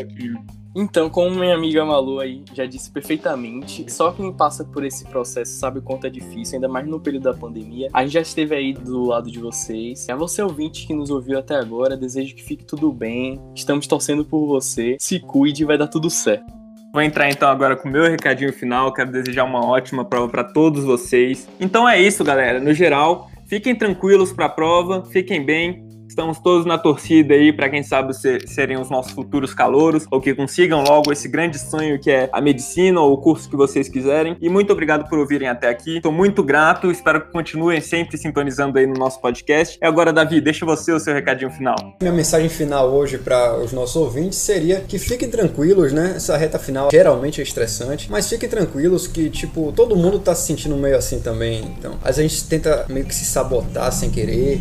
Então, 0.75 1.11
como 1.11 1.39
minha 1.39 1.55
amiga 1.55 1.85
Malu 1.85 2.19
aí 2.19 2.43
já 2.55 2.65
disse 2.65 2.91
perfeitamente, 2.91 3.85
só 3.93 4.11
quem 4.11 4.33
passa 4.33 4.65
por 4.65 4.85
esse 4.85 5.05
processo 5.05 5.53
sabe 5.53 5.79
o 5.79 5.83
quanto 5.83 6.07
é 6.07 6.11
difícil, 6.11 6.57
ainda 6.57 6.67
mais 6.67 6.87
no 6.87 6.99
período 6.99 7.25
da 7.25 7.35
pandemia. 7.35 7.89
A 7.93 8.03
gente 8.03 8.15
já 8.15 8.21
esteve 8.21 8.55
aí 8.55 8.73
do 8.73 9.05
lado 9.05 9.31
de 9.31 9.39
vocês. 9.39 10.09
A 10.09 10.17
você 10.17 10.43
ouvinte 10.43 10.87
que 10.87 10.95
nos 10.95 11.11
ouviu 11.11 11.39
até 11.39 11.57
agora, 11.57 11.97
desejo 11.97 12.35
que 12.35 12.43
fique 12.43 12.65
tudo 12.65 12.91
bem. 12.91 13.39
Estamos 13.55 13.87
torcendo 13.87 14.25
por 14.25 14.47
você. 14.47 14.97
Se 14.99 15.21
cuide, 15.21 15.65
vai 15.65 15.77
dar 15.77 15.89
tudo 15.89 16.09
certo. 16.09 16.53
Vou 16.93 17.03
entrar 17.03 17.31
então 17.31 17.49
agora 17.49 17.77
com 17.77 17.89
o 17.89 17.93
meu 17.93 18.05
recadinho 18.05 18.53
final. 18.53 18.93
Quero 18.93 19.13
desejar 19.13 19.45
uma 19.45 19.65
ótima 19.65 20.05
prova 20.05 20.29
para 20.29 20.45
todos 20.45 20.85
vocês. 20.85 21.49
Então 21.61 21.89
é 21.89 22.01
isso, 22.01 22.25
galera. 22.25 22.59
No 22.59 22.75
geral, 22.75 23.31
fiquem 23.47 23.75
tranquilos 23.75 24.33
para 24.33 24.47
a 24.47 24.51
prova, 24.51 25.05
fiquem 25.05 25.45
bem, 25.45 25.87
Estamos 26.13 26.39
todos 26.39 26.67
na 26.67 26.77
torcida 26.77 27.33
aí 27.33 27.55
para 27.55 27.71
quem 27.71 27.83
sabe 27.83 28.13
ser, 28.13 28.47
serem 28.47 28.79
os 28.79 28.91
nossos 28.91 29.13
futuros 29.13 29.55
calouros 29.55 30.05
ou 30.11 30.21
que 30.21 30.35
consigam 30.35 30.85
logo 30.85 31.11
esse 31.11 31.27
grande 31.27 31.59
sonho 31.59 31.99
que 31.99 32.11
é 32.11 32.29
a 32.31 32.39
medicina 32.39 33.01
ou 33.01 33.15
o 33.15 33.17
curso 33.17 33.49
que 33.49 33.57
vocês 33.57 33.89
quiserem. 33.89 34.37
E 34.39 34.51
muito 34.51 34.71
obrigado 34.75 35.09
por 35.09 35.19
ouvirem 35.19 35.49
até 35.49 35.71
aqui. 35.71 35.97
Estou 35.97 36.13
muito 36.13 36.43
grato, 36.43 36.91
espero 36.91 37.23
que 37.23 37.33
continuem 37.33 37.81
sempre 37.81 38.19
sintonizando 38.19 38.79
aí 38.79 38.87
no 38.87 38.93
nosso 38.93 39.23
podcast. 39.23 39.79
E 39.81 39.87
agora, 39.87 40.13
Davi, 40.13 40.39
deixa 40.43 40.67
você 40.67 40.93
o 40.93 41.01
seu 41.01 41.15
recadinho 41.15 41.51
final. 41.51 41.77
Minha 42.03 42.13
mensagem 42.13 42.51
final 42.51 42.91
hoje 42.91 43.17
para 43.17 43.57
os 43.57 43.73
nossos 43.73 43.97
ouvintes 43.97 44.39
seria 44.39 44.81
que 44.81 44.99
fiquem 44.99 45.31
tranquilos, 45.31 45.95
né? 45.95 46.13
Essa 46.17 46.37
reta 46.37 46.59
final 46.59 46.91
geralmente 46.93 47.41
é 47.41 47.43
estressante, 47.43 48.11
mas 48.11 48.29
fiquem 48.29 48.51
tranquilos 48.51 49.07
que, 49.07 49.31
tipo, 49.31 49.73
todo 49.73 49.97
mundo 49.97 50.19
tá 50.19 50.35
se 50.35 50.47
sentindo 50.47 50.77
meio 50.77 50.99
assim 50.99 51.21
também. 51.21 51.75
Então, 51.79 51.93
às 52.05 52.19
vezes 52.19 52.19
a 52.19 52.23
gente 52.37 52.49
tenta 52.51 52.85
meio 52.91 53.07
que 53.07 53.15
se 53.15 53.25
sabotar 53.25 53.91
sem 53.91 54.11
querer 54.11 54.61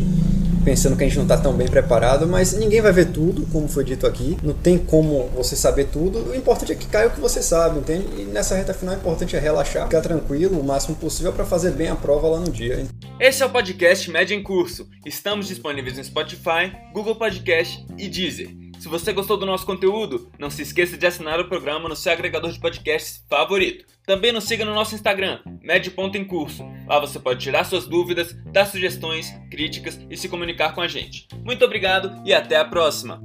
pensando 0.64 0.96
que 0.96 1.04
a 1.04 1.06
gente 1.06 1.16
não 1.16 1.24
está 1.24 1.36
tão 1.42 1.52
bem 1.52 1.68
preparado, 1.68 2.26
mas 2.26 2.52
ninguém 2.54 2.80
vai 2.80 2.92
ver 2.92 3.06
tudo, 3.06 3.46
como 3.46 3.66
foi 3.66 3.84
dito 3.84 4.06
aqui. 4.06 4.36
Não 4.42 4.54
tem 4.54 4.78
como 4.78 5.28
você 5.34 5.56
saber 5.56 5.86
tudo. 5.86 6.30
O 6.30 6.34
importante 6.34 6.72
é 6.72 6.74
que 6.74 6.86
caia 6.86 7.08
o 7.08 7.10
que 7.10 7.20
você 7.20 7.42
sabe, 7.42 7.80
entende? 7.80 8.06
E 8.16 8.24
nessa 8.24 8.54
reta 8.54 8.72
final, 8.72 8.94
o 8.94 8.98
importante 8.98 9.34
é 9.34 9.40
relaxar, 9.40 9.84
ficar 9.84 10.00
tranquilo 10.00 10.58
o 10.58 10.64
máximo 10.64 10.94
possível 10.96 11.32
para 11.32 11.44
fazer 11.44 11.72
bem 11.72 11.88
a 11.88 11.96
prova 11.96 12.28
lá 12.28 12.38
no 12.38 12.50
dia. 12.50 12.86
Esse 13.18 13.42
é 13.42 13.46
o 13.46 13.50
podcast 13.50 14.08
Média 14.10 14.34
em 14.34 14.42
Curso. 14.42 14.88
Estamos 15.04 15.48
disponíveis 15.48 15.96
no 15.96 16.04
Spotify, 16.04 16.72
Google 16.94 17.16
Podcast 17.16 17.84
e 17.98 18.08
Deezer. 18.08 18.61
Se 18.82 18.88
você 18.88 19.12
gostou 19.12 19.36
do 19.36 19.46
nosso 19.46 19.64
conteúdo, 19.64 20.28
não 20.40 20.50
se 20.50 20.62
esqueça 20.62 20.98
de 20.98 21.06
assinar 21.06 21.38
o 21.38 21.46
programa 21.46 21.88
no 21.88 21.94
seu 21.94 22.10
agregador 22.10 22.50
de 22.50 22.58
podcasts 22.58 23.24
favorito. 23.30 23.84
Também 24.04 24.32
nos 24.32 24.42
siga 24.42 24.64
no 24.64 24.74
nosso 24.74 24.96
Instagram, 24.96 25.38
Med.Encurso. 25.62 26.64
Lá 26.88 26.98
você 26.98 27.20
pode 27.20 27.38
tirar 27.38 27.62
suas 27.62 27.86
dúvidas, 27.86 28.34
dar 28.46 28.66
sugestões, 28.66 29.32
críticas 29.48 30.00
e 30.10 30.16
se 30.16 30.28
comunicar 30.28 30.74
com 30.74 30.80
a 30.80 30.88
gente. 30.88 31.28
Muito 31.44 31.64
obrigado 31.64 32.20
e 32.26 32.34
até 32.34 32.56
a 32.56 32.64
próxima! 32.64 33.22